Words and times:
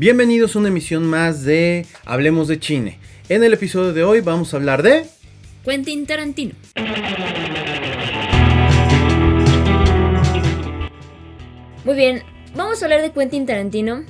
Bienvenidos 0.00 0.56
a 0.56 0.60
una 0.60 0.68
emisión 0.68 1.04
más 1.04 1.44
de 1.44 1.84
Hablemos 2.06 2.48
de 2.48 2.58
Chine. 2.58 2.98
En 3.28 3.44
el 3.44 3.52
episodio 3.52 3.92
de 3.92 4.02
hoy 4.02 4.22
vamos 4.22 4.54
a 4.54 4.56
hablar 4.56 4.82
de... 4.82 5.04
Quentin 5.62 6.06
Tarantino. 6.06 6.54
Muy 11.84 11.94
bien, 11.96 12.22
vamos 12.54 12.80
a 12.80 12.86
hablar 12.86 13.02
de 13.02 13.12
Quentin 13.12 13.44
Tarantino. 13.44 14.04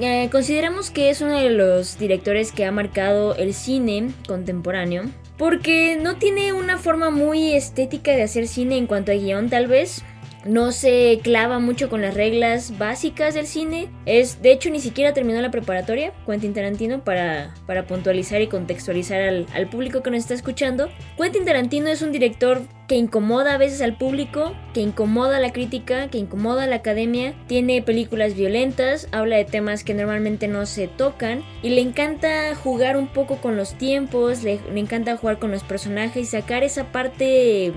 Eh, 0.00 0.28
consideramos 0.32 0.90
que 0.90 1.08
es 1.08 1.20
uno 1.20 1.38
de 1.38 1.50
los 1.50 2.00
directores 2.00 2.50
que 2.50 2.64
ha 2.64 2.72
marcado 2.72 3.36
el 3.36 3.54
cine 3.54 4.10
contemporáneo. 4.26 5.04
Porque 5.36 5.96
no 6.02 6.16
tiene 6.16 6.52
una 6.52 6.78
forma 6.78 7.10
muy 7.10 7.54
estética 7.54 8.10
de 8.10 8.24
hacer 8.24 8.48
cine 8.48 8.76
en 8.76 8.88
cuanto 8.88 9.12
a 9.12 9.14
guion, 9.14 9.48
tal 9.48 9.68
vez 9.68 10.02
no 10.48 10.72
se 10.72 11.20
clava 11.22 11.58
mucho 11.58 11.90
con 11.90 12.00
las 12.00 12.14
reglas 12.14 12.78
básicas 12.78 13.34
del 13.34 13.46
cine. 13.46 13.88
Es, 14.06 14.40
de 14.40 14.50
hecho, 14.52 14.70
ni 14.70 14.80
siquiera 14.80 15.12
terminó 15.12 15.40
la 15.42 15.50
preparatoria, 15.50 16.12
Quentin 16.26 16.54
Tarantino, 16.54 17.04
para, 17.04 17.54
para 17.66 17.86
puntualizar 17.86 18.40
y 18.40 18.48
contextualizar 18.48 19.20
al, 19.20 19.68
público 19.70 20.02
que 20.02 20.10
nos 20.10 20.20
está 20.20 20.34
escuchando. 20.34 20.88
Quentin 21.18 21.44
Tarantino 21.44 21.88
es 21.88 22.00
un 22.00 22.12
director 22.12 22.62
que 22.88 22.94
incomoda 22.94 23.54
a 23.54 23.58
veces 23.58 23.82
al 23.82 23.98
público, 23.98 24.54
que 24.72 24.80
incomoda 24.80 25.36
a 25.36 25.40
la 25.40 25.52
crítica, 25.52 26.08
que 26.08 26.16
incomoda 26.16 26.64
a 26.64 26.66
la 26.66 26.76
academia. 26.76 27.34
Tiene 27.46 27.82
películas 27.82 28.34
violentas, 28.34 29.08
habla 29.12 29.36
de 29.36 29.44
temas 29.44 29.84
que 29.84 29.92
normalmente 29.92 30.48
no 30.48 30.64
se 30.64 30.88
tocan 30.88 31.44
y 31.62 31.68
le 31.68 31.82
encanta 31.82 32.54
jugar 32.54 32.96
un 32.96 33.08
poco 33.08 33.36
con 33.36 33.58
los 33.58 33.74
tiempos, 33.74 34.42
le 34.42 34.60
encanta 34.74 35.18
jugar 35.18 35.38
con 35.38 35.50
los 35.50 35.62
personajes 35.62 36.22
y 36.22 36.26
sacar 36.26 36.62
esa 36.62 36.90
parte 36.90 37.74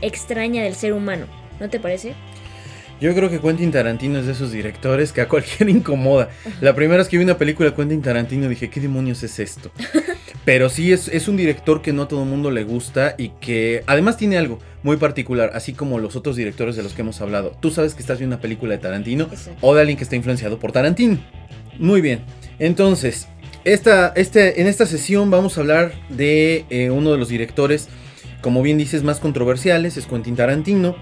extraña 0.00 0.62
del 0.62 0.76
ser 0.76 0.92
humano. 0.92 1.26
¿No 1.60 1.68
te 1.68 1.80
parece? 1.80 2.14
Yo 3.00 3.14
creo 3.14 3.28
que 3.28 3.40
Quentin 3.40 3.72
Tarantino 3.72 4.18
es 4.18 4.26
de 4.26 4.32
esos 4.32 4.52
directores 4.52 5.12
que 5.12 5.20
a 5.20 5.28
cualquiera 5.28 5.70
incomoda. 5.70 6.30
La 6.60 6.74
primera 6.74 6.98
vez 6.98 7.08
que 7.08 7.18
vi 7.18 7.24
una 7.24 7.36
película 7.36 7.70
de 7.70 7.76
Quentin 7.76 8.02
Tarantino 8.02 8.48
dije, 8.48 8.70
¿qué 8.70 8.80
demonios 8.80 9.22
es 9.22 9.38
esto? 9.38 9.70
Pero 10.44 10.68
sí 10.68 10.92
es, 10.92 11.08
es 11.08 11.26
un 11.26 11.36
director 11.36 11.82
que 11.82 11.92
no 11.92 12.02
a 12.02 12.08
todo 12.08 12.22
el 12.22 12.28
mundo 12.28 12.50
le 12.50 12.64
gusta 12.64 13.14
y 13.16 13.30
que 13.40 13.82
además 13.86 14.16
tiene 14.16 14.36
algo 14.36 14.58
muy 14.82 14.96
particular, 14.98 15.50
así 15.54 15.72
como 15.72 15.98
los 15.98 16.16
otros 16.16 16.36
directores 16.36 16.76
de 16.76 16.82
los 16.82 16.92
que 16.92 17.02
hemos 17.02 17.20
hablado. 17.20 17.56
Tú 17.60 17.70
sabes 17.70 17.94
que 17.94 18.00
estás 18.00 18.18
viendo 18.18 18.36
una 18.36 18.42
película 18.42 18.72
de 18.72 18.78
Tarantino 18.78 19.24
Exacto. 19.24 19.58
o 19.62 19.74
de 19.74 19.80
alguien 19.80 19.96
que 19.96 20.04
está 20.04 20.16
influenciado 20.16 20.58
por 20.58 20.72
Tarantino. 20.72 21.18
Muy 21.78 22.00
bien, 22.00 22.20
entonces, 22.58 23.26
esta, 23.64 24.12
este, 24.14 24.60
en 24.60 24.66
esta 24.66 24.86
sesión 24.86 25.30
vamos 25.30 25.56
a 25.56 25.62
hablar 25.62 25.92
de 26.10 26.66
eh, 26.70 26.90
uno 26.90 27.12
de 27.12 27.18
los 27.18 27.28
directores, 27.28 27.88
como 28.42 28.62
bien 28.62 28.78
dices, 28.78 29.02
más 29.02 29.20
controversiales, 29.20 29.96
es 29.96 30.06
Quentin 30.06 30.36
Tarantino. 30.36 30.94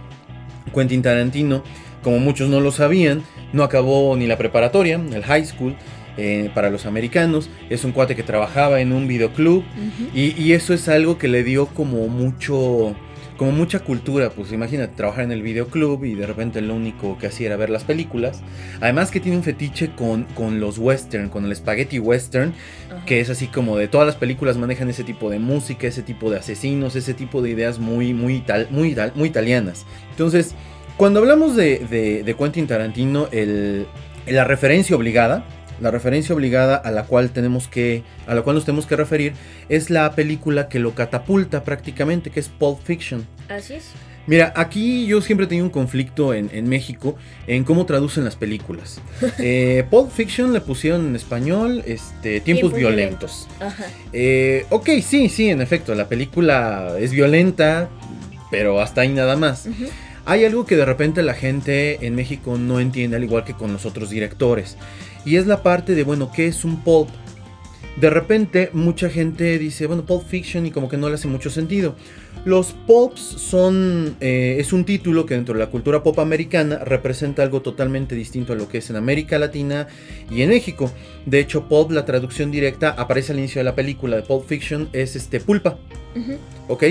Quentin 0.74 1.02
Tarantino, 1.02 1.62
como 2.02 2.18
muchos 2.18 2.48
no 2.48 2.60
lo 2.60 2.72
sabían, 2.72 3.22
no 3.52 3.62
acabó 3.62 4.16
ni 4.16 4.26
la 4.26 4.36
preparatoria, 4.36 5.00
el 5.12 5.22
high 5.22 5.44
school. 5.44 5.74
Eh, 6.18 6.50
para 6.54 6.68
los 6.68 6.84
americanos, 6.84 7.48
es 7.70 7.84
un 7.84 7.92
cuate 7.92 8.14
que 8.14 8.22
trabajaba 8.22 8.82
en 8.82 8.92
un 8.92 9.08
videoclub 9.08 9.60
uh 9.60 9.62
-huh. 9.62 10.08
y, 10.14 10.42
y, 10.42 10.52
eso 10.52 10.74
es 10.74 10.86
algo 10.90 11.16
que 11.16 11.26
le 11.26 11.42
dio 11.42 11.68
como 11.68 12.06
mucho, 12.06 12.94
como 13.42 13.50
mucha 13.50 13.80
cultura, 13.80 14.30
pues 14.30 14.52
imagínate 14.52 14.94
trabajar 14.94 15.24
en 15.24 15.32
el 15.32 15.42
videoclub 15.42 16.04
y 16.04 16.14
de 16.14 16.26
repente 16.26 16.60
lo 16.60 16.76
único 16.76 17.18
que 17.18 17.26
hacía 17.26 17.48
era 17.48 17.56
ver 17.56 17.70
las 17.70 17.82
películas, 17.82 18.40
además 18.80 19.10
que 19.10 19.18
tiene 19.18 19.36
un 19.36 19.42
fetiche 19.42 19.90
con, 19.96 20.26
con 20.36 20.60
los 20.60 20.78
western, 20.78 21.28
con 21.28 21.44
el 21.46 21.56
spaghetti 21.56 21.98
western, 21.98 22.54
que 23.04 23.18
es 23.18 23.30
así 23.30 23.48
como 23.48 23.76
de 23.76 23.88
todas 23.88 24.06
las 24.06 24.14
películas 24.14 24.58
manejan 24.58 24.88
ese 24.90 25.02
tipo 25.02 25.28
de 25.28 25.40
música, 25.40 25.88
ese 25.88 26.02
tipo 26.02 26.30
de 26.30 26.38
asesinos, 26.38 26.94
ese 26.94 27.14
tipo 27.14 27.42
de 27.42 27.50
ideas 27.50 27.80
muy, 27.80 28.14
muy, 28.14 28.36
ital, 28.36 28.68
muy, 28.70 28.96
muy 29.16 29.28
italianas, 29.28 29.86
entonces... 30.10 30.54
Cuando 30.98 31.20
hablamos 31.20 31.56
de, 31.56 31.78
de, 31.78 32.22
de 32.22 32.34
Quentin 32.36 32.66
Tarantino, 32.66 33.26
el, 33.32 33.86
la 34.26 34.44
referencia 34.44 34.94
obligada, 34.94 35.42
la 35.80 35.90
referencia 35.90 36.34
obligada 36.34 36.76
a 36.76 36.90
la 36.90 37.04
cual 37.04 37.30
tenemos 37.30 37.68
que, 37.68 38.02
a 38.26 38.34
la 38.34 38.42
cual 38.42 38.56
nos 38.56 38.64
tenemos 38.64 38.86
que 38.86 38.96
referir, 38.96 39.32
es 39.68 39.90
la 39.90 40.12
película 40.12 40.68
que 40.68 40.78
lo 40.78 40.94
catapulta 40.94 41.64
prácticamente, 41.64 42.30
que 42.30 42.40
es 42.40 42.48
Pulp 42.48 42.80
Fiction. 42.82 43.26
Así 43.48 43.74
es. 43.74 43.92
Mira, 44.26 44.52
aquí 44.54 45.06
yo 45.06 45.20
siempre 45.20 45.46
he 45.46 45.48
tenido 45.48 45.64
un 45.66 45.72
conflicto 45.72 46.32
en, 46.32 46.48
en 46.52 46.68
México 46.68 47.16
en 47.48 47.64
cómo 47.64 47.86
traducen 47.86 48.24
las 48.24 48.36
películas. 48.36 49.00
eh, 49.38 49.84
Pulp 49.90 50.12
Fiction 50.12 50.52
le 50.52 50.60
pusieron 50.60 51.08
en 51.08 51.16
español 51.16 51.82
este, 51.86 52.40
tiempos, 52.40 52.72
tiempos 52.72 52.74
violentos. 52.74 53.48
violentos. 53.58 53.86
Eh, 54.12 54.66
ok, 54.70 54.88
sí, 55.02 55.28
sí, 55.28 55.48
en 55.48 55.60
efecto, 55.60 55.94
la 55.94 56.08
película 56.08 56.94
es 57.00 57.10
violenta, 57.10 57.88
pero 58.50 58.80
hasta 58.80 59.00
ahí 59.00 59.08
nada 59.08 59.36
más. 59.36 59.66
Uh 59.66 59.70
-huh. 59.70 59.88
Hay 60.24 60.44
algo 60.44 60.66
que 60.66 60.76
de 60.76 60.84
repente 60.84 61.22
la 61.22 61.34
gente 61.34 62.06
en 62.06 62.14
México 62.14 62.56
no 62.56 62.78
entiende, 62.78 63.16
al 63.16 63.24
igual 63.24 63.42
que 63.42 63.54
con 63.54 63.72
los 63.72 63.84
otros 63.86 64.10
directores. 64.10 64.76
Y 65.24 65.36
es 65.36 65.46
la 65.46 65.62
parte 65.62 65.94
de, 65.94 66.04
bueno, 66.04 66.30
¿qué 66.32 66.48
es 66.48 66.64
un 66.64 66.78
pulp? 66.78 67.08
De 68.00 68.08
repente 68.08 68.70
mucha 68.72 69.10
gente 69.10 69.58
dice, 69.58 69.86
bueno, 69.86 70.04
Pulp 70.04 70.26
Fiction 70.26 70.64
y 70.64 70.70
como 70.70 70.88
que 70.88 70.96
no 70.96 71.08
le 71.08 71.16
hace 71.16 71.28
mucho 71.28 71.50
sentido. 71.50 71.94
Los 72.44 72.72
pulps 72.86 73.20
son, 73.20 74.16
eh, 74.20 74.56
es 74.58 74.72
un 74.72 74.84
título 74.84 75.26
que 75.26 75.34
dentro 75.34 75.54
de 75.54 75.60
la 75.60 75.70
cultura 75.70 76.02
pop 76.02 76.18
americana 76.18 76.78
representa 76.78 77.42
algo 77.42 77.60
totalmente 77.60 78.14
distinto 78.14 78.54
a 78.54 78.56
lo 78.56 78.68
que 78.68 78.78
es 78.78 78.90
en 78.90 78.96
América 78.96 79.38
Latina 79.38 79.86
y 80.30 80.42
en 80.42 80.48
México. 80.48 80.90
De 81.26 81.38
hecho, 81.38 81.68
pulp, 81.68 81.92
la 81.92 82.04
traducción 82.04 82.50
directa, 82.50 82.90
aparece 82.90 83.32
al 83.32 83.38
inicio 83.38 83.60
de 83.60 83.64
la 83.64 83.74
película 83.74 84.16
de 84.16 84.22
Pulp 84.22 84.46
Fiction, 84.46 84.88
es 84.92 85.14
este 85.14 85.38
pulpa. 85.38 85.78
Uh 86.16 86.18
-huh. 86.18 86.38
¿Ok? 86.68 86.84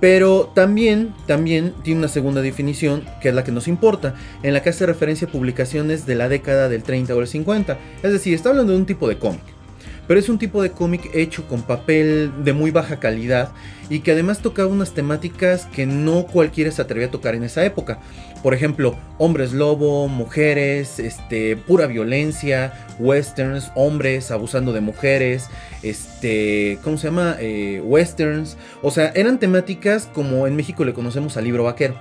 Pero 0.00 0.52
también, 0.54 1.14
también 1.26 1.74
tiene 1.82 2.00
una 2.00 2.08
segunda 2.08 2.42
definición, 2.42 3.04
que 3.20 3.30
es 3.30 3.34
la 3.34 3.44
que 3.44 3.52
nos 3.52 3.68
importa, 3.68 4.14
en 4.42 4.52
la 4.52 4.62
que 4.62 4.70
hace 4.70 4.84
referencia 4.84 5.28
a 5.28 5.30
publicaciones 5.30 6.06
de 6.06 6.14
la 6.14 6.28
década 6.28 6.68
del 6.68 6.82
30 6.82 7.14
o 7.14 7.20
el 7.20 7.26
50. 7.26 7.78
Es 8.02 8.12
decir, 8.12 8.34
está 8.34 8.50
hablando 8.50 8.72
de 8.72 8.78
un 8.78 8.86
tipo 8.86 9.08
de 9.08 9.18
cómic. 9.18 9.61
Pero 10.08 10.18
es 10.18 10.28
un 10.28 10.38
tipo 10.38 10.62
de 10.62 10.70
cómic 10.70 11.10
hecho 11.14 11.46
con 11.46 11.62
papel 11.62 12.32
de 12.44 12.52
muy 12.52 12.70
baja 12.70 12.98
calidad 12.98 13.52
y 13.88 14.00
que 14.00 14.12
además 14.12 14.40
tocaba 14.40 14.68
unas 14.68 14.92
temáticas 14.92 15.66
que 15.66 15.86
no 15.86 16.26
cualquiera 16.26 16.70
se 16.70 16.82
atrevía 16.82 17.08
a 17.08 17.10
tocar 17.10 17.34
en 17.34 17.44
esa 17.44 17.64
época. 17.64 17.98
Por 18.42 18.54
ejemplo, 18.54 18.96
hombres 19.18 19.52
lobo, 19.52 20.08
mujeres, 20.08 20.98
este, 20.98 21.56
pura 21.56 21.86
violencia, 21.86 22.72
westerns, 22.98 23.70
hombres 23.76 24.30
abusando 24.30 24.72
de 24.72 24.80
mujeres, 24.80 25.48
este, 25.82 26.78
¿cómo 26.82 26.96
se 26.98 27.08
llama? 27.08 27.36
Eh, 27.38 27.80
westerns. 27.84 28.56
O 28.82 28.90
sea, 28.90 29.12
eran 29.14 29.38
temáticas 29.38 30.08
como 30.12 30.46
en 30.46 30.56
México 30.56 30.84
le 30.84 30.94
conocemos 30.94 31.36
al 31.36 31.44
libro 31.44 31.64
vaquero. 31.64 31.94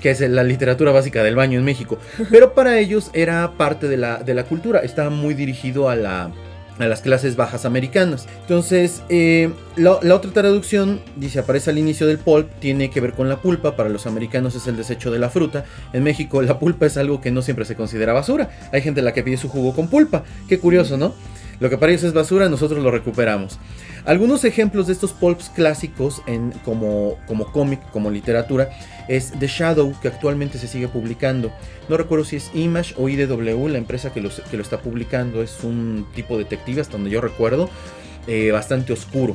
Que 0.00 0.10
es 0.10 0.20
la 0.20 0.44
literatura 0.44 0.92
básica 0.92 1.24
del 1.24 1.34
baño 1.34 1.58
en 1.58 1.64
México. 1.64 1.98
Pero 2.30 2.54
para 2.54 2.78
ellos 2.78 3.10
era 3.12 3.54
parte 3.56 3.88
de 3.88 3.96
la, 3.96 4.18
de 4.18 4.32
la 4.32 4.44
cultura, 4.44 4.78
estaba 4.78 5.10
muy 5.10 5.34
dirigido 5.34 5.88
a 5.88 5.96
la, 5.96 6.30
a 6.78 6.86
las 6.86 7.00
clases 7.02 7.36
bajas 7.36 7.64
americanas. 7.64 8.26
Entonces, 8.42 9.02
eh, 9.08 9.50
la, 9.76 9.98
la, 10.02 10.14
otra 10.14 10.32
traducción 10.32 11.00
dice, 11.16 11.38
aparece 11.38 11.70
al 11.70 11.78
inicio 11.78 12.06
del 12.06 12.18
pulp, 12.18 12.48
tiene 12.58 12.90
que 12.90 13.00
ver 13.00 13.12
con 13.12 13.28
la 13.28 13.36
pulpa, 13.36 13.76
para 13.76 13.88
los 13.88 14.06
americanos 14.06 14.54
es 14.54 14.66
el 14.66 14.76
desecho 14.76 15.10
de 15.10 15.18
la 15.18 15.30
fruta, 15.30 15.64
en 15.92 16.02
México 16.02 16.42
la 16.42 16.58
pulpa 16.58 16.86
es 16.86 16.96
algo 16.96 17.20
que 17.20 17.30
no 17.30 17.42
siempre 17.42 17.64
se 17.64 17.76
considera 17.76 18.12
basura, 18.12 18.50
hay 18.72 18.82
gente 18.82 19.00
a 19.00 19.04
la 19.04 19.12
que 19.12 19.22
pide 19.22 19.36
su 19.36 19.48
jugo 19.48 19.74
con 19.74 19.88
pulpa, 19.88 20.24
qué 20.48 20.58
curioso, 20.58 20.96
¿no? 20.96 21.14
Lo 21.60 21.70
que 21.70 21.78
para 21.78 21.92
ellos 21.92 22.04
es 22.04 22.12
basura, 22.12 22.48
nosotros 22.48 22.82
lo 22.82 22.90
recuperamos. 22.90 23.58
Algunos 24.04 24.44
ejemplos 24.44 24.86
de 24.86 24.92
estos 24.92 25.12
pulps 25.12 25.48
clásicos 25.48 26.22
en, 26.26 26.50
como, 26.64 27.16
como 27.26 27.50
cómic, 27.50 27.80
como 27.90 28.10
literatura, 28.10 28.70
es 29.08 29.32
The 29.38 29.46
Shadow, 29.46 29.94
que 30.00 30.08
actualmente 30.08 30.58
se 30.58 30.68
sigue 30.68 30.88
publicando. 30.88 31.50
No 31.88 31.96
recuerdo 31.96 32.24
si 32.26 32.36
es 32.36 32.50
Image 32.54 32.94
o 32.98 33.08
IDW, 33.08 33.68
la 33.68 33.78
empresa 33.78 34.12
que, 34.12 34.20
lo 34.20 34.28
está 34.28 34.80
publicando. 34.80 35.42
Es 35.42 35.64
un 35.64 36.06
tipo 36.14 36.36
detective, 36.36 36.82
hasta 36.82 36.92
donde 36.94 37.10
yo 37.10 37.22
recuerdo, 37.22 37.70
eh, 38.26 38.50
bastante 38.50 38.92
oscuro. 38.92 39.34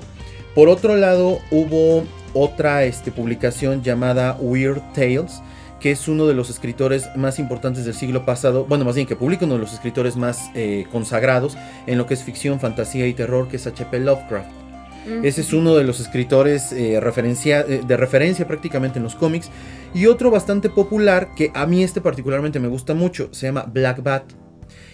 Por 0.53 0.69
otro 0.69 0.95
lado, 0.95 1.39
hubo 1.49 2.03
otra 2.33 2.83
este, 2.83 3.11
publicación 3.11 3.81
llamada 3.81 4.37
Weird 4.39 4.81
Tales, 4.93 5.41
que 5.79 5.91
es 5.91 6.07
uno 6.07 6.27
de 6.27 6.33
los 6.33 6.49
escritores 6.49 7.09
más 7.15 7.39
importantes 7.39 7.85
del 7.85 7.93
siglo 7.93 8.25
pasado, 8.25 8.65
bueno, 8.65 8.85
más 8.85 8.95
bien 8.95 9.07
que 9.07 9.15
publica 9.15 9.45
uno 9.45 9.55
de 9.55 9.61
los 9.61 9.73
escritores 9.73 10.15
más 10.15 10.51
eh, 10.55 10.85
consagrados 10.91 11.57
en 11.87 11.97
lo 11.97 12.05
que 12.05 12.13
es 12.13 12.23
ficción, 12.23 12.59
fantasía 12.59 13.07
y 13.07 13.13
terror, 13.13 13.47
que 13.47 13.55
es 13.55 13.67
H.P. 13.67 13.99
Lovecraft. 13.99 14.49
Uh 14.49 15.09
-huh. 15.09 15.25
Ese 15.25 15.41
es 15.41 15.53
uno 15.53 15.75
de 15.75 15.83
los 15.83 15.99
escritores 15.99 16.71
eh, 16.73 16.99
referencia, 16.99 17.61
eh, 17.61 17.81
de 17.85 17.97
referencia 17.97 18.45
prácticamente 18.45 18.99
en 18.99 19.03
los 19.03 19.15
cómics. 19.15 19.49
Y 19.93 20.05
otro 20.07 20.29
bastante 20.29 20.69
popular, 20.69 21.29
que 21.35 21.51
a 21.55 21.65
mí 21.65 21.83
este 21.83 22.01
particularmente 22.01 22.59
me 22.59 22.67
gusta 22.67 22.93
mucho, 22.93 23.29
se 23.31 23.47
llama 23.47 23.63
Black 23.63 24.03
Bat. 24.03 24.23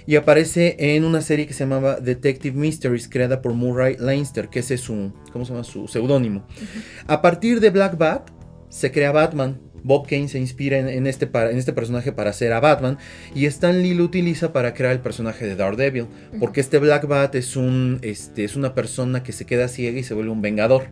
Y 0.08 0.16
aparece 0.18 0.76
en 0.78 1.04
una 1.04 1.22
serie 1.22 1.48
que 1.48 1.54
se 1.54 1.64
llamaba 1.64 2.00
Detective 2.00 2.56
Mysteries, 2.56 3.10
creada 3.10 3.42
por 3.42 3.54
Murray 3.54 3.98
Leinster, 4.00 4.50
que 4.50 4.60
ese 4.60 4.76
es 4.76 4.82
su, 4.82 5.12
¿cómo 5.34 5.46
se 5.46 5.52
llama? 5.52 5.64
su 5.64 5.88
seudónimo. 5.88 6.42
Uh 6.48 6.62
-huh. 6.62 7.04
A 7.08 7.22
partir 7.24 7.60
de 7.60 7.72
Black 7.72 7.98
Bat 7.98 8.30
se 8.70 8.92
crea 8.92 9.12
Batman, 9.12 9.60
Bob 9.86 10.08
Kane 10.08 10.28
se 10.28 10.40
inspira 10.40 10.80
en, 10.80 10.90
en, 10.90 11.06
este, 11.06 11.30
en, 11.32 11.58
este, 11.58 11.72
personaje 11.72 12.12
para 12.12 12.32
hacer 12.32 12.52
a 12.54 12.60
Batman 12.60 12.98
y 13.36 13.46
Stan 13.46 13.84
Lee 13.84 13.94
lo 13.94 14.04
utiliza 14.04 14.52
para 14.52 14.74
crear 14.74 14.94
el 14.94 15.00
personaje 15.00 15.46
de 15.46 15.56
Daredevil, 15.56 16.08
porque 16.40 16.60
este 16.60 16.80
Black 16.80 17.08
Bat 17.08 17.36
es, 17.36 17.56
un, 17.56 18.00
este, 18.02 18.44
es 18.44 18.56
una 18.56 18.74
persona 18.74 19.22
que 19.22 19.32
se 19.32 19.46
queda 19.46 19.68
ciega 19.68 20.00
y 20.00 20.04
se 20.04 20.16
vuelve 20.16 20.32
un 20.32 20.42
vengador. 20.42 20.88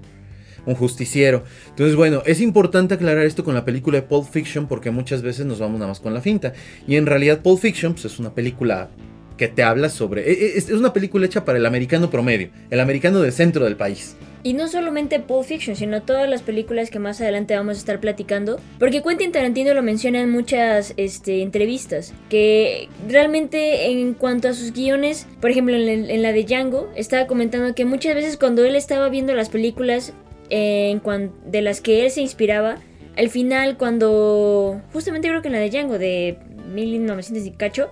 Un 0.66 0.76
justiciero. 0.76 1.44
Entonces, 1.72 1.98
bueno, 1.98 2.24
es 2.26 2.40
importante 2.40 2.94
aclarar 2.94 3.26
esto 3.26 3.44
con 3.44 3.54
la 3.54 3.66
película 3.66 4.00
de 4.00 4.04
Pulp 4.04 4.26
Fiction 4.26 4.66
porque 4.66 4.92
muchas 4.92 5.22
veces 5.22 5.46
nos 5.46 5.60
vamos 5.60 5.78
nada 5.78 5.90
más 5.90 6.00
con 6.00 6.14
la 6.14 6.22
finta. 6.22 6.54
Y 6.88 6.96
en 6.96 7.06
realidad, 7.06 7.42
Pulp 7.42 7.60
Fiction 7.60 7.92
pues, 7.92 8.06
es 8.06 8.18
una 8.18 8.34
película 8.34 8.90
que 9.36 9.50
te 9.50 9.62
habla 9.62 9.90
sobre... 9.90 10.22
e, 10.22 10.32
e, 10.32 10.58
Es, 10.58 10.70
es 10.70 10.76
una 10.76 10.94
película 10.94 11.26
hecha 11.26 11.44
para 11.44 11.58
el 11.58 11.66
americano 11.66 12.10
promedio, 12.10 12.50
el 12.70 12.80
americano 12.80 13.20
del 13.20 13.34
centro 13.34 13.66
del 13.66 13.76
país. 13.76 14.16
Y 14.46 14.54
no 14.54 14.68
solamente 14.68 15.22
Pulp 15.22 15.46
Fiction, 15.46 15.76
sino 15.78 16.02
todas 16.02 16.30
las 16.30 16.42
películas 16.42 16.90
que 16.90 17.00
más 17.00 17.22
adelante 17.22 17.56
vamos 17.56 17.78
a 17.78 17.80
estar 17.80 18.02
platicando. 18.02 18.60
Porque 18.78 19.02
Quentin 19.02 19.32
Tarantino 19.32 19.74
lo 19.74 19.82
menciona 19.82 20.20
en 20.20 20.30
muchas 20.32 20.94
este, 20.98 21.42
entrevistas. 21.42 22.14
Que 22.30 22.90
realmente 23.08 23.90
en 23.90 24.14
cuanto 24.14 24.50
a 24.50 24.54
sus 24.54 24.74
guiones, 24.74 25.28
por 25.40 25.50
ejemplo 25.52 25.76
en, 25.76 26.22
la- 26.22 26.34
de 26.34 26.44
Django, 26.44 26.90
estaba 26.96 27.26
comentando 27.26 27.74
que 27.74 27.86
muchas 27.86 28.16
veces 28.16 28.36
cuando 28.38 28.66
él 28.66 28.76
estaba 28.76 29.08
viendo 29.08 29.34
las 29.34 29.48
películas 29.50 30.14
de 30.50 31.62
las 31.62 31.82
que 31.82 32.04
él 32.06 32.12
se 32.12 32.22
inspiraba, 32.22 32.78
al 33.18 33.30
final 33.30 33.78
cuando... 33.78 34.82
Justamente 34.92 35.30
creo 35.30 35.42
que 35.42 35.48
en 35.48 35.54
la 35.54 35.60
de 35.60 35.70
Django 35.70 35.98
de 35.98 36.38
1900 36.74 37.46
y 37.48 37.52
cacho, 37.52 37.90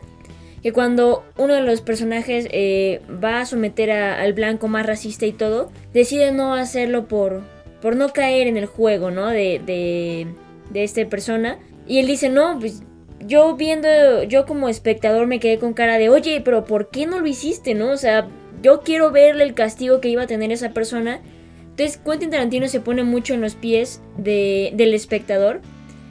que 0.61 0.71
cuando 0.71 1.23
uno 1.37 1.53
de 1.55 1.61
los 1.61 1.81
personajes 1.81 2.47
eh, 2.51 3.01
va 3.23 3.41
a 3.41 3.45
someter 3.45 3.91
a- 3.91 4.21
al 4.21 4.33
blanco 4.33 4.67
más 4.67 4.85
racista 4.85 5.25
y 5.25 5.31
todo, 5.31 5.71
decide 5.93 6.31
no 6.31 6.53
hacerlo 6.53 7.07
por, 7.07 7.41
por 7.81 7.95
no 7.95 8.09
caer 8.13 8.47
en 8.47 8.57
el 8.57 8.65
juego, 8.67 9.09
¿no? 9.11 9.27
De, 9.27 9.59
de, 9.65 10.27
de 10.71 10.83
esta 10.83 11.03
persona. 11.07 11.57
Y 11.87 11.97
él 11.99 12.07
dice, 12.07 12.29
no, 12.29 12.59
pues 12.59 12.83
yo 13.25 13.55
viendo, 13.55 13.87
yo 14.23 14.45
como 14.45 14.69
espectador 14.69 15.27
me 15.27 15.39
quedé 15.39 15.57
con 15.59 15.73
cara 15.73 15.97
de, 15.97 16.09
oye, 16.09 16.41
pero 16.43 16.65
¿por 16.65 16.89
qué 16.89 17.05
no 17.07 17.19
lo 17.19 17.27
hiciste, 17.27 17.73
no? 17.73 17.89
O 17.91 17.97
sea, 17.97 18.27
yo 18.61 18.81
quiero 18.81 19.11
verle 19.11 19.43
el 19.43 19.53
castigo 19.55 19.99
que 19.99 20.09
iba 20.09 20.23
a 20.23 20.27
tener 20.27 20.51
esa 20.51 20.69
persona. 20.71 21.21
Entonces 21.71 21.97
Quentin 21.97 22.29
Tarantino 22.29 22.67
se 22.67 22.79
pone 22.81 23.03
mucho 23.03 23.33
en 23.33 23.41
los 23.41 23.55
pies 23.55 24.01
de- 24.17 24.71
del 24.75 24.93
espectador. 24.93 25.61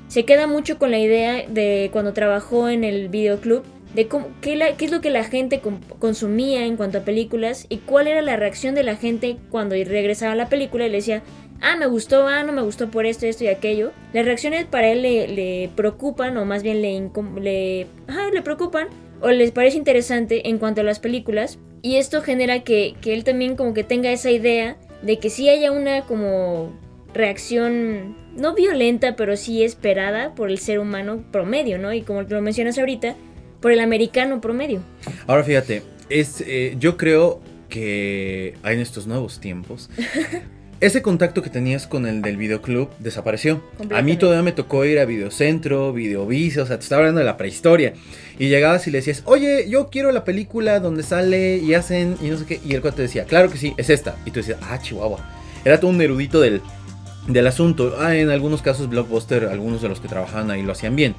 Se 0.08 0.25
queda 0.25 0.49
mucho 0.49 0.76
con 0.79 0.91
la 0.91 0.99
idea 0.99 1.44
de 1.49 1.88
cuando 1.93 2.12
trabajó 2.12 2.69
en 2.69 2.82
el 2.82 3.08
videoclub 3.08 3.62
de 3.94 4.06
cómo, 4.08 4.28
qué, 4.40 4.75
es 4.78 4.90
lo 4.90 5.00
que 5.00 5.10
la 5.10 5.25
gente 5.25 5.60
consumía 5.98 6.64
en 6.64 6.76
cuanto 6.76 6.98
a 6.98 7.02
películas 7.02 7.66
y 7.69 7.78
cuál 7.78 8.06
era 8.06 8.22
la 8.22 8.37
reacción 8.37 8.75
de 8.75 8.84
la 8.84 8.96
gente 8.96 9.37
cuando 9.50 9.75
regresaba 9.75 10.32
a 10.32 10.37
la 10.37 10.48
película 10.48 10.87
y 10.87 10.90
le 10.90 10.98
decía, 10.98 11.22
ah, 11.60 11.76
me 11.76 11.87
gustó, 11.87 12.26
ah, 12.26 12.42
no 12.42 12.52
me 12.52 12.62
gustó 12.62 12.90
por 12.90 13.06
esto, 13.06 13.26
esto 13.26 13.44
y 13.44 13.48
aquello. 13.48 13.92
Las 14.12 14.25
reacciones 14.25 14.64
para 14.64 14.88
él 14.88 15.02
le, 15.02 15.70
preocupan 15.75 16.37
o 16.37 16.44
más 16.44 16.62
bien 16.62 16.82
le, 16.82 17.10
le, 17.40 17.87
ajá, 18.06 18.31
le 18.32 18.42
preocupan 18.42 18.88
o 19.20 19.31
les 19.31 19.50
parece 19.50 19.76
interesante 19.76 20.48
en 20.48 20.58
cuanto 20.58 20.81
a 20.81 20.84
las 20.84 21.00
películas 21.00 21.58
y 21.82 21.96
esto 21.96 22.22
genera 22.22 22.60
que, 22.60 22.94
que 23.00 23.12
él 23.14 23.25
también 23.25 23.56
como 23.56 23.75
que 23.75 23.84
tenga 23.84 24.12
esa 24.12 24.31
idea 24.31 24.76
de 25.02 25.19
que 25.19 25.31
sí 25.31 25.48
haya 25.48 25.72
una 25.72 26.02
como 26.02 26.72
reacción 27.12 28.16
no 28.37 28.54
violenta 28.54 29.16
pero 29.16 29.37
sí 29.37 29.62
esperada 29.64 30.34
por 30.34 30.50
el 30.50 30.58
ser 30.58 30.78
humano 30.78 31.25
promedio, 31.32 31.78
¿no? 31.78 31.92
Y 31.92 32.02
como 32.02 32.22
lo 32.22 32.40
mencionas 32.40 32.78
ahorita, 32.78 33.16
por 33.61 33.73
el 33.73 33.81
americano 33.81 34.41
promedio. 34.41 34.81
Ahora 35.27 35.45
fíjate, 35.45 35.83
es, 36.09 36.43
eh, 36.47 36.77
yo 36.79 36.97
creo 36.97 37.41
que 37.69 38.55
en 38.65 38.81
estos 38.81 39.07
nuevos 39.07 39.41
tiempos, 39.41 39.91
ese 40.81 41.03
contacto 41.03 41.43
que 41.43 41.51
tenías 41.51 41.87
con 41.87 42.07
el 42.07 42.23
del 42.23 42.37
videoclub 42.37 42.89
desapareció. 42.99 43.62
A 43.95 44.03
mí 44.03 44.17
todavía 44.17 44.43
me 44.43 44.53
tocó 44.53 44.85
ir 44.85 44.99
a 44.99 45.05
Videocentro, 45.05 45.93
Videovice, 45.93 46.61
o 46.61 46.67
sea, 46.67 46.79
te 46.79 46.85
estaba 46.85 47.01
hablando 47.01 47.21
de 47.21 47.27
la 47.27 47.37
prehistoria. 47.37 47.93
Y 48.39 48.49
llegabas 48.49 48.87
y 48.87 48.91
le 48.91 48.99
decías, 48.99 49.23
oye, 49.27 49.69
yo 49.69 49.89
quiero 49.91 50.11
la 50.11 50.25
película 50.25 50.81
donde 50.81 51.03
sale 51.03 51.59
y 51.59 51.75
hacen 51.75 52.17
y 52.23 52.29
no 52.29 52.39
sé 52.39 52.47
qué. 52.47 52.61
Y 52.65 52.75
el 52.75 52.81
cuate 52.81 52.97
te 52.97 53.03
decía, 53.03 53.25
claro 53.25 53.51
que 53.51 53.59
sí, 53.59 53.75
es 53.77 53.91
esta. 53.91 54.17
Y 54.25 54.31
tú 54.31 54.41
decías, 54.41 54.59
ah, 54.62 54.79
Chihuahua. 54.81 55.19
Era 55.62 55.79
todo 55.79 55.91
un 55.91 56.01
erudito 56.01 56.41
del, 56.41 56.62
del 57.26 57.46
asunto. 57.46 57.96
Ah, 57.99 58.17
en 58.17 58.31
algunos 58.31 58.62
casos 58.62 58.88
Blockbuster, 58.88 59.44
algunos 59.46 59.82
de 59.82 59.88
los 59.88 60.00
que 60.00 60.08
trabajaban 60.08 60.50
ahí 60.50 60.62
lo 60.62 60.72
hacían 60.72 60.96
bien. 60.96 61.14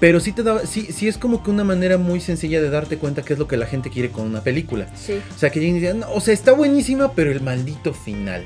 Pero 0.00 0.20
sí 0.20 0.32
te 0.32 0.42
daba, 0.42 0.66
sí, 0.66 0.88
sí 0.90 1.06
es 1.08 1.18
como 1.18 1.42
que 1.42 1.50
una 1.50 1.64
manera 1.64 1.98
muy 1.98 2.20
sencilla 2.20 2.60
de 2.60 2.70
darte 2.70 2.96
cuenta 2.98 3.22
qué 3.22 3.34
es 3.34 3.38
lo 3.38 3.46
que 3.46 3.56
la 3.56 3.66
gente 3.66 3.90
quiere 3.90 4.10
con 4.10 4.26
una 4.26 4.40
película. 4.42 4.88
Sí. 4.96 5.20
O 5.34 5.38
sea, 5.38 5.50
que 5.50 5.60
decía, 5.60 5.94
"No, 5.94 6.06
o 6.12 6.20
sea, 6.20 6.34
está 6.34 6.52
buenísima, 6.52 7.12
pero 7.12 7.30
el 7.30 7.40
maldito 7.40 7.92
final. 7.94 8.44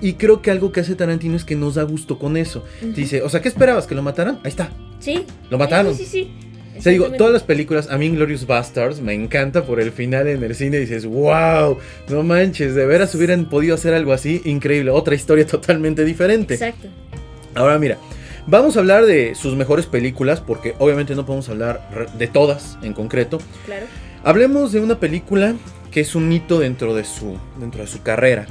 Y 0.00 0.14
creo 0.14 0.42
que 0.42 0.50
algo 0.50 0.72
que 0.72 0.80
hace 0.80 0.94
Tarantino 0.94 1.36
es 1.36 1.44
que 1.44 1.56
nos 1.56 1.76
da 1.76 1.82
gusto 1.82 2.18
con 2.18 2.36
eso. 2.36 2.62
Dice, 2.82 3.22
o 3.22 3.30
sea, 3.30 3.40
¿qué 3.40 3.48
esperabas? 3.48 3.86
¿Que 3.86 3.94
lo 3.94 4.02
mataran? 4.02 4.36
Ahí 4.44 4.50
está, 4.50 4.70
Sí. 5.00 5.24
lo 5.48 5.56
mataron. 5.56 5.94
Sí, 5.94 6.04
sí, 6.04 6.10
sí. 6.10 6.30
O 6.78 6.82
sea, 6.82 6.92
digo, 6.92 7.10
todas 7.12 7.32
las 7.32 7.42
películas, 7.42 7.88
a 7.90 7.98
mí 7.98 8.08
Glorious 8.10 8.46
Bastards 8.46 9.00
me 9.00 9.14
encanta 9.14 9.64
por 9.64 9.80
el 9.80 9.92
final 9.92 10.28
en 10.28 10.42
el 10.42 10.54
cine. 10.54 10.78
Dices, 10.78 11.06
wow, 11.06 11.78
no 12.08 12.22
manches, 12.22 12.74
de 12.74 12.86
veras 12.86 13.14
hubieran 13.14 13.48
podido 13.48 13.74
hacer 13.74 13.94
algo 13.94 14.12
así, 14.12 14.42
increíble. 14.44 14.90
Otra 14.90 15.14
historia 15.14 15.46
totalmente 15.46 16.04
diferente. 16.04 16.54
Exacto. 16.54 16.88
Ahora 17.54 17.78
mira, 17.78 17.98
vamos 18.46 18.76
a 18.76 18.80
hablar 18.80 19.06
de 19.06 19.34
sus 19.34 19.56
mejores 19.56 19.86
películas, 19.86 20.40
porque 20.40 20.74
obviamente 20.78 21.14
no 21.14 21.24
podemos 21.24 21.48
hablar 21.48 22.10
de 22.18 22.26
todas 22.26 22.78
en 22.82 22.92
concreto. 22.92 23.38
Claro. 23.64 23.86
Hablemos 24.24 24.72
de 24.72 24.80
una 24.80 24.98
película 24.98 25.54
que 25.90 26.00
es 26.00 26.14
un 26.14 26.30
hito 26.30 26.58
dentro 26.58 26.94
de 26.94 27.04
su, 27.04 27.38
dentro 27.58 27.80
de 27.80 27.86
su 27.86 28.02
carrera, 28.02 28.46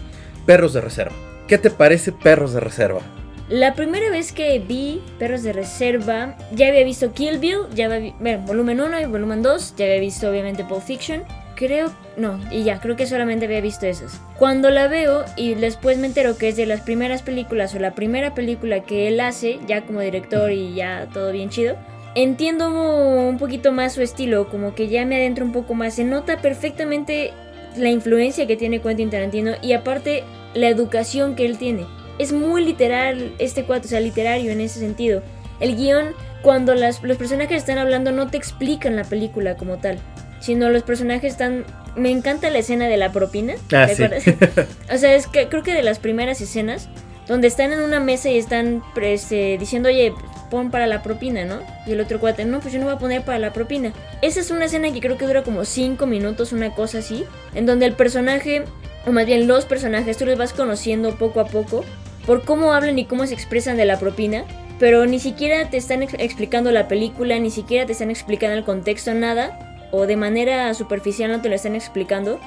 Perros 0.45 0.74
de 0.74 0.81
Reserva. 0.81 1.13
¿Qué 1.48 1.60
te 1.60 1.69
parece 1.69 2.12
Perros 2.12 2.54
de 2.54 2.60
Reserva? 2.60 3.01
La 3.50 3.75
primera 3.75 4.09
vez 4.09 4.31
que 4.31 4.57
vi 4.57 5.01
Perros 5.19 5.44
de 5.44 5.53
Reserva, 5.53 6.36
ya 6.51 6.68
había 6.68 6.83
visto 6.83 7.13
Kill 7.13 7.38
Bill, 7.38 7.59
ya 7.75 7.86
había 7.86 8.13
bueno, 8.19 8.44
volumen 8.47 8.81
1 8.81 9.01
y 9.01 9.06
volumen 9.06 9.44
2, 9.44 9.75
ya 9.77 9.86
había 9.86 10.00
visto 10.00 10.30
obviamente 10.30 10.63
Pulp 10.63 10.81
Fiction. 10.81 11.24
Creo, 11.56 11.94
no, 12.18 12.39
y 12.51 12.63
ya, 12.63 12.81
creo 12.81 12.95
que 12.95 13.06
solamente 13.06 13.45
había 13.45 13.62
visto 13.62 13.86
esas. 13.86 14.19
Cuando 14.38 14.71
la 14.71 14.88
veo 14.88 15.24
y 15.38 15.53
después 15.53 16.00
me 16.00 16.07
entero 16.07 16.38
que 16.38 16.50
es 16.50 16.57
de 16.57 16.65
las 16.65 16.81
primeras 16.81 17.21
películas 17.21 17.75
o 17.75 17.80
la 17.80 17.94
primera 17.94 18.33
película 18.33 18.81
que 18.81 19.07
él 19.07 19.19
hace, 19.19 19.59
ya 19.68 19.86
como 19.86 20.01
director 20.01 20.51
y 20.51 20.74
ya 20.74 21.07
todo 21.13 21.31
bien 21.31 21.50
chido, 21.50 21.77
entiendo 22.15 22.69
un 22.69 23.38
poquito 23.38 23.71
más 23.71 23.94
su 23.94 24.01
estilo, 24.01 24.50
como 24.50 24.74
que 24.74 24.89
ya 24.89 25.06
me 25.06 25.18
adentro 25.18 25.45
un 25.45 25.51
poco 25.51 25.75
más. 25.75 25.94
Se 25.94 26.03
nota 26.03 26.41
perfectamente 26.41 27.31
la 27.77 27.89
influencia 27.89 28.48
que 28.48 28.57
tiene 28.57 28.81
Quentin 28.81 29.12
Tarantino 29.12 29.51
y 29.62 29.74
aparte 29.74 30.24
la 30.56 30.68
educación 30.68 31.36
que 31.36 31.45
él 31.45 31.57
tiene. 31.59 31.86
Es 32.19 32.31
muy 32.31 32.63
literal 32.63 33.33
este 33.39 33.63
cuate, 33.65 33.88
o 33.88 33.89
sea, 33.89 34.00
literario 34.00 34.51
en 34.51 34.62
ese 34.62 34.79
sentido. 34.79 35.21
El 35.59 35.75
guion, 35.75 36.07
cuando 36.41 36.75
las- 36.75 37.01
los 37.03 37.17
personajes 37.17 37.57
están 37.57 37.77
hablando, 37.77 38.12
no 38.12 38.27
te 38.29 38.38
explican 38.38 38.95
la 38.95 39.03
película 39.03 39.56
como 39.56 39.77
tal, 39.77 40.00
sino 40.39 40.69
los 40.69 40.83
personajes 40.83 41.31
están... 41.33 41.65
Me 41.95 42.12
encanta 42.12 42.50
la 42.50 42.59
escena 42.59 42.88
de 42.88 42.97
la 42.97 43.12
propina. 43.13 43.56
Ah, 43.73 43.88
¿te 43.88 43.95
sí. 43.95 44.03
acuerdas? 44.03 44.67
o 44.94 44.97
sea, 44.97 45.15
es 45.15 45.27
que 45.27 45.47
creo 45.47 45.63
que 45.63 45.73
de 45.73 45.81
las 45.83 46.00
primeras 46.00 46.41
escenas 46.41 46.89
donde 47.27 47.47
están 47.47 47.71
en 47.71 47.79
una 47.79 48.00
mesa 48.00 48.29
y 48.29 48.38
están 48.38 48.83
este, 49.01 49.57
diciendo, 49.57 49.89
oye, 49.89 50.13
pon 50.51 50.69
para 50.71 50.85
la 50.88 51.01
propina, 51.01 51.44
¿no? 51.45 51.59
Y 51.88 51.94
el 51.94 52.01
otro 52.01 52.19
cuate, 52.19 52.45
no, 52.45 52.59
pues 52.59 52.71
yo 52.73 52.79
no 52.79 52.85
voy 52.85 52.94
a 52.95 53.00
poner 53.00 53.24
para 53.24 53.39
la 53.39 53.51
propina. 53.51 53.93
Esa 54.22 54.41
es 54.41 54.51
una 54.51 54.65
escena 54.65 54.91
que 54.93 55.00
creo 55.00 55.17
que 55.17 55.25
dura 55.25 55.41
como 55.41 55.65
5 55.65 56.05
minutos, 56.05 56.51
una 56.51 56.75
cosa 56.75 57.00
así, 57.00 57.24
en 57.55 57.65
donde 57.65 57.88
el 57.88 57.93
personaje, 57.93 58.63
o 59.07 59.12
más 59.12 59.25
bien 59.25 59.48
los 59.48 59.65
personajes, 59.65 60.17
tú 60.17 60.25
los 60.27 60.38
vas 60.38 60.53
conociendo 60.53 61.15
poco 61.17 61.39
a 61.39 61.45
poco 61.48 61.84
por 62.25 62.44
cómo 62.44 62.74
hablan 62.74 62.98
y 63.00 63.05
cómo 63.05 63.25
se 63.27 63.34
expresan 63.34 63.77
de 63.77 63.86
la 63.86 64.00
propina. 64.00 64.46
Pero 64.79 65.05
ni 65.05 65.20
siquiera 65.20 65.70
te 65.70 65.77
están 65.77 66.03
ex- 66.03 66.15
explicando 66.20 66.72
la 66.72 66.88
película, 66.88 67.39
ni 67.39 67.50
siquiera 67.50 67.86
te 67.86 67.94
están 67.94 68.12
explicando 68.12 68.58
el 68.58 68.63
contexto, 68.65 69.13
nada. 69.13 69.88
O 69.91 70.05
de 70.08 70.17
manera 70.17 70.74
superficial 70.74 71.32
no 71.32 71.41
te 71.41 71.48
lo 71.50 71.55
están 71.55 71.75
explicando, 71.75 72.39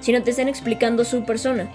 sino 0.00 0.22
te 0.22 0.30
están 0.30 0.48
explicando 0.48 1.04
su 1.04 1.24
persona. 1.24 1.70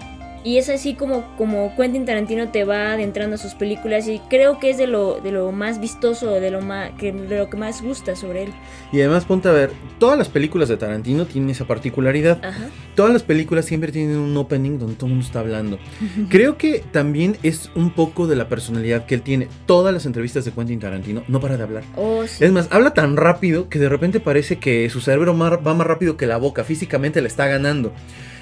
Y 0.46 0.58
es 0.58 0.68
así 0.68 0.94
como, 0.94 1.36
como 1.36 1.74
Quentin 1.74 2.04
Tarantino 2.04 2.50
te 2.50 2.62
va 2.62 2.92
adentrando 2.92 3.34
a 3.34 3.36
sus 3.36 3.54
películas 3.54 4.06
y 4.06 4.20
creo 4.30 4.60
que 4.60 4.70
es 4.70 4.78
de 4.78 4.86
lo, 4.86 5.18
de 5.18 5.32
lo 5.32 5.50
más 5.50 5.80
vistoso, 5.80 6.38
de 6.38 6.52
lo, 6.52 6.60
más, 6.60 6.92
que, 6.92 7.10
de 7.10 7.38
lo 7.38 7.50
que 7.50 7.56
más 7.56 7.82
gusta 7.82 8.14
sobre 8.14 8.44
él. 8.44 8.52
Y 8.92 9.00
además 9.00 9.24
ponte 9.24 9.48
a 9.48 9.50
ver, 9.50 9.72
todas 9.98 10.16
las 10.16 10.28
películas 10.28 10.68
de 10.68 10.76
Tarantino 10.76 11.26
tienen 11.26 11.50
esa 11.50 11.64
particularidad. 11.64 12.44
Ajá. 12.44 12.68
Todas 12.94 13.12
las 13.12 13.24
películas 13.24 13.64
siempre 13.64 13.90
tienen 13.90 14.18
un 14.18 14.36
opening 14.36 14.78
donde 14.78 14.94
todo 14.94 15.06
el 15.06 15.14
mundo 15.14 15.26
está 15.26 15.40
hablando. 15.40 15.80
Creo 16.28 16.56
que 16.56 16.84
también 16.92 17.36
es 17.42 17.68
un 17.74 17.90
poco 17.90 18.28
de 18.28 18.36
la 18.36 18.48
personalidad 18.48 19.04
que 19.04 19.16
él 19.16 19.22
tiene. 19.22 19.48
Todas 19.66 19.92
las 19.92 20.06
entrevistas 20.06 20.44
de 20.44 20.52
Quentin 20.52 20.78
Tarantino 20.78 21.24
no 21.26 21.40
para 21.40 21.56
de 21.56 21.64
hablar. 21.64 21.82
Oh, 21.96 22.24
sí. 22.24 22.44
Es 22.44 22.52
más, 22.52 22.68
habla 22.70 22.94
tan 22.94 23.16
rápido 23.16 23.68
que 23.68 23.80
de 23.80 23.88
repente 23.88 24.20
parece 24.20 24.60
que 24.60 24.88
su 24.90 25.00
cerebro 25.00 25.36
va 25.36 25.74
más 25.74 25.86
rápido 25.88 26.16
que 26.16 26.28
la 26.28 26.36
boca, 26.36 26.62
físicamente 26.62 27.20
le 27.20 27.26
está 27.26 27.48
ganando. 27.48 27.92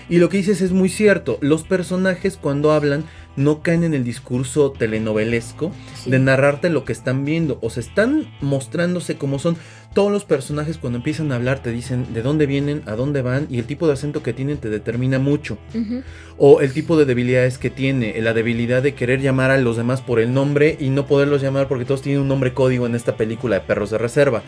Y 0.08 0.18
lo 0.18 0.28
que 0.28 0.36
dices 0.36 0.60
es 0.60 0.72
muy 0.72 0.88
cierto, 0.88 1.38
los 1.40 1.62
personajes 1.64 2.36
cuando 2.36 2.72
hablan 2.72 3.04
no 3.36 3.62
caen 3.62 3.82
en 3.84 3.94
el 3.94 4.04
discurso 4.04 4.70
telenovelesco 4.70 5.72
Sí. 5.94 6.10
de 6.10 6.18
narrarte 6.20 6.68
lo 6.70 6.84
que 6.84 6.92
están 6.92 7.24
viendo, 7.24 7.58
o 7.62 7.70
se 7.70 7.80
están 7.80 8.26
mostrándose 8.40 9.16
como 9.16 9.38
son. 9.38 9.56
Todos 9.94 10.12
los 10.12 10.24
personajes 10.24 10.76
cuando 10.78 10.98
empiezan 10.98 11.32
a 11.32 11.36
hablar 11.36 11.60
te 11.60 11.70
dicen 11.72 12.12
de 12.12 12.22
dónde 12.22 12.46
vienen, 12.46 12.82
a 12.86 12.96
dónde 12.96 13.22
van 13.22 13.46
y 13.48 13.58
el 13.58 13.64
tipo 13.64 13.86
de 13.86 13.92
acento 13.94 14.22
que 14.22 14.32
tienen 14.32 14.58
te 14.58 14.68
determina 14.68 15.18
mucho. 15.18 15.56
O 16.36 16.60
el 16.60 16.72
tipo 16.72 16.96
de 16.96 17.04
debilidades 17.06 17.58
que 17.58 17.70
tiene, 17.70 18.20
la 18.20 18.34
debilidad 18.34 18.82
de 18.82 18.94
querer 18.94 19.20
llamar 19.20 19.50
a 19.52 19.58
los 19.58 19.76
demás 19.76 20.00
por 20.00 20.18
el 20.20 20.34
nombre 20.34 20.76
y 20.80 20.90
no 20.90 21.06
poderlos 21.06 21.42
llamar 21.42 21.66
porque 21.68 21.84
todos 21.84 22.02
tienen 22.02 22.22
un 22.22 22.28
nombre 22.28 22.52
código 22.54 22.86
en 22.86 22.94
esta 22.94 23.16
película 23.16 23.56
de 23.60 23.62
Perros 23.66 23.90
de 23.90 23.98
Reserva. 23.98 24.42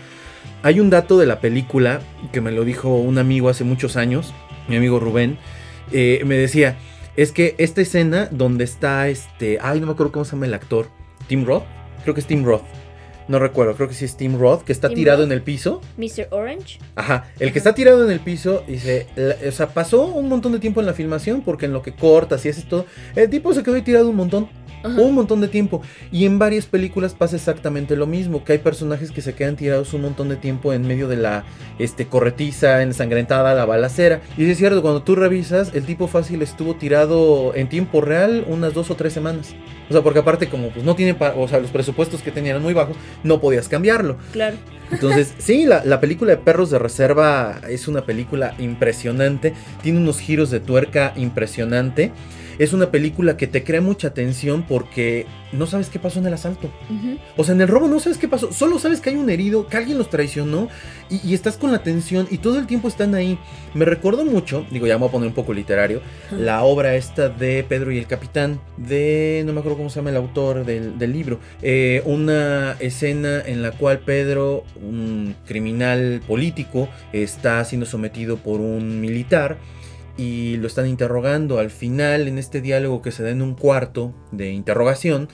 Hay 0.63 0.81
un 0.81 0.91
dato 0.91 1.19
de 1.19 1.27
la 1.27 1.41
película 1.41 2.01
que 2.33 2.41
me 2.41 2.51
lo 2.53 2.65
dijo 2.65 2.97
un 2.97 3.19
amigo 3.19 3.49
hace 3.49 3.63
muchos 3.65 3.97
años, 3.97 4.33
mi 4.69 4.77
amigo 4.77 4.99
Rubén, 4.99 5.39
eh, 5.93 6.23
me 6.25 6.37
decía, 6.37 6.77
es 7.17 7.33
que 7.33 7.55
esta 7.59 7.81
escena 7.81 8.29
donde 8.31 8.65
está 8.65 9.09
este, 9.09 9.59
ay 9.61 9.81
no 9.81 9.87
me 9.87 9.93
acuerdo 9.93 10.13
cómo 10.13 10.25
se 10.25 10.33
llama 10.33 10.47
el 10.47 10.55
actor, 10.55 10.89
Tim 11.29 11.45
Roth, 11.45 11.65
creo 12.03 12.15
que 12.15 12.21
es 12.21 12.27
Tim 12.27 12.45
Roth, 12.45 12.65
no 13.29 13.39
recuerdo, 13.39 13.75
creo 13.75 13.89
que 13.89 13.95
sí 13.95 14.05
es 14.05 14.17
Tim 14.17 14.39
Roth, 14.39 14.63
que 14.63 14.73
está 14.73 14.89
tirado 14.89 15.25
en 15.25 15.33
el 15.33 15.43
piso. 15.43 15.81
Mr. 15.97 16.29
Orange. 16.31 16.79
Ajá, 16.95 17.25
el 17.41 17.53
que 17.53 17.59
está 17.59 17.75
tirado 17.75 18.05
en 18.05 18.13
el 18.13 18.21
piso, 18.21 18.63
dice, 18.69 19.09
o 19.47 19.51
sea, 19.51 19.69
pasó 19.69 20.05
un 20.07 20.29
montón 20.29 20.53
de 20.53 20.61
tiempo 20.61 20.81
en 20.81 20.87
la 20.87 20.95
filmación 20.95 21.43
porque 21.43 21.67
en 21.67 21.73
lo 21.73 21.83
que 21.83 21.93
cortas 21.93 22.47
y 22.47 22.51
haces 22.51 22.69
todo, 22.69 22.87
el 23.17 23.29
tipo 23.29 23.53
se 23.53 23.65
quedó 23.65 23.75
ahí 23.75 23.83
tirado 23.83 24.09
un 24.09 24.17
montón 24.17 24.49
un 24.87 25.15
montón 25.15 25.41
de 25.41 25.49
tiempo. 25.49 25.83
Y 26.13 26.25
en 26.25 26.39
varias 26.39 26.67
películas 26.67 27.15
pasa 27.15 27.37
exactamente 27.37 27.97
lo 27.97 28.07
mismo, 28.07 28.45
que 28.45 28.53
hay 28.53 28.59
personajes 28.59 29.11
que 29.11 29.21
se 29.21 29.35
quedan 29.35 29.57
tirados 29.57 29.93
un 29.95 30.03
montón 30.03 30.29
de 30.29 30.37
tiempo 30.37 30.73
en 30.73 30.87
medio 30.87 31.09
de 31.09 31.17
la 31.17 31.45
este, 31.79 32.07
corretiza, 32.07 32.83
ensangrentada, 32.83 33.55
la 33.55 33.65
balacera. 33.65 34.21
Y 34.37 34.49
es 34.49 34.59
cierto, 34.59 34.83
cuando 34.83 35.03
tú 35.03 35.15
revisas, 35.15 35.73
el 35.75 35.85
tipo 35.85 36.07
fácil 36.07 36.43
estuvo 36.43 36.75
tirado 36.75 37.55
en 37.55 37.69
tiempo 37.69 38.01
real 38.01 38.45
unas 38.49 38.75
dos 38.75 38.91
o 38.91 38.97
tres 38.97 39.13
semanas. 39.13 39.55
O 39.89 39.93
sea, 39.93 40.03
porque 40.03 40.19
aparte 40.19 40.49
como 40.49 40.71
pues 40.71 40.85
no 40.85 40.97
tiene, 40.97 41.17
o 41.37 41.49
sea, 41.49 41.61
los 41.61 41.71
presupuestos 41.71 42.23
que 42.23 42.31
tenían 42.31 42.57
eran 42.57 42.63
muy 42.63 42.75
bajos, 42.75 42.97
no 43.23 43.41
podías 43.41 43.69
cambiarlo. 43.69 44.17
Claro. 44.33 44.57
Entonces, 44.91 45.35
sí, 45.39 45.65
la, 45.65 45.85
la, 45.85 46.01
película 46.01 46.33
de 46.33 46.39
Perros 46.39 46.71
de 46.71 46.79
Reserva 46.79 47.61
es 47.69 47.89
una 47.89 48.03
película 48.03 48.55
impresionante, 48.59 49.55
tiene 49.83 49.99
unos 49.99 50.21
giros 50.21 50.51
de 50.51 50.61
tuerca 50.61 51.13
impresionante. 51.17 52.13
Es 52.59 52.73
una 52.73 52.91
película 52.91 53.37
que 53.37 53.47
te 53.47 53.65
crea 53.65 53.81
mucha 53.81 54.15
tensión 54.15 54.63
porque 54.63 55.27
no 55.53 55.67
sabes 55.67 55.89
qué 55.89 55.99
pasó 55.99 56.19
en 56.19 56.27
el 56.27 56.35
asalto. 56.35 56.71
O 57.37 57.45
sea, 57.45 57.55
en 57.55 57.61
el 57.61 57.69
robo 57.69 57.89
no 57.89 58.01
sabes 58.01 58.19
qué 58.19 58.29
pasó, 58.29 58.53
solo 58.53 58.79
sabes 58.79 59.01
que 59.01 59.11
hay 59.11 59.17
un 59.17 59.31
herido, 59.31 59.67
que 59.67 59.77
alguien 59.77 59.99
los 59.99 60.11
traicionó 60.11 60.69
y, 61.11 61.35
estás 61.35 61.57
con 61.57 61.71
la 61.71 61.83
tensión 61.83 62.27
y 62.31 62.39
todo 62.39 62.59
el 62.59 62.67
tiempo 62.67 62.89
están 62.89 63.15
ahí. 63.15 63.39
Me 63.75 63.85
recuerdo 63.85 64.25
mucho, 64.25 64.67
digo, 64.71 64.87
ya 64.87 64.95
me 64.95 65.01
voy 65.01 65.09
a 65.09 65.13
poner 65.13 65.29
un 65.29 65.35
poco 65.35 65.53
literario, 65.53 66.01
la 66.31 66.63
obra 66.63 66.95
esta 66.95 67.29
de 67.29 67.65
Pedro 67.65 67.93
y 67.93 67.99
el 67.99 68.07
Capitán, 68.07 68.61
de, 68.77 69.43
no 69.47 69.53
me 69.53 69.61
acuerdo 69.61 69.79
cómo 69.79 69.91
se 69.91 69.97
llama 69.97 70.11
el 70.11 70.17
autor 70.17 70.65
del, 70.65 71.13
libro, 71.13 71.39
eh, 71.63 72.03
una 72.05 72.77
escena 72.81 73.41
en 73.45 73.63
la 73.63 73.73
cual 73.73 74.01
Pedro, 74.01 74.65
un 74.83 75.37
criminal 75.47 76.23
político, 76.27 76.89
está 77.13 77.65
siendo 77.65 77.87
sometido 77.87 78.39
por 78.39 78.61
un 78.61 79.01
militar 79.01 79.59
y 80.17 80.57
lo 80.57 80.67
están 80.67 80.87
interrogando. 80.87 81.59
Al 81.59 81.71
final, 81.71 82.29
en 82.29 82.39
este 82.39 82.61
diálogo 82.61 83.03
que 83.03 83.13
se 83.13 83.23
da 83.23 83.31
en 83.31 83.43
un 83.43 83.55
cuarto 83.55 84.15
de 84.33 84.51
interrogación, 84.51 85.29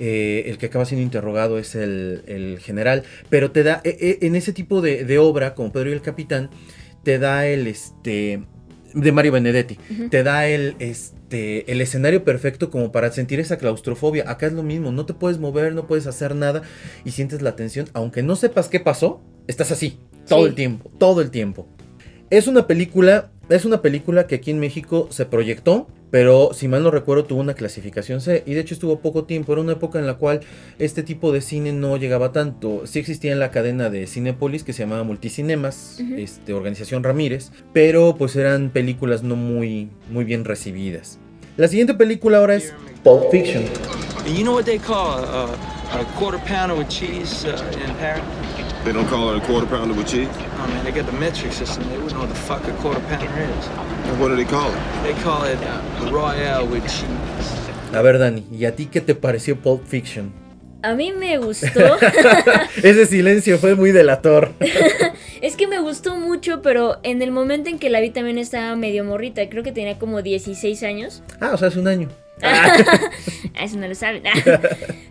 eh, 0.00 0.44
el 0.46 0.58
que 0.58 0.66
acaba 0.66 0.84
siendo 0.84 1.02
interrogado 1.02 1.58
es 1.58 1.74
el, 1.74 2.58
general, 2.60 3.02
pero 3.30 3.50
te 3.50 3.64
da, 3.64 3.80
e, 3.84 4.18
e, 4.20 4.26
en 4.26 4.36
ese 4.36 4.52
tipo 4.52 4.80
de, 4.80 5.18
obra, 5.18 5.54
como 5.54 5.72
Pedro 5.72 5.90
y 5.90 5.92
el 5.92 6.02
Capitán, 6.02 6.50
te 7.02 7.18
da 7.18 7.46
el, 7.46 7.66
este, 7.66 8.42
de 8.94 9.12
Mario 9.12 9.32
Benedetti, 9.32 9.76
te 10.10 10.22
da 10.22 10.46
el, 10.46 10.76
este, 10.78 11.70
el 11.70 11.80
escenario 11.80 12.22
perfecto 12.22 12.70
como 12.70 12.92
para 12.92 13.10
sentir 13.10 13.40
esa 13.40 13.58
claustrofobia. 13.58 14.30
Acá 14.30 14.46
es 14.46 14.52
lo 14.52 14.62
mismo, 14.62 14.92
no 14.92 15.04
te 15.04 15.14
puedes 15.14 15.38
mover, 15.38 15.74
no 15.74 15.86
puedes 15.86 16.06
hacer 16.06 16.36
nada 16.36 16.62
y 17.04 17.10
sientes 17.10 17.42
la 17.42 17.56
tensión, 17.56 17.88
aunque 17.92 18.22
no 18.22 18.36
sepas 18.36 18.68
qué 18.68 18.78
pasó, 18.78 19.20
estás 19.48 19.72
así, 19.72 19.98
todo 20.28 20.46
el 20.46 20.54
tiempo, 20.54 20.90
todo 20.98 21.22
el 21.22 21.30
tiempo. 21.30 21.66
Es 22.30 22.46
una 22.46 22.66
película 22.66 23.30
es 23.48 23.64
una 23.64 23.80
película 23.80 24.26
que 24.26 24.34
aquí 24.34 24.50
en 24.50 24.60
México 24.60 25.08
se 25.10 25.24
proyectó, 25.24 25.86
pero 26.10 26.50
si 26.52 26.68
mal 26.68 26.82
no 26.82 26.90
recuerdo 26.90 27.24
tuvo 27.24 27.40
una 27.40 27.54
clasificación 27.54 28.20
C 28.20 28.42
y 28.44 28.52
de 28.52 28.60
hecho 28.60 28.74
estuvo 28.74 29.00
poco 29.00 29.24
tiempo. 29.24 29.52
Era 29.52 29.62
una 29.62 29.72
época 29.72 29.98
en 29.98 30.06
la 30.06 30.14
cual 30.14 30.40
este 30.78 31.02
tipo 31.02 31.32
de 31.32 31.40
cine 31.40 31.72
no 31.72 31.96
llegaba 31.96 32.32
tanto. 32.32 32.86
Sí 32.86 32.98
existía 32.98 33.32
en 33.32 33.38
la 33.38 33.50
cadena 33.50 33.88
de 33.88 34.06
Cinepolis 34.06 34.64
que 34.64 34.74
se 34.74 34.82
llamaba 34.82 35.02
Multicinemas, 35.02 35.98
este, 36.18 36.52
organización 36.52 37.02
Ramírez, 37.02 37.50
pero 37.72 38.16
pues 38.18 38.36
eran 38.36 38.68
películas 38.68 39.22
no 39.22 39.34
muy, 39.34 39.88
muy 40.10 40.24
bien 40.24 40.44
recibidas. 40.44 41.18
La 41.56 41.68
siguiente 41.68 41.94
película 41.94 42.38
ahora 42.38 42.56
es 42.56 42.74
Pulp 43.02 43.30
Fiction. 43.30 43.64
You 44.26 44.42
know 44.42 44.54
what 44.54 44.64
they 44.64 44.78
call 44.78 45.24
a, 45.24 45.44
a 45.94 46.04
quarter 46.18 46.38
pounder 46.46 46.76
with 46.76 46.88
cheese 46.88 47.46
uh, 47.46 47.56
in 47.82 47.94
Paris? 47.94 48.67
They 48.88 48.94
don't 48.94 49.06
call 49.06 49.28
it 49.34 49.42
a 49.42 49.46
quarter 49.46 49.66
pounder 49.66 49.92
with 49.92 50.08
cheese? 50.08 50.30
Oh 50.32 50.66
man, 50.66 50.82
they 50.82 50.92
got 50.92 51.04
the 51.04 51.12
metric 51.12 51.52
system. 51.52 51.86
They 51.90 51.98
wouldn't 51.98 52.14
know 52.14 52.20
what 52.20 52.30
the 52.30 52.34
fuck 52.34 52.66
a 52.66 52.72
quarter 52.80 53.00
pounder 53.00 53.26
is. 53.26 53.66
And 54.08 54.18
what 54.18 54.28
do 54.28 54.36
they 54.36 54.46
call 54.46 54.72
it? 54.72 54.80
They 55.02 55.12
call 55.22 55.44
it 55.44 55.58
Royale 56.10 56.66
with 56.66 56.84
cheese. 56.84 57.92
A 57.92 58.00
ver, 58.00 58.18
Dani, 58.18 58.46
¿y 58.50 58.64
a 58.64 58.74
ti 58.74 58.86
qué 58.86 59.02
te 59.02 59.14
pareció 59.14 59.60
Pulp 59.60 59.84
Fiction? 59.86 60.32
A 60.82 60.94
mí 60.94 61.12
me 61.12 61.36
gustó. 61.36 61.98
Ese 62.82 63.04
silencio 63.04 63.58
fue 63.58 63.74
muy 63.74 63.92
delator. 63.92 64.52
es 65.42 65.54
que 65.56 65.66
me 65.66 65.80
gustó 65.80 66.16
mucho, 66.16 66.62
pero 66.62 66.96
en 67.02 67.20
el 67.20 67.30
momento 67.30 67.68
en 67.68 67.78
que 67.78 67.90
la 67.90 68.00
vi 68.00 68.08
también 68.08 68.38
estaba 68.38 68.74
medio 68.74 69.04
morrita. 69.04 69.50
Creo 69.50 69.62
que 69.62 69.72
tenía 69.72 69.98
como 69.98 70.22
16 70.22 70.82
años. 70.84 71.22
Ah, 71.40 71.50
o 71.52 71.58
sea, 71.58 71.68
hace 71.68 71.78
un 71.78 71.88
año. 71.88 72.08
Eso 73.60 73.76
no 73.76 73.88
lo 73.88 73.94
saben. 73.94 74.22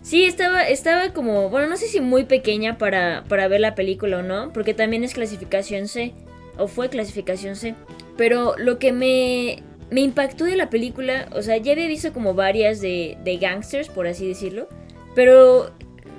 sí, 0.02 0.24
estaba, 0.24 0.62
estaba 0.68 1.12
como, 1.12 1.50
bueno, 1.50 1.68
no 1.68 1.76
sé 1.76 1.86
si 1.86 2.00
muy 2.00 2.24
pequeña 2.24 2.78
para, 2.78 3.24
para 3.28 3.48
ver 3.48 3.60
la 3.60 3.74
película 3.74 4.18
o 4.18 4.22
no, 4.22 4.52
porque 4.52 4.74
también 4.74 5.04
es 5.04 5.14
clasificación 5.14 5.88
C, 5.88 6.12
o 6.56 6.68
fue 6.68 6.88
clasificación 6.88 7.56
C. 7.56 7.74
Pero 8.16 8.54
lo 8.56 8.78
que 8.78 8.92
me, 8.92 9.62
me 9.90 10.00
impactó 10.00 10.44
de 10.44 10.56
la 10.56 10.70
película, 10.70 11.28
o 11.32 11.42
sea, 11.42 11.56
ya 11.56 11.72
había 11.72 11.86
visto 11.86 12.12
como 12.12 12.34
varias 12.34 12.80
de, 12.80 13.16
de 13.24 13.36
gangsters, 13.36 13.88
por 13.88 14.06
así 14.06 14.26
decirlo, 14.26 14.68
pero 15.14 15.70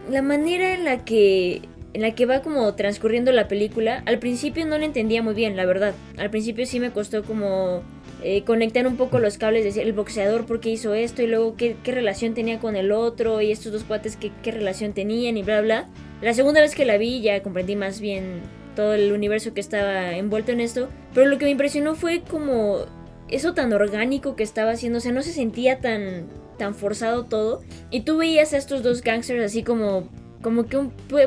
la 0.09 0.21
manera 0.21 0.73
en 0.73 0.85
la 0.85 1.05
que 1.05 1.61
en 1.93 2.01
la 2.01 2.13
que 2.13 2.25
va 2.25 2.41
como 2.41 2.73
transcurriendo 2.75 3.31
la 3.31 3.47
película, 3.47 4.03
al 4.05 4.19
principio 4.19 4.65
no 4.65 4.77
la 4.77 4.85
entendía 4.85 5.23
muy 5.23 5.33
bien, 5.33 5.55
la 5.55 5.65
verdad. 5.65 5.93
Al 6.17 6.29
principio 6.29 6.65
sí 6.65 6.79
me 6.79 6.91
costó 6.91 7.23
como 7.23 7.81
eh, 8.23 8.43
conectar 8.43 8.85
un 8.85 8.97
poco 8.97 9.19
los 9.19 9.37
cables, 9.37 9.63
decir 9.63 9.83
el 9.83 9.93
boxeador 9.93 10.45
por 10.45 10.59
qué 10.59 10.69
hizo 10.69 10.93
esto 10.93 11.21
y 11.21 11.27
luego 11.27 11.55
qué, 11.55 11.77
relación 11.85 12.33
tenía 12.33 12.59
con 12.59 12.75
el 12.75 12.91
otro 12.91 13.41
y 13.41 13.51
estos 13.51 13.71
dos 13.71 13.83
cuates 13.83 14.17
qué, 14.17 14.31
qué 14.43 14.51
relación 14.51 14.93
tenían 14.93 15.37
y 15.37 15.43
bla 15.43 15.61
bla. 15.61 15.87
La 16.21 16.33
segunda 16.33 16.59
vez 16.59 16.75
que 16.75 16.85
la 16.85 16.97
vi 16.97 17.21
ya 17.21 17.41
comprendí 17.41 17.75
más 17.75 18.01
bien 18.01 18.41
todo 18.75 18.93
el 18.93 19.11
universo 19.11 19.53
que 19.53 19.61
estaba 19.61 20.15
envuelto 20.15 20.51
en 20.51 20.59
esto, 20.59 20.89
pero 21.13 21.27
lo 21.27 21.37
que 21.37 21.45
me 21.45 21.51
impresionó 21.51 21.95
fue 21.95 22.21
como 22.21 22.85
eso 23.29 23.53
tan 23.53 23.71
orgánico 23.73 24.35
que 24.35 24.43
estaba 24.43 24.71
haciendo, 24.71 24.97
o 24.97 25.01
sea, 25.01 25.11
no 25.11 25.21
se 25.21 25.31
sentía 25.31 25.79
tan 25.79 26.27
tan 26.57 26.75
forzado 26.75 27.25
todo. 27.25 27.61
Y 27.89 28.01
tú 28.01 28.17
veías 28.17 28.53
a 28.53 28.57
estos 28.57 28.83
dos 28.83 29.01
gangsters 29.01 29.43
así 29.43 29.63
como 29.63 30.07
como 30.41 30.67
que 30.67 30.77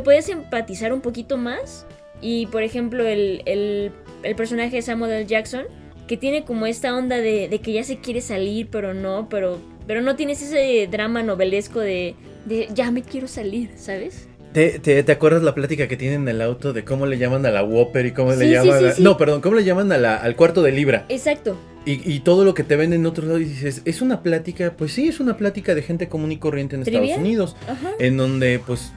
puedes 0.05 0.29
empatizar 0.29 0.93
un 0.93 1.01
poquito 1.01 1.37
más. 1.37 1.87
Y 2.21 2.47
por 2.47 2.63
ejemplo 2.63 3.05
el, 3.05 3.43
el, 3.47 3.93
personaje 4.37 4.77
de 4.77 4.83
Samuel. 4.83 5.27
Jackson 5.27 5.65
que 6.07 6.17
tiene 6.17 6.45
como 6.45 6.67
esta 6.67 6.97
onda 6.97 7.17
de, 7.17 7.49
de, 7.49 7.61
que 7.61 7.73
ya 7.73 7.85
se 7.85 7.99
quiere 7.99 8.21
salir, 8.21 8.69
pero 8.71 8.95
no, 8.95 9.29
pero, 9.29 9.59
pero 9.87 10.01
no 10.01 10.17
tienes 10.17 10.43
ese 10.43 10.87
drama 10.91 11.23
novelesco 11.23 11.81
de, 11.81 12.15
de 12.45 12.69
ya 12.75 12.91
me 12.91 13.03
quiero 13.03 13.29
salir, 13.29 13.71
¿sabes? 13.77 14.29
¿Te, 14.53 14.79
te, 14.79 15.03
te 15.03 15.13
acuerdas 15.13 15.43
la 15.43 15.55
plática 15.55 15.89
que 15.89 15.97
tienen 15.97 16.23
en 16.23 16.29
el 16.29 16.43
auto 16.43 16.75
de 16.75 16.85
cómo 16.85 17.07
le 17.07 17.17
llaman 17.17 17.47
a 17.47 17.51
la 17.51 17.65
Whopper 17.65 18.05
y 18.05 18.13
cómo 18.13 18.33
le 18.33 18.51
llaman 18.51 18.85
a... 18.85 18.95
No, 18.99 19.17
perdón, 19.17 19.41
cómo 19.41 19.57
le 19.57 19.65
llaman 19.65 19.91
a 19.93 19.97
la, 19.97 20.17
al 20.17 20.37
cuarto 20.37 20.63
de 20.63 20.73
libra? 20.73 21.07
Exacto. 21.09 21.57
Y, 21.85 22.21
todo 22.21 22.45
lo 22.45 22.55
que 22.55 22.63
te 22.63 22.77
ven 22.77 22.93
en 22.93 23.07
otro 23.07 23.27
lado 23.27 23.41
y 23.41 23.45
dices, 23.45 23.83
es 23.85 24.03
una 24.03 24.23
plática, 24.23 24.75
pues 24.77 24.93
sí, 24.93 25.09
es 25.09 25.19
una 25.19 25.37
plática 25.37 25.75
de 25.75 25.83
gente 25.83 26.09
común 26.09 26.31
y 26.31 26.37
corriente 26.37 26.77
en 26.77 26.83
Estados 26.83 27.19
Unidos, 27.19 27.57
en 27.99 28.17
donde 28.17 28.61
pues 28.65 28.93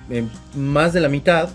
más 0.55 0.93
de 0.93 1.01
la 1.01 1.09
mitad 1.09 1.49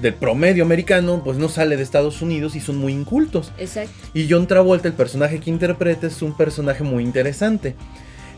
del, 0.00 0.14
promedio 0.14 0.62
americano 0.62 1.22
pues 1.24 1.38
no 1.38 1.48
sale 1.48 1.76
de 1.76 1.82
Estados 1.82 2.22
Unidos 2.22 2.54
y 2.54 2.60
son 2.60 2.76
muy 2.76 2.92
incultos. 2.92 3.52
Exacto. 3.58 3.92
Y 4.14 4.28
John 4.30 4.46
Travolta, 4.46 4.86
el 4.86 4.94
personaje 4.94 5.40
que 5.40 5.50
interpreta, 5.50 6.06
es 6.06 6.22
un 6.22 6.36
personaje 6.36 6.84
muy 6.84 7.02
interesante. 7.02 7.74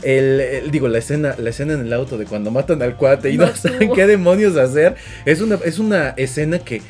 El, 0.02 0.70
digo, 0.70 0.88
la 0.88 0.98
escena, 0.98 1.36
la 1.38 1.50
escena 1.50 1.74
en 1.74 1.80
el 1.80 1.92
auto 1.92 2.16
de 2.16 2.24
cuando 2.24 2.50
matan 2.50 2.80
al 2.82 2.96
cuate 2.96 3.30
y 3.30 3.36
no, 3.36 3.46
saben 3.56 3.92
qué 3.92 4.06
demonios 4.06 4.56
hacer, 4.56 4.96
es 5.26 5.42
una, 5.42 5.56
es 5.64 5.78
una 5.78 6.10
escena 6.10 6.58
que 6.58 6.80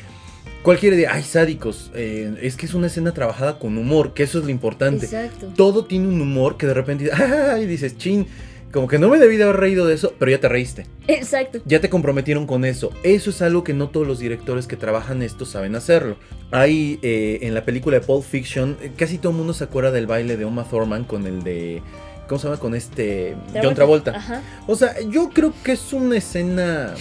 Cualquiera 0.63 0.95
de, 0.95 1.07
ay, 1.07 1.23
sádicos, 1.23 1.91
eh, 1.93 2.35
es 2.41 2.55
que 2.55 2.65
es 2.65 2.73
una 2.73 2.87
escena 2.87 3.13
trabajada 3.13 3.59
con 3.59 3.77
humor, 3.77 4.13
que 4.13 4.23
eso 4.23 4.39
es 4.39 4.45
lo 4.45 4.49
importante. 4.49 5.05
Exacto. 5.05 5.51
Todo 5.57 5.83
tiene 5.83 6.07
un 6.07 6.21
humor 6.21 6.55
que 6.55 6.65
de 6.65 6.73
repente, 6.73 7.11
ay, 7.13 7.65
dices, 7.65 7.97
chin, 7.97 8.27
como 8.71 8.87
que 8.87 8.97
no 8.97 9.09
me 9.09 9.19
debí 9.19 9.35
de 9.35 9.43
haber 9.43 9.57
reído 9.57 9.85
de 9.85 9.93
eso, 9.93 10.13
pero 10.17 10.31
ya 10.31 10.39
te 10.39 10.47
reíste. 10.47 10.87
Exacto. 11.07 11.59
Ya 11.65 11.81
te 11.81 11.89
comprometieron 11.89 12.47
con 12.47 12.63
eso. 12.63 12.91
Eso 13.03 13.29
es 13.29 13.41
algo 13.41 13.65
que 13.65 13.73
no 13.73 13.89
todos 13.89 14.07
los 14.07 14.19
directores 14.19 14.65
que 14.65 14.77
trabajan 14.77 15.21
esto 15.21 15.45
saben 15.45 15.75
hacerlo. 15.75 16.15
Hay 16.49 16.97
eh, 17.01 17.39
en 17.41 17.53
la 17.53 17.65
película 17.65 17.99
de 17.99 18.05
Pulp 18.05 18.23
Fiction, 18.23 18.77
eh, 18.81 18.91
casi 18.97 19.17
todo 19.17 19.31
el 19.33 19.37
mundo 19.37 19.53
se 19.53 19.65
acuerda 19.65 19.91
del 19.91 20.07
baile 20.07 20.37
de 20.37 20.45
Oma 20.45 20.63
Thurman 20.63 21.03
con 21.03 21.27
el 21.27 21.43
de... 21.43 21.83
¿Cómo 22.27 22.39
se 22.39 22.47
llama? 22.47 22.59
Con 22.59 22.73
este... 22.73 23.35
John 23.61 23.75
Travolta. 23.75 24.15
Ajá. 24.15 24.41
O 24.65 24.77
sea, 24.77 24.95
yo 25.01 25.29
creo 25.29 25.53
que 25.61 25.73
es 25.73 25.91
una 25.91 26.17
escena, 26.17 26.93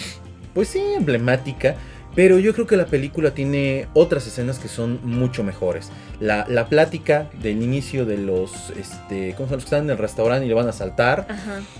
pues 0.52 0.68
sí, 0.68 0.80
emblemática 0.80 1.76
pero 2.14 2.38
yo 2.38 2.52
creo 2.52 2.66
que 2.66 2.76
la 2.76 2.86
película 2.86 3.32
tiene 3.32 3.88
otras 3.94 4.26
escenas 4.26 4.58
que 4.58 4.68
son 4.68 5.00
mucho 5.02 5.42
mejores. 5.42 5.90
La, 6.20 6.44
la 6.48 6.68
plática 6.68 7.30
del 7.40 7.62
inicio 7.62 8.04
de 8.04 8.18
los, 8.18 8.70
este, 8.78 9.34
¿cómo 9.34 9.48
se 9.48 9.54
los 9.54 9.64
que 9.64 9.68
están 9.68 9.84
en 9.84 9.90
el 9.90 9.98
restaurante 9.98 10.44
y 10.44 10.48
le 10.48 10.54
van 10.54 10.68
a 10.68 10.72
saltar? 10.72 11.26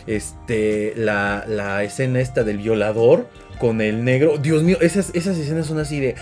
Este, 0.07 0.95
la, 0.97 1.45
la, 1.47 1.83
escena 1.83 2.21
esta 2.21 2.45
del 2.45 2.59
violador 2.59 3.29
con 3.59 3.81
el 3.81 4.05
negro. 4.05 4.39
Dios 4.39 4.63
mío, 4.63 4.79
esas, 4.81 5.11
esas 5.15 5.37
escenas 5.37 5.67
son 5.67 5.79
así 5.79 6.01
de... 6.01 6.15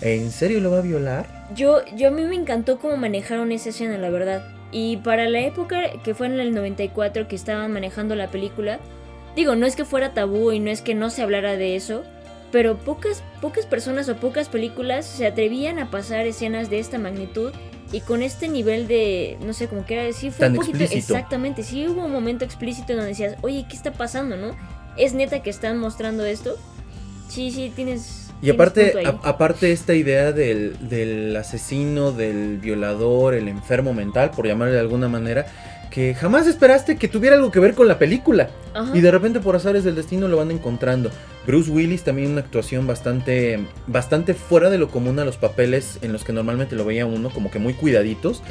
¿En 0.00 0.30
serio 0.30 0.60
lo 0.60 0.70
va 0.70 0.78
a 0.78 0.82
violar? 0.82 1.48
Yo, 1.56 1.84
yo 1.96 2.08
a 2.08 2.10
mí 2.12 2.22
me 2.22 2.36
encantó 2.36 2.78
cómo 2.78 2.96
manejaron 2.96 3.50
esa 3.50 3.70
escena, 3.70 3.98
la 3.98 4.10
verdad. 4.10 4.46
Y 4.70 4.98
para 4.98 5.28
la 5.28 5.40
época 5.40 5.90
que 6.04 6.14
fue 6.14 6.26
en 6.26 6.38
el 6.38 6.54
94 6.54 7.26
que 7.26 7.34
estaban 7.34 7.72
manejando 7.72 8.14
la 8.14 8.28
película, 8.28 8.78
digo, 9.34 9.56
no 9.56 9.66
es 9.66 9.74
que 9.74 9.84
fuera 9.84 10.14
tabú 10.14 10.52
y 10.52 10.60
no 10.60 10.70
es 10.70 10.82
que 10.82 10.94
no 10.94 11.10
se 11.10 11.22
hablara 11.22 11.56
de 11.56 11.74
eso, 11.74 12.04
pero 12.50 12.78
pocas, 12.78 13.22
pocas 13.40 13.66
personas 13.66 14.08
o 14.08 14.16
pocas 14.16 14.48
películas 14.48 15.06
se 15.06 15.26
atrevían 15.26 15.78
a 15.78 15.90
pasar 15.90 16.26
escenas 16.26 16.70
de 16.70 16.78
esta 16.78 16.98
magnitud 16.98 17.52
y 17.92 18.00
con 18.00 18.22
este 18.22 18.48
nivel 18.48 18.86
de, 18.86 19.38
no 19.44 19.52
sé, 19.52 19.68
cómo 19.68 19.84
quiera 19.84 20.02
decir, 20.02 20.32
fue 20.32 20.48
un 20.48 20.56
poquito, 20.56 20.84
exactamente, 20.84 21.62
sí 21.62 21.88
hubo 21.88 22.04
un 22.04 22.12
momento 22.12 22.44
explícito 22.44 22.92
donde 22.92 23.08
decías, 23.08 23.36
oye, 23.42 23.66
¿qué 23.68 23.76
está 23.76 23.92
pasando, 23.92 24.36
no? 24.36 24.56
¿Es 24.96 25.14
neta 25.14 25.42
que 25.42 25.50
están 25.50 25.78
mostrando 25.78 26.24
esto? 26.24 26.56
Sí, 27.28 27.50
sí, 27.50 27.72
tienes... 27.74 28.26
Y 28.40 28.50
aparte, 28.50 28.92
aparte 29.24 29.72
esta 29.72 29.94
idea 29.94 30.32
del, 30.32 30.88
del 30.88 31.36
asesino, 31.36 32.12
del 32.12 32.58
violador, 32.58 33.34
el 33.34 33.48
enfermo 33.48 33.94
mental, 33.94 34.30
por 34.30 34.46
llamarle 34.46 34.74
de 34.74 34.80
alguna 34.80 35.08
manera, 35.08 35.46
que 35.90 36.14
jamás 36.14 36.46
esperaste 36.46 36.96
que 36.96 37.08
tuviera 37.08 37.36
algo 37.36 37.50
que 37.50 37.60
ver 37.60 37.74
con 37.74 37.88
la 37.88 37.98
película. 37.98 38.50
Y 38.94 39.00
de 39.00 39.10
repente 39.10 39.40
por 39.40 39.56
azares 39.56 39.84
del 39.84 39.96
destino 39.96 40.28
lo 40.28 40.36
van 40.36 40.50
encontrando. 40.50 41.10
Bruce 41.46 41.70
Willis 41.70 42.04
también 42.04 42.32
una 42.32 42.42
actuación 42.42 42.86
bastante, 42.86 43.58
bastante 43.86 44.34
fuera 44.34 44.70
de 44.70 44.78
lo 44.78 44.88
común 44.88 45.18
a 45.18 45.24
los 45.24 45.36
papeles 45.36 45.98
en 46.02 46.12
los 46.12 46.22
que 46.22 46.32
normalmente 46.32 46.76
lo 46.76 46.84
veía 46.84 47.06
uno, 47.06 47.30
como 47.30 47.50
que 47.50 47.58
muy 47.58 47.74
cuidaditos. 47.74 48.42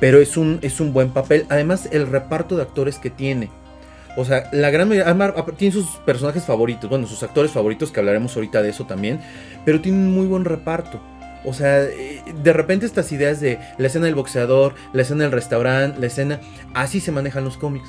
Pero 0.00 0.20
es 0.20 0.36
un, 0.36 0.58
es 0.62 0.80
un 0.80 0.92
buen 0.92 1.10
papel. 1.10 1.46
Además, 1.48 1.88
el 1.92 2.06
reparto 2.06 2.56
de 2.56 2.62
actores 2.62 2.98
que 2.98 3.10
tiene. 3.10 3.50
O 4.16 4.24
sea, 4.24 4.48
la 4.52 4.70
gran 4.70 4.88
mayoría. 4.88 5.34
Tiene 5.56 5.72
sus 5.72 5.86
personajes 6.06 6.44
favoritos. 6.44 6.88
Bueno, 6.88 7.06
sus 7.06 7.22
actores 7.22 7.50
favoritos, 7.50 7.90
que 7.90 8.00
hablaremos 8.00 8.36
ahorita 8.36 8.62
de 8.62 8.70
eso 8.70 8.86
también. 8.86 9.20
Pero 9.64 9.80
tiene 9.80 9.98
un 9.98 10.14
muy 10.14 10.26
buen 10.26 10.44
reparto. 10.44 11.00
O 11.44 11.52
sea, 11.52 11.80
de 11.80 12.52
repente 12.52 12.86
estas 12.86 13.12
ideas 13.12 13.40
de 13.40 13.58
la 13.78 13.86
escena 13.86 14.06
del 14.06 14.14
boxeador, 14.14 14.74
la 14.92 15.02
escena 15.02 15.24
del 15.24 15.32
restaurante, 15.32 16.00
la 16.00 16.06
escena, 16.06 16.40
así 16.74 17.00
se 17.00 17.12
manejan 17.12 17.44
los 17.44 17.56
cómics. 17.56 17.88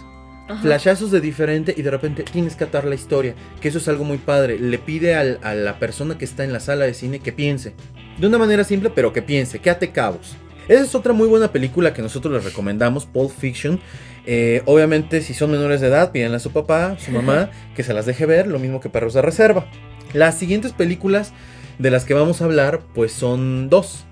Flashazos 0.62 1.10
de 1.10 1.22
diferente 1.22 1.74
y 1.76 1.82
de 1.82 1.90
repente 1.90 2.22
tienes 2.24 2.56
que 2.56 2.66
atar 2.66 2.86
la 2.86 2.94
historia, 2.94 3.34
que 3.62 3.70
eso 3.70 3.80
es 3.80 3.88
algo 3.88 4.04
muy 4.04 4.20
padre. 4.20 4.60
Le 4.60 4.78
pide 4.78 5.16
a 5.16 5.56
la 5.56 5.80
persona 5.80 6.18
que 6.18 6.26
está 6.26 6.44
en 6.44 6.54
la 6.54 6.60
sala 6.60 6.86
de 6.86 6.94
cine 6.94 7.20
que 7.20 7.32
piense. 7.32 7.74
De 8.20 8.28
una 8.28 8.38
manera 8.38 8.64
simple, 8.64 8.92
pero 8.92 9.12
que 9.12 9.24
piense, 9.24 9.60
que 9.60 9.70
ate 9.70 9.92
cabos. 9.92 10.36
Esa 10.68 10.84
es 10.84 10.96
otra 10.96 11.14
muy 11.14 11.28
buena 11.28 11.52
película 11.52 11.94
que 11.94 12.02
nosotros 12.02 12.34
les 12.34 12.44
recomendamos, 12.44 13.06
Pulp 13.06 13.32
Fiction. 13.32 13.80
Eh, 14.26 14.62
obviamente, 14.66 15.22
si 15.22 15.34
son 15.34 15.52
menores 15.52 15.82
de 15.82 15.88
edad, 15.88 16.12
pídanle 16.12 16.38
a 16.38 16.40
su 16.40 16.52
papá, 16.52 16.98
su 17.00 17.12
mamá, 17.12 17.52
que 17.76 17.84
se 17.84 17.94
las 17.94 18.06
deje 18.06 18.26
ver, 18.26 18.48
lo 18.48 18.60
mismo 18.60 18.80
que 18.80 18.90
Perros 18.90 19.14
de 19.14 19.22
Reserva. 19.22 19.68
Las 20.14 20.38
siguientes 20.38 20.74
películas 20.74 21.34
de 21.80 21.92
las 21.92 22.06
que 22.06 22.14
vamos 22.14 22.42
a 22.42 22.46
hablar, 22.46 22.82
pues 22.94 23.12
son 23.12 23.70
dos. 23.70 24.06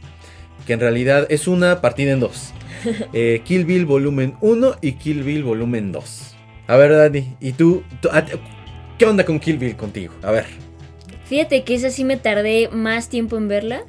Que 0.67 0.73
en 0.73 0.79
realidad 0.79 1.27
es 1.29 1.47
una 1.47 1.81
partida 1.81 2.11
en 2.11 2.19
dos. 2.19 2.53
Eh, 3.13 3.41
Kill 3.45 3.63
Bill 3.63 3.85
volumen 3.85 4.35
1 4.41 4.75
y 4.81 4.93
Kill 4.93 5.23
Bill 5.23 5.43
volumen 5.43 5.93
2. 5.93 6.35
A 6.67 6.75
ver, 6.75 6.91
Dani, 6.91 7.37
¿y 7.39 7.53
tú, 7.53 7.83
¿Qué 8.97 9.05
onda 9.05 9.23
con 9.25 9.39
Kill 9.39 9.57
Bill 9.57 9.77
contigo? 9.77 10.13
A 10.21 10.31
ver. 10.31 10.45
Fíjate 11.25 11.63
que 11.63 11.75
esa 11.75 11.89
sí 11.89 12.03
me 12.03 12.17
tardé 12.17 12.69
más 12.69 13.09
tiempo 13.09 13.37
en 13.37 13.47
verla. 13.47 13.83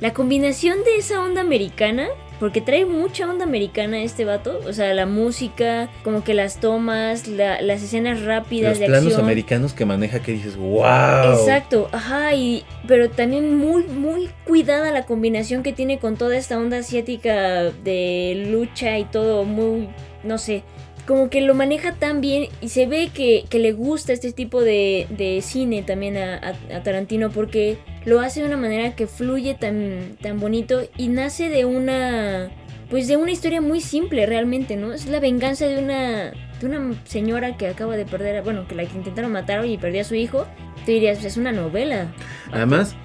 La 0.00 0.14
combinación 0.14 0.84
de 0.84 0.96
esa 0.96 1.20
onda 1.20 1.40
americana 1.40 2.08
porque 2.40 2.60
trae 2.60 2.86
mucha 2.86 3.28
onda 3.28 3.44
americana 3.44 4.02
este 4.02 4.24
vato. 4.24 4.60
O 4.66 4.72
sea, 4.72 4.92
la 4.94 5.06
música, 5.06 5.88
como 6.04 6.24
que 6.24 6.34
las 6.34 6.60
tomas, 6.60 7.26
las 7.26 7.82
escenas 7.82 8.22
rápidas 8.22 8.78
Los 8.78 8.88
planos 8.88 9.18
americanos 9.18 9.72
que 9.72 9.84
maneja 9.84 10.20
que 10.20 10.32
dices, 10.32 10.56
wow. 10.56 11.32
Exacto, 11.32 11.88
ajá, 11.92 12.34
y, 12.34 12.64
pero 12.86 13.10
también 13.10 13.56
muy, 13.56 13.84
muy 13.84 14.30
cuidada 14.44 14.90
la 14.92 15.04
combinación 15.06 15.62
que 15.62 15.72
tiene 15.72 15.98
con 15.98 16.16
toda 16.16 16.36
esta 16.36 16.58
onda 16.58 16.78
asiática 16.78 17.64
de 17.64 18.44
lucha 18.50 18.98
y 18.98 19.04
todo, 19.04 19.44
muy, 19.44 19.88
no 20.22 20.38
sé 20.38 20.62
como 21.08 21.30
que 21.30 21.40
lo 21.40 21.54
maneja 21.54 21.94
tan 21.94 22.20
bien 22.20 22.48
y 22.60 22.68
se 22.68 22.86
ve 22.86 23.08
que, 23.08 23.46
le 23.50 23.72
gusta 23.72 24.12
este 24.12 24.30
tipo 24.30 24.60
de, 24.60 25.40
cine 25.42 25.82
también 25.82 26.18
a, 26.18 26.52
Tarantino 26.84 27.30
porque 27.30 27.78
lo 28.04 28.20
hace 28.20 28.40
de 28.40 28.46
una 28.46 28.58
manera 28.58 28.94
que 28.94 29.06
fluye 29.06 29.54
tan, 29.54 30.18
tan 30.20 30.38
bonito 30.38 30.82
y 30.98 31.08
nace 31.08 31.48
de 31.48 31.64
una 31.64 32.50
pues 32.90 33.08
de 33.08 33.16
una 33.16 33.30
historia 33.30 33.62
muy 33.62 33.80
simple 33.80 34.26
realmente, 34.26 34.76
¿no? 34.76 34.92
Es 34.92 35.06
la 35.06 35.18
venganza 35.18 35.66
de 35.66 35.82
una 35.82 36.32
de 36.60 36.66
una 36.66 36.94
señora 37.04 37.56
que 37.56 37.68
acaba 37.68 37.96
de 37.96 38.04
perder, 38.04 38.42
bueno, 38.42 38.68
que 38.68 38.74
la 38.74 38.82
intentaron 38.82 39.32
matar 39.32 39.64
y 39.64 39.78
perdió 39.78 40.02
a 40.02 40.04
su 40.04 40.14
hijo. 40.14 40.46
Te 40.84 40.92
dirías, 40.92 41.24
es 41.24 41.38
una 41.38 41.52
novela. 41.52 42.12
Además, 42.52 42.96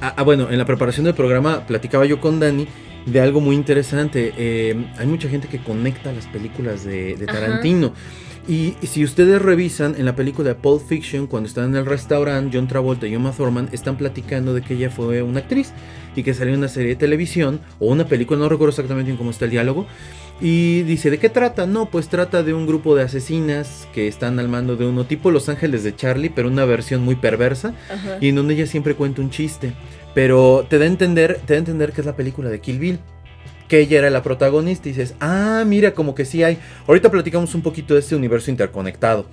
ah, 0.00 0.14
ah, 0.16 0.22
bueno, 0.24 0.50
en 0.50 0.58
la 0.58 0.64
preparación 0.64 1.04
del 1.04 1.14
programa 1.14 1.64
platicaba 1.66 2.06
yo 2.06 2.20
con 2.20 2.40
Dani 2.40 2.66
de 3.06 3.20
algo 3.20 3.40
muy 3.40 3.56
interesante. 3.56 4.32
Eh, 4.36 4.86
hay 4.98 5.06
mucha 5.06 5.28
gente 5.28 5.48
que 5.48 5.58
conecta 5.58 6.12
las 6.12 6.26
películas 6.26 6.84
de, 6.84 7.16
Tarantino. 7.26 7.92
Y, 8.48 8.74
si 8.82 9.04
ustedes 9.04 9.40
revisan 9.40 9.94
en 9.96 10.04
la 10.04 10.16
película 10.16 10.48
de 10.48 10.54
Pulp 10.56 10.82
Fiction, 10.84 11.26
cuando 11.26 11.48
están 11.48 11.70
en 11.70 11.76
el 11.76 11.86
restaurante, 11.86 12.56
John 12.56 12.66
Travolta 12.66 13.06
y 13.06 13.14
Uma 13.14 13.30
Thurman 13.30 13.68
están 13.72 13.96
platicando 13.96 14.52
de 14.52 14.62
que 14.62 14.74
ella 14.74 14.90
fue 14.90 15.22
una 15.22 15.40
actriz 15.40 15.72
y 16.16 16.22
que 16.22 16.34
salió 16.34 16.52
en 16.52 16.58
una 16.58 16.68
serie 16.68 16.90
de 16.90 16.96
televisión 16.96 17.60
o 17.78 17.86
una 17.86 18.06
película, 18.06 18.40
no 18.40 18.48
recuerdo 18.48 18.70
exactamente 18.70 19.14
cómo 19.16 19.30
está 19.30 19.44
el 19.44 19.52
diálogo. 19.52 19.86
Y 20.40 20.82
dice, 20.82 21.08
¿de 21.10 21.18
qué 21.18 21.28
trata? 21.28 21.66
No, 21.66 21.86
pues 21.86 22.08
trata 22.08 22.42
de 22.42 22.52
un 22.52 22.66
grupo 22.66 22.96
de 22.96 23.04
asesinas 23.04 23.86
que 23.94 24.08
están 24.08 24.40
al 24.40 24.48
mando 24.48 24.74
de 24.74 24.86
uno 24.86 25.04
tipo 25.04 25.30
Los 25.30 25.48
Ángeles 25.48 25.84
de 25.84 25.94
Charlie, 25.94 26.30
pero 26.30 26.48
una 26.48 26.64
versión 26.64 27.02
muy 27.02 27.14
perversa 27.14 27.74
y 28.20 28.30
en 28.30 28.34
donde 28.34 28.54
ella 28.54 28.66
siempre 28.66 28.96
cuenta 28.96 29.22
un 29.22 29.30
chiste. 29.30 29.72
Pero 30.14 30.66
te 30.68 30.78
da 30.78 30.84
a 30.84 30.88
entender, 30.88 31.40
te 31.46 31.54
da 31.54 31.56
a 31.56 31.58
entender 31.58 31.92
que 31.92 32.00
es 32.00 32.06
la 32.06 32.16
película 32.16 32.50
de 32.50 32.60
Kill 32.60 32.78
Bill. 32.78 32.98
Que 33.68 33.80
ella 33.80 33.98
era 33.98 34.10
la 34.10 34.22
protagonista 34.22 34.88
y 34.88 34.92
dices, 34.92 35.14
ah, 35.20 35.64
mira, 35.66 35.94
como 35.94 36.14
que 36.14 36.26
sí 36.26 36.42
hay. 36.42 36.58
Ahorita 36.86 37.10
platicamos 37.10 37.54
un 37.54 37.62
poquito 37.62 37.94
de 37.94 38.00
este 38.00 38.14
universo 38.14 38.50
interconectado. 38.50 39.26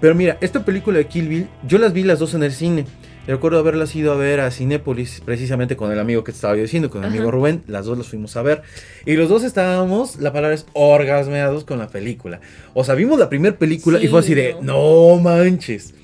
Pero 0.00 0.14
mira, 0.14 0.38
esta 0.40 0.64
película 0.64 0.98
de 0.98 1.06
Kill 1.06 1.28
Bill, 1.28 1.48
yo 1.66 1.78
las 1.78 1.92
vi 1.92 2.04
las 2.04 2.20
dos 2.20 2.34
en 2.34 2.42
el 2.42 2.52
cine. 2.52 2.86
Recuerdo 3.26 3.58
haberlas 3.58 3.94
ido 3.94 4.12
a 4.12 4.16
ver 4.16 4.40
a 4.40 4.50
Cinépolis, 4.50 5.20
precisamente 5.24 5.76
con 5.76 5.92
el 5.92 5.98
amigo 5.98 6.24
que 6.24 6.32
te 6.32 6.36
estaba 6.36 6.54
diciendo, 6.54 6.88
con 6.88 7.04
el 7.04 7.10
amigo 7.10 7.30
Rubén. 7.30 7.62
Las 7.66 7.84
dos 7.84 7.98
las 7.98 8.08
fuimos 8.08 8.36
a 8.36 8.42
ver. 8.42 8.62
Y 9.04 9.14
los 9.14 9.28
dos 9.28 9.44
estábamos, 9.44 10.16
la 10.16 10.32
palabra 10.32 10.54
es 10.54 10.66
orgasmeados 10.72 11.64
con 11.64 11.78
la 11.78 11.88
película. 11.88 12.40
O 12.74 12.82
sea, 12.82 12.94
vimos 12.94 13.18
la 13.18 13.28
primera 13.28 13.56
película 13.56 14.02
y 14.02 14.08
fue 14.08 14.20
así 14.20 14.34
de, 14.34 14.56
no 14.62 15.18
manches. 15.18 15.94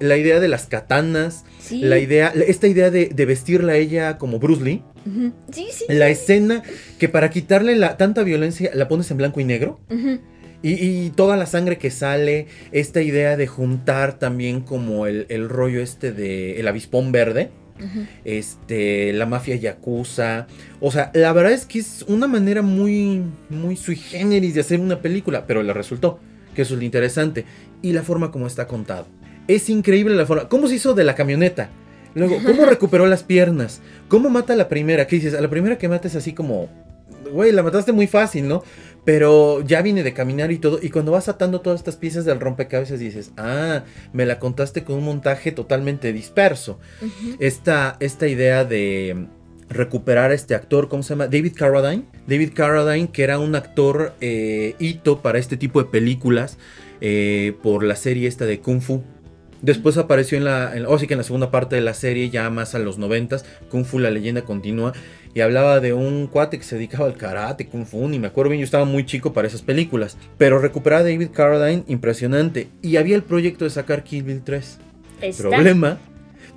La 0.00 0.16
idea 0.16 0.40
de 0.40 0.48
las 0.48 0.66
katanas, 0.66 1.44
la 1.70 1.98
idea, 1.98 2.32
esta 2.46 2.66
idea 2.66 2.90
de, 2.90 3.08
vestirla 3.26 3.72
a 3.72 3.76
ella 3.76 4.18
como 4.18 4.38
Bruce 4.38 4.64
Lee. 4.64 4.82
sí, 5.52 5.68
sí, 5.70 5.84
la 5.88 6.08
escena 6.08 6.62
que 6.98 7.08
para 7.08 7.30
quitarle 7.30 7.76
la, 7.76 7.96
tanta 7.96 8.22
violencia 8.22 8.70
la 8.74 8.88
pones 8.88 9.10
en 9.10 9.18
blanco 9.18 9.40
y 9.40 9.44
negro. 9.44 9.78
y, 10.62 11.10
toda 11.10 11.36
la 11.36 11.46
sangre 11.46 11.78
que 11.78 11.90
sale, 11.90 12.46
esta 12.72 13.02
idea 13.02 13.36
de 13.36 13.46
juntar 13.46 14.18
también 14.18 14.60
como 14.60 15.06
el, 15.06 15.48
rollo 15.48 15.82
este 15.82 16.12
de 16.12 16.58
el 16.58 16.66
avispón 16.66 17.12
verde. 17.12 17.50
Este, 18.24 19.12
la 19.12 19.26
mafia 19.26 19.56
yakuza. 19.56 20.46
O 20.80 20.90
sea, 20.90 21.10
la 21.14 21.32
verdad 21.32 21.52
es 21.52 21.66
que 21.66 21.78
es 21.78 22.02
una 22.08 22.26
manera 22.26 22.62
muy, 22.62 23.22
muy 23.48 23.76
sui 23.76 23.96
generis 23.96 24.54
de 24.54 24.60
hacer 24.60 24.80
una 24.80 25.00
película, 25.00 25.46
pero 25.46 25.62
le 25.62 25.72
resultó, 25.72 26.20
que 26.54 26.62
eso 26.62 26.74
es 26.74 26.80
lo 26.80 26.84
interesante. 26.84 27.44
Y 27.82 27.92
la 27.92 28.02
forma 28.02 28.30
como 28.30 28.46
está 28.46 28.66
contado. 28.66 29.06
Es 29.50 29.68
increíble 29.68 30.14
la 30.14 30.26
forma. 30.26 30.48
¿Cómo 30.48 30.68
se 30.68 30.76
hizo 30.76 30.94
de 30.94 31.02
la 31.02 31.16
camioneta? 31.16 31.70
Luego, 32.14 32.36
¿cómo 32.46 32.64
recuperó 32.66 33.06
las 33.06 33.24
piernas? 33.24 33.80
¿Cómo 34.06 34.30
mata 34.30 34.52
a 34.52 34.56
la 34.56 34.68
primera? 34.68 35.08
¿Qué 35.08 35.16
dices? 35.16 35.34
A 35.34 35.40
la 35.40 35.50
primera 35.50 35.76
que 35.76 35.88
mata 35.88 36.06
es 36.06 36.14
así 36.14 36.32
como. 36.32 36.68
Güey, 37.32 37.50
la 37.50 37.64
mataste 37.64 37.90
muy 37.90 38.06
fácil, 38.06 38.46
¿no? 38.46 38.62
Pero 39.04 39.60
ya 39.62 39.82
viene 39.82 40.04
de 40.04 40.12
caminar 40.12 40.52
y 40.52 40.58
todo. 40.58 40.78
Y 40.80 40.90
cuando 40.90 41.10
vas 41.10 41.28
atando 41.28 41.62
todas 41.62 41.80
estas 41.80 41.96
piezas 41.96 42.24
del 42.24 42.38
rompecabezas 42.38 43.00
dices, 43.00 43.32
ah, 43.36 43.82
me 44.12 44.24
la 44.24 44.38
contaste 44.38 44.84
con 44.84 44.96
un 44.96 45.04
montaje 45.04 45.50
totalmente 45.50 46.12
disperso. 46.12 46.78
esta, 47.40 47.96
esta 47.98 48.28
idea 48.28 48.64
de 48.64 49.26
recuperar 49.68 50.30
a 50.30 50.34
este 50.34 50.54
actor, 50.54 50.88
¿cómo 50.88 51.02
se 51.02 51.10
llama? 51.10 51.26
David 51.26 51.54
Carradine. 51.56 52.04
David 52.28 52.52
Carradine, 52.54 53.10
que 53.10 53.24
era 53.24 53.40
un 53.40 53.56
actor 53.56 54.14
eh, 54.20 54.76
hito 54.78 55.22
para 55.22 55.38
este 55.38 55.56
tipo 55.56 55.82
de 55.82 55.88
películas 55.88 56.56
eh, 57.00 57.54
por 57.62 57.82
la 57.82 57.96
serie 57.96 58.28
esta 58.28 58.46
de 58.46 58.60
Kung 58.60 58.80
Fu. 58.80 59.02
Después 59.62 59.98
apareció 59.98 60.38
en 60.38 60.44
la, 60.44 60.72
o 60.88 60.98
sí 60.98 61.06
que 61.06 61.14
en 61.14 61.18
la 61.18 61.24
segunda 61.24 61.50
parte 61.50 61.76
de 61.76 61.82
la 61.82 61.94
serie, 61.94 62.30
ya 62.30 62.48
más 62.50 62.74
a 62.74 62.78
los 62.78 62.98
noventas, 62.98 63.44
Kung 63.70 63.84
Fu, 63.84 63.98
la 63.98 64.10
leyenda 64.10 64.42
continúa, 64.42 64.92
y 65.34 65.40
hablaba 65.40 65.80
de 65.80 65.92
un 65.92 66.26
cuate 66.28 66.58
que 66.58 66.64
se 66.64 66.76
dedicaba 66.76 67.06
al 67.06 67.16
karate, 67.16 67.66
Kung 67.66 67.84
Fu, 67.84 68.10
y 68.10 68.18
me 68.18 68.28
acuerdo 68.28 68.50
bien, 68.50 68.60
yo 68.60 68.64
estaba 68.64 68.84
muy 68.84 69.04
chico 69.04 69.32
para 69.32 69.48
esas 69.48 69.62
películas. 69.62 70.16
Pero 70.38 70.58
recuperar 70.58 71.00
a 71.00 71.04
David 71.04 71.28
Carradine, 71.32 71.84
impresionante. 71.88 72.68
Y 72.80 72.96
había 72.96 73.16
el 73.16 73.22
proyecto 73.22 73.64
de 73.64 73.70
sacar 73.70 74.02
Kill 74.02 74.22
Bill 74.22 74.42
3. 74.42 74.78
Problema. 75.38 75.98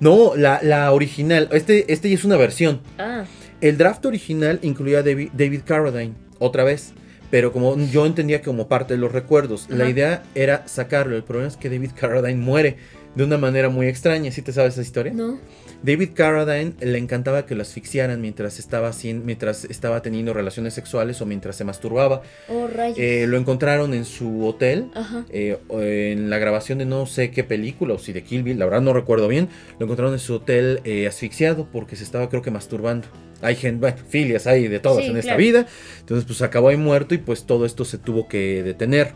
No, 0.00 0.34
la, 0.34 0.92
original, 0.92 1.48
este, 1.52 1.92
este 1.92 2.08
ya 2.08 2.14
es 2.14 2.24
una 2.24 2.36
versión. 2.36 2.80
Ah. 2.98 3.24
El 3.60 3.78
draft 3.78 4.04
original 4.06 4.58
incluía 4.62 5.00
a 5.00 5.02
David, 5.02 5.30
David 5.32 5.60
Carradine, 5.64 6.14
otra 6.38 6.64
vez 6.64 6.94
pero 7.34 7.50
como 7.50 7.76
yo 7.76 8.06
entendía 8.06 8.42
como 8.42 8.68
parte 8.68 8.94
de 8.94 9.00
los 9.00 9.10
recuerdos, 9.10 9.66
la 9.68 9.90
idea 9.90 10.22
era 10.36 10.68
sacarlo. 10.68 11.16
El 11.16 11.24
problema 11.24 11.48
es 11.48 11.56
que 11.56 11.68
David 11.68 11.90
Carradine 11.96 12.40
muere 12.40 12.76
de 13.16 13.24
una 13.24 13.38
manera 13.38 13.68
muy 13.70 13.88
extraña. 13.88 14.30
¿Sí 14.30 14.40
te 14.40 14.52
sabes 14.52 14.74
esa 14.74 14.82
historia? 14.82 15.12
No. 15.12 15.40
David 15.82 16.10
Carradine 16.14 16.74
le 16.78 16.96
encantaba 16.96 17.44
que 17.44 17.56
lo 17.56 17.62
asfixiaran 17.62 18.20
mientras 18.20 18.60
estaba, 18.60 18.92
mientras 19.02 19.64
estaba 19.64 20.00
teniendo 20.00 20.32
relaciones 20.32 20.74
sexuales 20.74 21.20
o 21.22 21.26
mientras 21.26 21.56
se 21.56 21.64
masturbaba. 21.64 22.22
Oh, 22.48 22.68
eh, 22.96 23.26
lo 23.26 23.36
encontraron 23.36 23.94
en 23.94 24.04
su 24.04 24.46
hotel, 24.46 24.92
eh, 25.30 25.58
en 25.70 26.30
la 26.30 26.38
grabación 26.38 26.78
de 26.78 26.86
no 26.86 27.04
sé 27.06 27.32
qué 27.32 27.42
película, 27.42 27.94
o 27.94 27.98
si 27.98 28.12
de 28.12 28.22
Kill 28.22 28.44
Bill, 28.44 28.60
la 28.60 28.66
verdad 28.66 28.80
no 28.80 28.92
recuerdo 28.92 29.26
bien. 29.26 29.48
Lo 29.80 29.86
encontraron 29.86 30.14
en 30.14 30.20
su 30.20 30.34
hotel 30.34 30.80
eh, 30.84 31.08
asfixiado 31.08 31.66
porque 31.72 31.96
se 31.96 32.04
estaba 32.04 32.28
creo 32.28 32.42
que 32.42 32.52
masturbando. 32.52 33.08
Hay 33.44 33.56
gente, 33.56 33.80
bueno, 33.80 33.96
filias 34.08 34.46
hay 34.46 34.68
de 34.68 34.80
todas 34.80 35.04
en 35.04 35.16
esta 35.16 35.36
vida. 35.36 35.66
Entonces 36.00 36.24
pues 36.26 36.42
acabó 36.42 36.68
ahí 36.68 36.76
muerto 36.76 37.14
y 37.14 37.18
pues 37.18 37.44
todo 37.44 37.66
esto 37.66 37.84
se 37.84 37.98
tuvo 37.98 38.28
que 38.28 38.62
detener. 38.62 39.12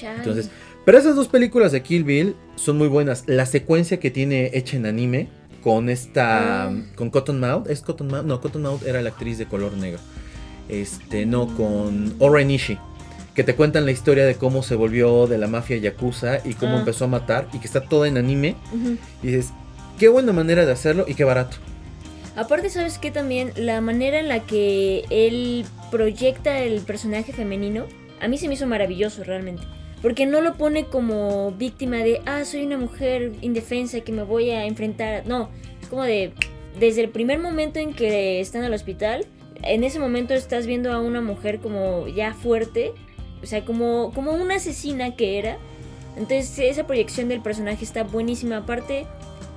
Entonces, 0.00 0.50
pero 0.84 0.98
esas 0.98 1.14
dos 1.14 1.28
películas 1.28 1.72
de 1.72 1.82
Kill 1.82 2.04
Bill 2.04 2.36
son 2.56 2.78
muy 2.78 2.88
buenas. 2.88 3.24
La 3.26 3.46
secuencia 3.46 4.00
que 4.00 4.10
tiene 4.10 4.50
hecha 4.54 4.76
en 4.76 4.86
anime 4.86 5.28
con 5.62 5.88
esta. 5.88 6.64
Ah. 6.64 6.72
con 6.96 7.10
Cottonmouth. 7.10 7.68
¿Es 7.68 7.82
Cottonmouth? 7.82 8.24
No, 8.24 8.40
Cottonmouth 8.40 8.82
era 8.84 9.00
la 9.00 9.10
actriz 9.10 9.38
de 9.38 9.46
color 9.46 9.74
negro. 9.74 10.00
Este, 10.68 11.26
no, 11.26 11.54
con 11.56 12.14
Ora 12.18 12.42
Nishi. 12.42 12.78
Que 13.34 13.44
te 13.44 13.54
cuentan 13.54 13.86
la 13.86 13.92
historia 13.92 14.26
de 14.26 14.34
cómo 14.34 14.62
se 14.62 14.74
volvió 14.74 15.26
de 15.26 15.38
la 15.38 15.46
mafia 15.46 15.76
yakuza 15.78 16.40
y 16.44 16.54
cómo 16.54 16.76
ah. 16.76 16.80
empezó 16.80 17.04
a 17.04 17.08
matar. 17.08 17.48
Y 17.52 17.58
que 17.58 17.66
está 17.66 17.82
toda 17.82 18.08
en 18.08 18.16
anime. 18.16 18.56
Y 19.22 19.28
dices, 19.28 19.52
qué 19.98 20.08
buena 20.08 20.32
manera 20.32 20.66
de 20.66 20.72
hacerlo 20.72 21.04
y 21.06 21.14
qué 21.14 21.24
barato. 21.24 21.58
Aparte, 22.34 22.70
¿sabes 22.70 22.98
qué? 22.98 23.10
También 23.10 23.52
la 23.56 23.80
manera 23.80 24.18
en 24.18 24.28
la 24.28 24.40
que 24.40 25.04
él 25.10 25.64
proyecta 25.90 26.60
el 26.60 26.80
personaje 26.80 27.32
femenino, 27.32 27.86
a 28.20 28.28
mí 28.28 28.38
se 28.38 28.48
me 28.48 28.54
hizo 28.54 28.66
maravilloso 28.66 29.22
realmente. 29.24 29.62
Porque 30.00 30.26
no 30.26 30.40
lo 30.40 30.54
pone 30.54 30.86
como 30.86 31.52
víctima 31.52 31.98
de, 31.98 32.22
ah, 32.26 32.44
soy 32.44 32.64
una 32.64 32.78
mujer 32.78 33.32
indefensa 33.40 34.00
que 34.00 34.12
me 34.12 34.22
voy 34.22 34.50
a 34.50 34.64
enfrentar. 34.64 35.26
No, 35.26 35.50
es 35.80 35.88
como 35.88 36.02
de, 36.02 36.32
desde 36.78 37.02
el 37.02 37.10
primer 37.10 37.38
momento 37.38 37.78
en 37.78 37.92
que 37.92 38.40
están 38.40 38.64
al 38.64 38.72
hospital, 38.72 39.26
en 39.62 39.84
ese 39.84 39.98
momento 39.98 40.34
estás 40.34 40.66
viendo 40.66 40.92
a 40.92 41.00
una 41.00 41.20
mujer 41.20 41.60
como 41.60 42.08
ya 42.08 42.34
fuerte, 42.34 42.92
o 43.42 43.46
sea, 43.46 43.64
como, 43.64 44.12
como 44.14 44.32
una 44.32 44.56
asesina 44.56 45.14
que 45.14 45.38
era. 45.38 45.58
Entonces 46.16 46.58
esa 46.58 46.86
proyección 46.86 47.28
del 47.28 47.40
personaje 47.40 47.84
está 47.84 48.02
buenísima. 48.02 48.58
Aparte, 48.58 49.06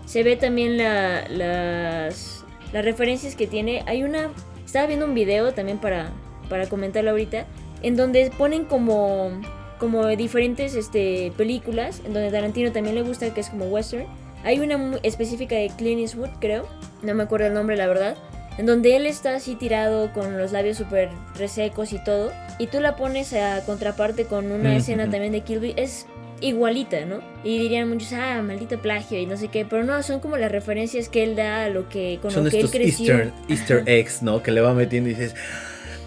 se 0.06 0.24
ve 0.24 0.36
también 0.36 0.78
la, 0.78 1.28
las, 1.28 2.35
las 2.76 2.84
referencias 2.84 3.36
que 3.36 3.48
tiene. 3.48 3.84
Hay 3.88 4.04
una... 4.04 4.32
Estaba 4.66 4.86
viendo 4.86 5.06
un 5.06 5.14
video 5.14 5.54
también 5.54 5.78
para, 5.78 6.10
para 6.50 6.68
comentarlo 6.68 7.12
ahorita, 7.12 7.46
en 7.82 7.96
donde 7.96 8.30
ponen 8.38 8.66
como 8.66 9.32
como 9.80 10.08
diferentes 10.08 10.76
este, 10.76 11.32
películas, 11.38 12.02
en 12.06 12.14
donde 12.14 12.32
Tarantino 12.32 12.72
también 12.72 12.96
le 12.96 13.02
gusta, 13.02 13.34
que 13.34 13.42
es 13.42 13.50
como 13.50 13.66
western. 13.66 14.06
Hay 14.44 14.60
una 14.60 14.98
específica 15.04 15.56
de 15.56 15.70
Clint 15.78 16.02
Eastwood, 16.02 16.30
creo, 16.40 16.66
no 17.02 17.14
me 17.14 17.24
acuerdo 17.24 17.48
el 17.48 17.54
nombre, 17.54 17.78
la 17.78 17.88
verdad, 17.88 18.16
en 18.58 18.66
donde 18.66 18.96
él 18.96 19.06
está 19.06 19.36
así 19.36 19.56
tirado 19.56 20.12
con 20.14 20.38
los 20.38 20.52
labios 20.52 20.78
súper 20.78 21.10
resecos 21.36 21.94
y 21.94 22.04
todo, 22.04 22.32
y 22.60 22.68
tú 22.68 22.80
la 22.80 22.96
pones 22.96 23.34
a 23.34 23.64
contraparte 23.66 24.26
con 24.26 24.52
una 24.52 24.76
escena 24.76 25.10
también 25.10 25.32
de 25.32 25.42
Kill 25.42 25.60
Bill, 25.60 25.74
es 25.78 26.08
igualita, 26.42 27.06
¿no? 27.06 27.22
Y 27.44 27.60
dirían 27.60 27.90
muchos, 27.90 28.14
ah, 28.14 28.42
maldito 28.42 28.80
plagio 28.80 29.20
y 29.20 29.26
no 29.26 29.38
sé 29.38 29.48
qué, 29.48 29.66
pero 29.66 29.84
no, 29.84 30.02
son 30.04 30.20
como 30.20 30.38
las 30.38 30.52
referencias 30.52 31.10
que 31.10 31.24
él 31.24 31.36
da 31.36 31.66
a 31.66 31.70
lo 31.70 31.90
que, 31.90 32.20
con 32.22 32.34
lo 32.34 32.50
que 32.50 32.60
él 32.60 32.70
creció. 32.70 33.14
Easter, 33.14 33.34
Easter 33.48 33.84
eggs, 33.86 34.22
¿no? 34.22 34.44
Que 34.44 34.52
le 34.52 34.62
va 34.62 34.74
metiendo 34.74 35.10
y 35.10 35.14
dices, 35.14 35.36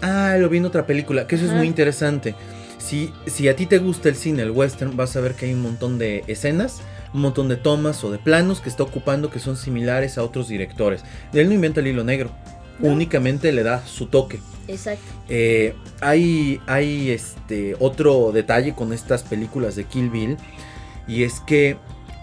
ah, 0.01 0.35
lo 0.39 0.49
vi 0.49 0.57
en 0.57 0.65
otra 0.65 0.85
película, 0.85 1.27
que 1.27 1.35
eso 1.35 1.45
es 1.45 1.53
muy 1.53 1.67
interesante. 1.67 2.35
Si, 2.77 3.47
a 3.47 3.55
ti 3.55 3.65
te 3.65 3.77
gusta 3.77 4.09
el 4.09 4.15
cine, 4.15 4.41
el 4.41 4.51
western, 4.51 4.97
vas 4.97 5.15
a 5.15 5.21
ver 5.21 5.35
que 5.35 5.45
hay 5.45 5.53
un 5.53 5.61
montón 5.61 5.99
de 5.99 6.23
escenas, 6.27 6.81
un 7.13 7.21
montón 7.21 7.47
de 7.47 7.55
tomas 7.55 8.03
o 8.03 8.11
de 8.11 8.17
planos 8.17 8.61
que 8.61 8.69
está 8.69 8.83
ocupando 8.83 9.29
que 9.29 9.39
son 9.39 9.57
similares 9.57 10.17
a 10.17 10.23
otros 10.23 10.47
directores. 10.47 11.03
Él 11.33 11.49
no 11.49 11.53
inventa 11.53 11.81
el 11.81 11.87
hilo 11.87 12.03
negro, 12.03 12.31
únicamente 12.81 13.51
le 13.51 13.63
da 13.63 13.85
su 13.85 14.07
toque. 14.07 14.39
Exacto. 14.67 15.03
Eh, 15.29 15.73
hay 16.01 16.61
hay 16.67 17.11
este, 17.11 17.75
otro 17.79 18.31
detalle 18.31 18.75
con 18.75 18.93
estas 18.93 19.23
películas 19.23 19.75
de 19.75 19.85
Kill 19.85 20.09
Bill 20.09 20.37
y 21.07 21.23
es 21.23 21.39
que 21.39 21.77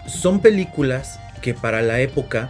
son 0.07 0.39
películas 0.39 1.19
que 1.41 1.53
para 1.53 1.81
la 1.81 1.99
época 1.99 2.49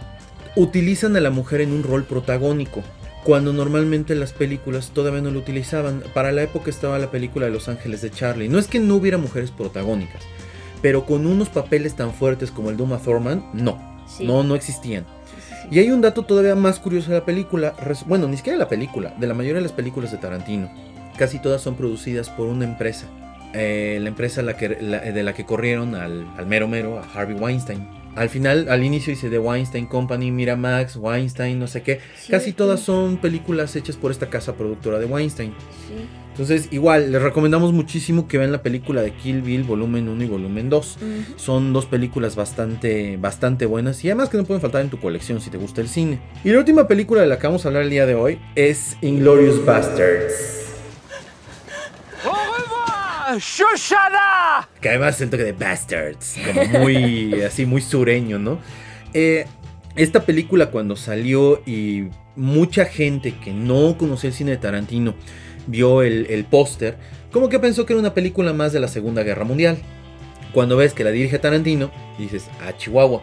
utilizan 0.56 1.16
a 1.16 1.20
la 1.20 1.30
mujer 1.30 1.60
en 1.60 1.72
un 1.72 1.82
rol 1.82 2.04
protagónico 2.04 2.82
cuando 3.24 3.52
normalmente 3.52 4.14
las 4.14 4.32
películas 4.32 4.92
todavía 4.94 5.20
no 5.20 5.30
lo 5.30 5.40
utilizaban. 5.40 6.02
Para 6.14 6.32
la 6.32 6.42
época 6.42 6.70
estaba 6.70 6.98
la 6.98 7.10
película 7.10 7.46
de 7.46 7.52
Los 7.52 7.68
Ángeles 7.68 8.00
de 8.00 8.10
Charlie. 8.10 8.48
No 8.48 8.58
es 8.58 8.68
que 8.68 8.78
no 8.78 8.94
hubiera 8.94 9.18
mujeres 9.18 9.50
protagónicas, 9.50 10.22
pero 10.80 11.04
con 11.04 11.26
unos 11.26 11.48
papeles 11.48 11.94
tan 11.94 12.14
fuertes 12.14 12.50
como 12.50 12.70
el 12.70 12.76
de 12.76 12.84
Uma 12.84 12.98
Thurman, 12.98 13.50
no. 13.52 13.98
No, 14.20 14.42
no 14.42 14.54
existían. 14.54 15.04
Y 15.70 15.78
hay 15.78 15.90
un 15.90 16.00
dato 16.00 16.22
todavía 16.22 16.54
más 16.54 16.78
curioso 16.78 17.10
de 17.10 17.18
la 17.18 17.24
película. 17.24 17.74
Bueno, 18.06 18.28
ni 18.28 18.36
siquiera 18.36 18.58
de 18.58 18.64
la 18.64 18.68
película, 18.68 19.14
de 19.18 19.26
la 19.26 19.34
mayoría 19.34 19.56
de 19.56 19.62
las 19.62 19.72
películas 19.72 20.12
de 20.12 20.18
Tarantino. 20.18 20.70
Casi 21.16 21.40
todas 21.40 21.60
son 21.60 21.74
producidas 21.74 22.30
por 22.30 22.46
una 22.46 22.64
empresa. 22.64 23.06
Eh, 23.54 23.98
la 24.00 24.08
empresa 24.08 24.42
la 24.42 24.56
que, 24.56 24.68
de 24.68 25.22
la 25.22 25.32
que 25.32 25.44
corrieron 25.44 25.94
al, 25.94 26.26
al 26.36 26.46
mero 26.46 26.68
mero, 26.68 26.98
a 26.98 27.02
Harvey 27.02 27.36
Weinstein. 27.36 27.88
Al 28.14 28.28
final, 28.28 28.68
al 28.68 28.82
inicio 28.82 29.12
dice 29.12 29.30
The 29.30 29.38
Weinstein 29.38 29.86
Company, 29.86 30.32
Miramax, 30.32 30.96
Weinstein, 30.96 31.58
no 31.58 31.66
sé 31.66 31.82
qué. 31.82 32.00
Casi 32.28 32.52
todas 32.52 32.80
son 32.80 33.18
películas 33.18 33.76
hechas 33.76 33.96
por 33.96 34.10
esta 34.10 34.28
casa 34.28 34.54
productora 34.54 34.98
de 34.98 35.06
Weinstein. 35.06 35.54
Entonces, 36.38 36.68
igual, 36.70 37.10
les 37.10 37.20
recomendamos 37.20 37.72
muchísimo 37.72 38.28
que 38.28 38.38
vean 38.38 38.52
la 38.52 38.62
película 38.62 39.02
de 39.02 39.10
Kill 39.10 39.42
Bill, 39.42 39.64
volumen 39.64 40.08
1 40.08 40.22
y 40.22 40.26
volumen 40.28 40.70
2. 40.70 40.98
Son 41.34 41.72
dos 41.72 41.86
películas 41.86 42.36
bastante, 42.36 43.16
bastante 43.16 43.66
buenas 43.66 44.04
y 44.04 44.08
además 44.08 44.28
que 44.28 44.36
no 44.36 44.44
pueden 44.44 44.60
faltar 44.60 44.82
en 44.82 44.88
tu 44.88 45.00
colección 45.00 45.40
si 45.40 45.50
te 45.50 45.58
gusta 45.58 45.80
el 45.80 45.88
cine. 45.88 46.20
Y 46.44 46.50
la 46.50 46.60
última 46.60 46.86
película 46.86 47.22
de 47.22 47.26
la 47.26 47.40
que 47.40 47.48
vamos 47.48 47.64
a 47.64 47.68
hablar 47.68 47.82
el 47.82 47.90
día 47.90 48.06
de 48.06 48.14
hoy 48.14 48.38
es 48.54 48.96
Inglorious 49.02 49.64
Bastards. 49.64 50.66
¡Shushada! 53.36 54.68
Que 54.80 54.90
además 54.90 55.16
siento 55.16 55.36
que 55.36 55.42
de 55.42 55.52
Bastards, 55.52 56.36
como 56.46 56.64
muy, 56.78 57.42
así, 57.46 57.66
muy 57.66 57.82
sureño, 57.82 58.38
¿no? 58.38 58.60
Eh, 59.12 59.44
esta 59.96 60.24
película 60.24 60.70
cuando 60.70 60.94
salió 60.94 61.62
y 61.66 62.04
mucha 62.36 62.84
gente 62.84 63.34
que 63.34 63.52
no 63.52 63.98
conocía 63.98 64.28
el 64.28 64.34
cine 64.34 64.52
de 64.52 64.58
Tarantino 64.58 65.14
vio 65.68 66.02
el, 66.02 66.44
póster, 66.50 66.96
como 67.30 67.48
que 67.48 67.60
pensó 67.60 67.86
que 67.86 67.92
era 67.92 68.00
una 68.00 68.14
película 68.14 68.52
más 68.52 68.72
de 68.72 68.80
la 68.80 68.88
Segunda 68.88 69.22
Guerra 69.22 69.44
Mundial. 69.44 69.78
Cuando 70.52 70.76
ves 70.76 70.94
que 70.94 71.04
la 71.04 71.10
dirige 71.10 71.38
Tarantino, 71.38 71.90
dices, 72.18 72.48
ah, 72.60 72.76
Chihuahua, 72.76 73.22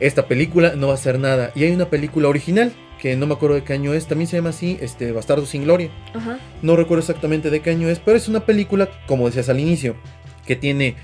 esta 0.00 0.28
película 0.28 0.74
no 0.76 0.88
va 0.88 0.94
a 0.94 0.98
ser 0.98 1.18
nada. 1.18 1.50
Y 1.54 1.64
hay 1.64 1.72
una 1.72 1.90
película 1.90 2.28
original 2.28 2.72
que 3.00 3.16
no 3.16 3.26
me 3.26 3.34
acuerdo 3.34 3.56
de 3.56 3.64
qué 3.64 3.72
año 3.72 3.92
es, 3.94 4.06
también 4.06 4.28
se 4.28 4.36
llama 4.36 4.50
así, 4.50 4.78
este, 4.80 5.12
Bastardo 5.12 5.44
sin 5.44 5.64
Gloria. 5.64 5.90
No 6.62 6.76
recuerdo 6.76 7.00
exactamente 7.00 7.50
de 7.50 7.60
qué 7.60 7.70
año 7.70 7.88
es, 7.88 7.98
pero 7.98 8.16
es 8.16 8.28
una 8.28 8.46
película, 8.46 8.88
como 9.06 9.26
decías 9.26 9.48
al 9.48 9.60
inicio, 9.60 9.96
que 10.46 10.56
tiene 10.56 10.96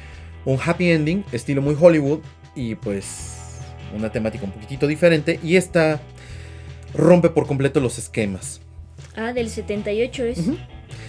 un 0.45 0.59
happy 0.65 0.91
ending, 0.91 1.25
estilo 1.33 1.61
muy 1.61 1.77
Hollywood, 1.79 2.21
y 2.55 2.77
pues 2.77 3.61
una 3.95 4.11
temática 4.11 4.45
un 4.45 4.53
poquitito 4.53 4.87
diferente, 4.87 5.39
y 5.43 5.57
esta 5.57 6.01
rompe 6.95 7.31
por 7.31 7.47
completo 7.47 7.81
los 7.81 7.99
esquemas. 7.99 8.61
Ah, 9.17 9.33
del 9.33 9.49
78 9.49 10.25
es. 10.25 10.47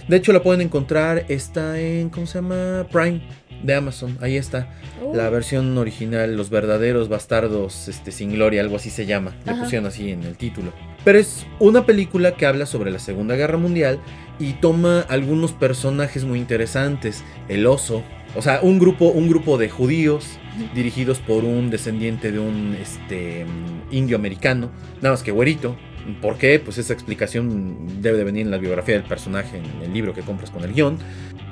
De 0.08 0.16
hecho, 0.16 0.32
la 0.32 0.42
pueden 0.42 0.60
encontrar, 0.60 1.24
está 1.28 1.80
en, 1.80 2.10
¿cómo 2.10 2.26
se 2.26 2.38
llama? 2.38 2.86
Prime 2.90 3.22
de 3.62 3.74
Amazon, 3.74 4.18
ahí 4.20 4.36
está. 4.36 4.68
La 5.14 5.28
oh. 5.28 5.30
versión 5.30 5.76
original, 5.78 6.36
Los 6.36 6.50
verdaderos 6.50 7.08
bastardos 7.08 7.88
este, 7.88 8.12
sin 8.12 8.32
gloria, 8.32 8.60
algo 8.60 8.76
así 8.76 8.90
se 8.90 9.06
llama. 9.06 9.34
Le 9.46 9.54
pusieron 9.54 9.86
así 9.86 10.10
en 10.10 10.22
el 10.22 10.36
título. 10.36 10.72
Pero 11.04 11.18
es 11.18 11.46
una 11.58 11.86
película 11.86 12.34
que 12.36 12.46
habla 12.46 12.66
sobre 12.66 12.90
la 12.90 12.98
Segunda 12.98 13.36
Guerra 13.36 13.58
Mundial 13.58 14.00
y 14.38 14.54
toma 14.54 15.00
algunos 15.00 15.52
personajes 15.52 16.24
muy 16.24 16.38
interesantes. 16.38 17.24
El 17.48 17.66
oso, 17.66 18.02
o 18.36 18.42
sea, 18.42 18.60
un 18.62 18.78
grupo, 18.78 19.06
un 19.06 19.28
grupo 19.28 19.58
de 19.58 19.68
judíos 19.68 20.38
dirigidos 20.74 21.18
por 21.18 21.44
un 21.44 21.70
descendiente 21.70 22.32
de 22.32 22.38
un 22.38 22.76
este, 22.80 23.46
indio 23.90 24.16
americano, 24.16 24.70
nada 24.96 25.14
más 25.14 25.22
que 25.22 25.30
güerito. 25.30 25.76
¿Por 26.20 26.36
qué? 26.38 26.58
Pues 26.58 26.78
esa 26.78 26.92
explicación 26.92 28.02
debe 28.02 28.18
de 28.18 28.24
venir 28.24 28.42
en 28.42 28.50
la 28.50 28.58
biografía 28.58 28.94
del 28.94 29.04
personaje, 29.04 29.58
en 29.58 29.82
el 29.82 29.92
libro 29.92 30.14
que 30.14 30.22
compras 30.22 30.50
con 30.50 30.62
el 30.64 30.72
guion. 30.72 30.98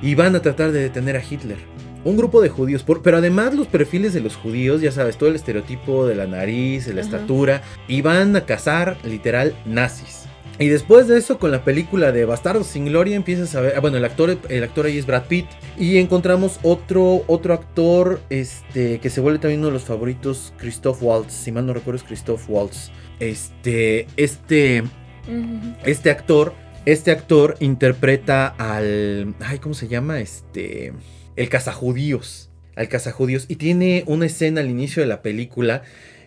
Y 0.03 0.15
van 0.15 0.35
a 0.35 0.43
tratar 0.43 0.73
de 0.73 0.81
detener 0.81 1.17
a 1.17 1.23
Hitler 1.23 1.59
un 2.05 2.17
grupo 2.17 2.41
de 2.43 2.49
judíos, 2.49 2.85
pero 3.03 3.19
además 3.19 3.55
los 3.55 3.69
perfiles 3.69 4.13
de 4.13 4.21
los 4.21 4.37
judíos, 4.37 4.81
ya 4.81 4.91
sabes, 4.91 5.17
todo 5.17 5.29
el 5.29 5.37
estereotipo 5.37 6.07
de 6.07 6.17
la 6.17 6.27
nariz, 6.27 6.87
de 6.87 6.95
la 6.95 7.01
estatura, 7.01 7.63
iban 7.89 8.35
a 8.35 8.45
cazar 8.45 8.97
literal 9.05 9.55
nazis. 9.67 10.22
Y 10.63 10.69
después 10.69 11.09
de 11.09 11.19
eso, 11.19 11.41
con 11.41 11.51
la 11.51 11.65
película 11.65 12.13
de 12.13 12.25
Bastardos 12.25 12.69
sin 12.69 12.85
Gloria, 12.85 13.17
empiezas 13.17 13.53
a 13.57 13.61
ver. 13.61 13.75
Ah, 13.77 13.81
bueno, 13.81 13.97
el 13.97 14.05
actor, 14.05 14.39
el 14.49 14.63
actor 14.63 14.87
ahí 14.87 14.97
es 14.97 15.07
Brad 15.07 15.25
Pitt. 15.25 15.47
Y 15.77 15.99
encontramos 15.99 16.61
otro, 16.63 17.25
otro 17.27 17.53
actor 17.53 18.21
este, 18.31 19.01
que 19.01 19.11
se 19.11 19.21
vuelve 19.21 19.41
también 19.41 19.59
uno 19.59 19.69
de 19.69 19.75
los 19.75 19.83
favoritos, 19.83 20.55
Christoph 20.59 21.03
Waltz. 21.03 21.33
Si 21.33 21.51
mal 21.51 21.67
no 21.67 21.75
recuerdo, 21.75 21.97
es 21.97 22.05
Christoph 22.05 22.49
Waltz. 22.49 22.93
Este. 23.19 24.07
Este. 24.17 24.85
Este 25.85 26.11
actor. 26.11 26.55
Este 26.87 27.11
actor 27.11 27.57
interpreta 27.59 28.47
al. 28.47 29.35
Ay, 29.41 29.59
¿cómo 29.59 29.75
se 29.75 29.89
llama? 29.89 30.21
Este 30.21 30.93
el 31.35 31.49
cazajudíos. 31.49 32.51
al 32.77 32.89
cazajudíos 32.89 33.47
y 33.49 33.57
tiene 33.57 34.05
una 34.07 34.27
escena 34.27 34.61
al 34.61 34.71
inicio 34.71 35.03
de 35.03 35.09
la 35.09 35.23
película 35.23 35.83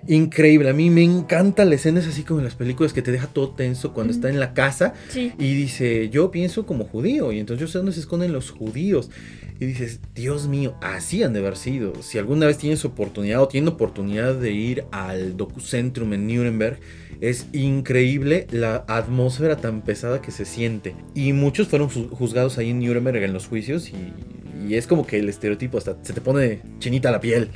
increíble. 0.08 0.70
A 0.70 0.74
mí 0.74 0.90
me 0.90 1.04
encanta 1.04 1.66
la 1.66 1.76
escena, 1.76 2.00
es 2.00 2.08
así 2.08 2.24
como 2.24 2.40
en 2.40 2.46
las 2.46 2.56
películas 2.56 2.94
que 2.94 3.02
te 3.02 3.12
deja 3.12 3.28
todo 3.28 3.52
tenso 3.52 3.94
cuando 3.94 4.14
está 4.14 4.30
en 4.30 4.40
la 4.40 4.54
casa 4.54 4.94
y 5.16 5.54
dice, 5.56 6.10
yo 6.10 6.32
pienso 6.32 6.66
como 6.66 6.86
judío 6.86 7.32
y 7.32 7.40
entonces 7.40 7.62
yo 7.62 7.72
sé 7.72 7.78
dónde 7.78 7.94
se 7.94 8.02
esconden 8.02 8.34
los 8.34 8.52
judíos. 8.52 9.10
Y 9.58 9.66
dices, 9.66 10.02
Dios 10.14 10.48
mío, 10.48 10.76
así 10.82 11.24
han 11.24 11.32
de 11.32 11.40
haber 11.40 11.56
sido. 11.56 11.94
Si 12.02 12.18
alguna 12.18 12.46
vez 12.46 12.58
tienes 12.58 12.84
oportunidad 12.84 13.42
o 13.42 13.48
tiene 13.48 13.70
oportunidad 13.70 14.36
de 14.36 14.52
ir 14.52 14.84
al 14.92 15.38
Docucentrum 15.38 16.12
en 16.14 16.28
Nuremberg, 16.28 16.78
es 17.22 17.48
increíble 17.54 18.48
la 18.52 18.84
atmósfera 18.88 19.56
tan 19.56 19.82
pesada 19.82 20.22
que 20.22 20.32
se 20.32 20.44
siente. 20.44 20.94
Y 21.14 21.32
muchos 21.32 21.70
fueron 21.70 21.88
juzgados 21.90 22.58
ahí 22.58 22.72
en 22.72 22.82
Nuremberg 22.82 23.24
en 23.24 23.32
los 23.32 23.48
juicios 23.48 23.90
y, 23.90 24.68
y 24.68 24.76
es 24.76 24.88
como 24.88 25.08
que 25.08 25.20
el 25.20 25.30
estereotipo 25.30 25.78
hasta 25.78 25.98
se 26.02 26.12
te 26.12 26.20
pone 26.20 26.62
chinita 26.80 27.10
la 27.10 27.22
piel. 27.22 27.50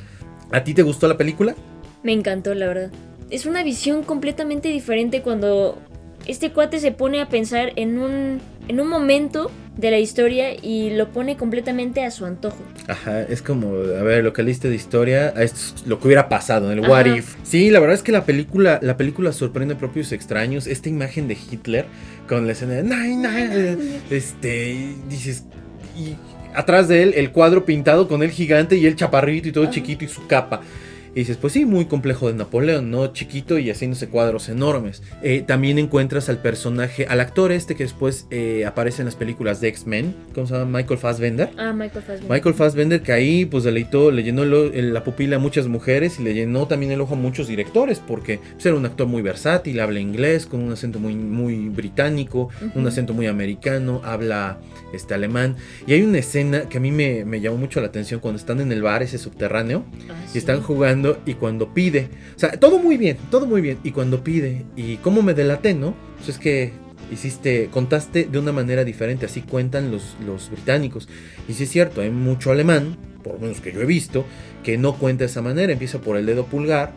¿A 0.52 0.64
ti 0.64 0.72
te 0.72 0.82
gustó 0.82 1.06
la 1.06 1.18
película? 1.18 1.54
Me 2.02 2.12
encantó, 2.12 2.54
la 2.54 2.66
verdad. 2.66 2.90
Es 3.30 3.46
una 3.46 3.62
visión 3.62 4.02
completamente 4.02 4.68
diferente 4.68 5.22
cuando 5.22 5.78
este 6.26 6.52
cuate 6.52 6.80
se 6.80 6.92
pone 6.92 7.20
a 7.20 7.28
pensar 7.28 7.72
en 7.76 7.98
un, 7.98 8.40
en 8.68 8.80
un 8.80 8.88
momento 8.88 9.50
de 9.76 9.90
la 9.90 9.98
historia 9.98 10.54
y 10.54 10.90
lo 10.90 11.10
pone 11.10 11.36
completamente 11.36 12.04
a 12.04 12.10
su 12.10 12.26
antojo. 12.26 12.58
Ajá, 12.88 13.22
es 13.22 13.40
como, 13.40 13.68
a 13.74 14.02
ver, 14.02 14.22
lo 14.22 14.32
que 14.32 14.42
leíste 14.42 14.68
de 14.68 14.74
historia, 14.74 15.28
esto 15.28 15.58
es 15.76 15.86
lo 15.86 15.98
que 15.98 16.08
hubiera 16.08 16.28
pasado 16.28 16.70
en 16.70 16.78
el 16.78 16.88
What 16.88 17.06
If. 17.06 17.36
Sí, 17.42 17.70
la 17.70 17.80
verdad 17.80 17.94
es 17.94 18.02
que 18.02 18.12
la 18.12 18.24
película, 18.24 18.78
la 18.82 18.96
película 18.96 19.32
sorprende 19.32 19.74
a 19.74 19.78
propios 19.78 20.12
extraños. 20.12 20.66
Esta 20.66 20.88
imagen 20.88 21.28
de 21.28 21.34
Hitler 21.34 21.86
con 22.28 22.46
la 22.46 22.52
escena 22.52 22.74
de 22.74 24.00
este, 24.10 24.94
dices, 25.08 25.44
y 25.96 26.16
atrás 26.54 26.88
de 26.88 27.02
él 27.02 27.14
el 27.16 27.32
cuadro 27.32 27.64
pintado 27.64 28.08
con 28.08 28.22
el 28.22 28.30
gigante 28.30 28.76
y 28.76 28.86
el 28.86 28.96
chaparrito 28.96 29.48
y 29.48 29.52
todo 29.52 29.66
chiquito 29.70 30.04
y 30.04 30.08
su 30.08 30.26
capa. 30.26 30.60
Y 31.14 31.20
dices, 31.20 31.36
pues 31.36 31.52
sí, 31.52 31.64
muy 31.64 31.86
complejo 31.86 32.28
de 32.28 32.34
Napoleón, 32.34 32.90
¿no? 32.90 33.12
Chiquito 33.12 33.58
y 33.58 33.70
haciéndose 33.70 34.08
cuadros 34.08 34.48
enormes. 34.48 35.02
Eh, 35.22 35.42
también 35.46 35.78
encuentras 35.78 36.28
al 36.28 36.38
personaje, 36.38 37.06
al 37.06 37.20
actor 37.20 37.52
este 37.52 37.74
que 37.74 37.82
después 37.82 38.26
eh, 38.30 38.64
aparece 38.64 39.02
en 39.02 39.06
las 39.06 39.16
películas 39.16 39.60
de 39.60 39.68
X-Men, 39.68 40.14
¿cómo 40.34 40.46
se 40.46 40.54
llama? 40.54 40.78
Michael 40.78 40.98
Fassbender. 40.98 41.50
Ah, 41.56 41.72
Michael 41.72 42.04
Fassbender. 42.04 42.30
Michael 42.30 42.54
Fassbender 42.54 43.02
que 43.02 43.12
ahí 43.12 43.44
pues 43.44 43.64
deleitó, 43.64 44.10
le 44.10 44.22
llenó 44.22 44.44
la 44.44 45.04
pupila 45.04 45.36
a 45.36 45.38
muchas 45.38 45.66
mujeres 45.66 46.20
y 46.20 46.22
le 46.22 46.34
llenó 46.34 46.66
también 46.66 46.92
el 46.92 47.00
ojo 47.00 47.14
a 47.14 47.16
muchos 47.16 47.48
directores 47.48 47.98
porque 47.98 48.38
pues, 48.52 48.66
era 48.66 48.76
un 48.76 48.86
actor 48.86 49.06
muy 49.06 49.22
versátil, 49.22 49.80
habla 49.80 50.00
inglés 50.00 50.46
con 50.46 50.60
un 50.60 50.72
acento 50.72 50.98
muy, 51.00 51.14
muy 51.14 51.68
británico, 51.68 52.50
un 52.74 52.86
acento 52.86 53.14
muy 53.14 53.26
americano, 53.26 54.00
habla 54.04 54.58
este, 54.92 55.14
alemán. 55.14 55.56
Y 55.86 55.92
hay 55.92 56.02
una 56.02 56.18
escena 56.18 56.62
que 56.68 56.78
a 56.78 56.80
mí 56.80 56.90
me, 56.90 57.24
me 57.24 57.40
llamó 57.40 57.56
mucho 57.56 57.80
la 57.80 57.88
atención 57.88 58.20
cuando 58.20 58.38
están 58.38 58.60
en 58.60 58.70
el 58.72 58.82
bar 58.82 59.02
ese 59.02 59.18
subterráneo 59.18 59.84
ah, 60.08 60.14
y 60.34 60.38
están 60.38 60.60
jugando 60.60 60.99
y 61.26 61.34
cuando 61.34 61.74
pide. 61.74 62.08
O 62.36 62.38
sea, 62.38 62.52
todo 62.52 62.78
muy 62.78 62.96
bien, 62.96 63.16
todo 63.30 63.46
muy 63.46 63.60
bien. 63.60 63.78
Y 63.84 63.92
cuando 63.92 64.22
pide, 64.22 64.64
y 64.76 64.96
cómo 64.96 65.22
me 65.22 65.34
delaté, 65.34 65.74
¿no? 65.74 65.94
Pues 66.16 66.30
es 66.30 66.38
que 66.38 66.72
hiciste, 67.12 67.68
contaste 67.70 68.24
de 68.24 68.38
una 68.38 68.52
manera 68.52 68.84
diferente, 68.84 69.26
así 69.26 69.42
cuentan 69.42 69.90
los, 69.90 70.16
los 70.24 70.50
británicos. 70.50 71.08
Y 71.48 71.54
sí 71.54 71.64
es 71.64 71.70
cierto, 71.70 72.00
hay 72.00 72.10
mucho 72.10 72.50
alemán, 72.50 72.96
por 73.22 73.34
lo 73.34 73.40
menos 73.40 73.60
que 73.60 73.72
yo 73.72 73.80
he 73.80 73.86
visto, 73.86 74.24
que 74.62 74.78
no 74.78 74.96
cuenta 74.96 75.24
de 75.24 75.30
esa 75.30 75.42
manera. 75.42 75.72
Empieza 75.72 76.00
por 76.00 76.16
el 76.16 76.26
dedo 76.26 76.46
pulgar, 76.46 76.94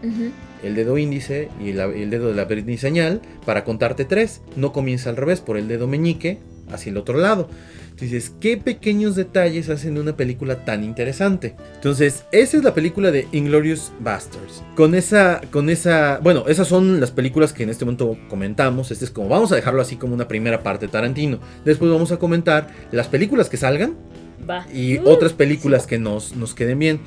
el 0.63 0.75
dedo 0.75 0.97
índice 0.97 1.49
y 1.59 1.69
el 1.69 2.09
dedo 2.09 2.33
de 2.33 2.35
la 2.35 2.77
señal 2.77 3.21
para 3.45 3.63
contarte 3.63 4.05
tres. 4.05 4.41
No 4.55 4.71
comienza 4.71 5.09
al 5.09 5.17
revés, 5.17 5.41
por 5.41 5.57
el 5.57 5.67
dedo 5.67 5.87
meñique 5.87 6.39
hacia 6.71 6.89
el 6.91 6.97
otro 6.97 7.17
lado. 7.17 7.49
Dices, 8.03 8.33
¿qué 8.41 8.57
pequeños 8.57 9.15
detalles 9.15 9.69
hacen 9.69 9.97
una 9.97 10.17
película 10.17 10.65
tan 10.65 10.83
interesante? 10.83 11.55
Entonces, 11.75 12.25
esa 12.33 12.57
es 12.57 12.63
la 12.63 12.73
película 12.73 13.11
de 13.11 13.27
Inglorious 13.31 13.93
Bastards. 14.01 14.61
Con 14.75 14.93
esa, 14.93 15.39
con 15.51 15.69
esa, 15.69 16.19
bueno, 16.21 16.43
esas 16.49 16.67
son 16.67 16.99
las 16.99 17.11
películas 17.11 17.53
que 17.53 17.63
en 17.63 17.69
este 17.69 17.85
momento 17.85 18.17
comentamos. 18.29 18.91
Este 18.91 19.05
es 19.05 19.11
como, 19.11 19.29
vamos 19.29 19.53
a 19.53 19.55
dejarlo 19.55 19.81
así 19.81 19.95
como 19.95 20.13
una 20.13 20.27
primera 20.27 20.63
parte 20.63 20.87
de 20.87 20.91
Tarantino. 20.91 21.39
Después 21.63 21.89
vamos 21.89 22.11
a 22.11 22.17
comentar 22.17 22.67
las 22.91 23.07
películas 23.07 23.47
que 23.47 23.55
salgan 23.55 23.95
y 24.73 24.97
uh, 24.97 25.07
otras 25.07 25.31
películas 25.31 25.87
que 25.87 25.97
nos, 25.97 26.35
nos 26.35 26.53
queden 26.53 26.79
bien. 26.79 26.99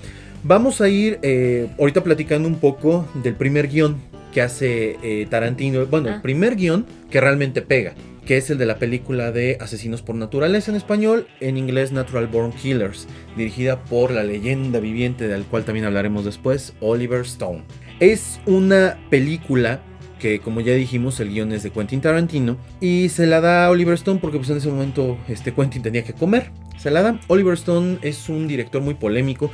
Vamos 0.44 0.80
a 0.80 0.88
ir 0.88 1.18
eh, 1.20 1.68
ahorita 1.78 2.02
platicando 2.04 2.48
un 2.48 2.56
poco 2.56 3.06
del 3.22 3.34
primer 3.34 3.68
guion 3.68 3.96
que 4.32 4.40
hace 4.40 4.96
eh, 5.02 5.26
Tarantino. 5.28 5.84
Bueno, 5.84 6.08
el 6.08 6.14
ah. 6.14 6.22
primer 6.22 6.56
guion 6.56 6.86
que 7.10 7.20
realmente 7.20 7.60
pega 7.60 7.94
que 8.26 8.36
es 8.36 8.50
el 8.50 8.58
de 8.58 8.66
la 8.66 8.78
película 8.78 9.30
de 9.30 9.56
Asesinos 9.60 10.02
por 10.02 10.16
Naturaleza 10.16 10.72
en 10.72 10.76
español, 10.76 11.28
en 11.40 11.56
inglés 11.56 11.92
Natural 11.92 12.26
Born 12.26 12.52
Killers, 12.52 13.06
dirigida 13.36 13.84
por 13.84 14.10
la 14.10 14.24
leyenda 14.24 14.80
viviente 14.80 15.28
del 15.28 15.44
cual 15.44 15.64
también 15.64 15.86
hablaremos 15.86 16.24
después, 16.24 16.74
Oliver 16.80 17.20
Stone. 17.20 17.62
Es 18.00 18.40
una 18.44 18.98
película 19.10 19.80
que 20.18 20.40
como 20.40 20.60
ya 20.60 20.72
dijimos 20.72 21.20
el 21.20 21.28
guion 21.28 21.52
es 21.52 21.62
de 21.62 21.70
Quentin 21.70 22.00
Tarantino 22.00 22.56
y 22.80 23.10
se 23.10 23.26
la 23.26 23.40
da 23.40 23.66
a 23.66 23.70
Oliver 23.70 23.94
Stone 23.94 24.18
porque 24.20 24.38
pues 24.38 24.50
en 24.50 24.56
ese 24.56 24.68
momento 24.68 25.18
este 25.28 25.54
Quentin 25.54 25.82
tenía 25.82 26.02
que 26.02 26.12
comer. 26.12 26.50
Se 26.78 26.90
la 26.90 27.02
da. 27.02 27.20
Oliver 27.28 27.54
Stone 27.54 27.98
es 28.02 28.28
un 28.28 28.48
director 28.48 28.82
muy 28.82 28.94
polémico 28.94 29.50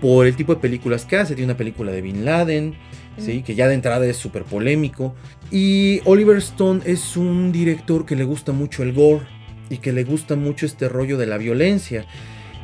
por 0.00 0.26
el 0.26 0.34
tipo 0.34 0.54
de 0.54 0.60
películas 0.60 1.04
que 1.04 1.16
hace. 1.16 1.34
Tiene 1.34 1.52
una 1.52 1.58
película 1.58 1.92
de 1.92 2.00
Bin 2.00 2.24
Laden, 2.24 2.74
¿sí? 3.18 3.42
que 3.42 3.54
ya 3.54 3.68
de 3.68 3.74
entrada 3.74 4.06
es 4.06 4.16
súper 4.16 4.44
polémico. 4.44 5.14
Y 5.50 6.00
Oliver 6.04 6.36
Stone 6.38 6.82
es 6.84 7.16
un 7.16 7.52
director 7.52 8.06
que 8.06 8.16
le 8.16 8.24
gusta 8.24 8.52
mucho 8.52 8.82
el 8.82 8.92
gore 8.92 9.26
y 9.68 9.78
que 9.78 9.92
le 9.92 10.04
gusta 10.04 10.36
mucho 10.36 10.66
este 10.66 10.88
rollo 10.88 11.16
de 11.16 11.26
la 11.26 11.38
violencia. 11.38 12.06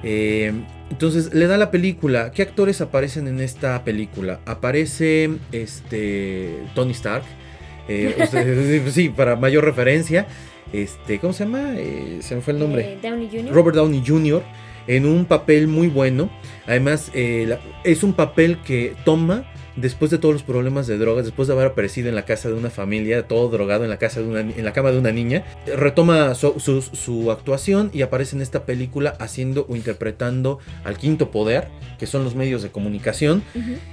Eh, 0.03 0.53
entonces 0.91 1.35
le 1.35 1.47
da 1.47 1.57
la 1.57 1.71
película. 1.71 2.31
¿Qué 2.33 2.43
actores 2.43 2.81
aparecen 2.81 3.27
en 3.29 3.41
esta 3.41 3.83
película? 3.85 4.41
Aparece 4.45 5.31
este 5.53 6.59
Tony 6.75 6.93
Stark. 6.93 7.25
Eh, 7.89 8.83
sí, 8.93 9.09
para 9.09 9.37
mayor 9.37 9.65
referencia. 9.65 10.27
Este, 10.73 11.19
¿cómo 11.19 11.33
se 11.33 11.45
llama? 11.45 11.75
Eh, 11.77 12.19
se 12.21 12.35
me 12.35 12.41
fue 12.41 12.53
el 12.53 12.59
nombre. 12.59 12.99
Robert 13.51 13.77
Downey 13.77 14.03
Jr. 14.07 14.43
En 14.87 15.07
un 15.07 15.25
papel 15.25 15.67
muy 15.67 15.89
bueno. 15.89 16.31
Además, 16.67 17.11
es 17.15 18.03
un 18.03 18.13
papel 18.13 18.59
que 18.63 18.95
toma 19.05 19.45
después 19.77 20.11
de 20.11 20.19
todos 20.19 20.35
los 20.35 20.43
problemas 20.43 20.87
de 20.87 20.99
drogas, 20.99 21.25
después 21.25 21.49
de 21.49 21.55
haber 21.55 21.69
aparecido 21.69 22.09
en 22.09 22.15
la 22.15 22.25
casa 22.25 22.49
de 22.49 22.55
una 22.55 22.71
familia, 22.71 23.29
todo 23.29 23.49
drogado 23.49 23.85
en 23.85 23.91
la, 23.91 23.99
casa 23.99 24.21
de 24.21 24.27
una, 24.27 24.41
en 24.41 24.65
la 24.65 24.73
cama 24.73 24.91
de 24.91 24.99
una 24.99 25.13
niña, 25.13 25.45
retoma 25.77 26.35
su, 26.35 27.31
actuación 27.31 27.91
y 27.93 28.03
aparece 28.03 28.37
en 28.37 28.43
esta 28.43 28.65
película 28.65 29.15
haciendo 29.19 29.67
o 29.69 29.77
interpretando 29.77 30.59
al 30.85 30.97
quinto 30.97 31.31
poder, 31.31 31.69
que 31.99 32.07
son 32.07 32.25
los 32.25 32.35
medios 32.35 32.63
de 32.63 32.71
comunicación. 32.71 33.43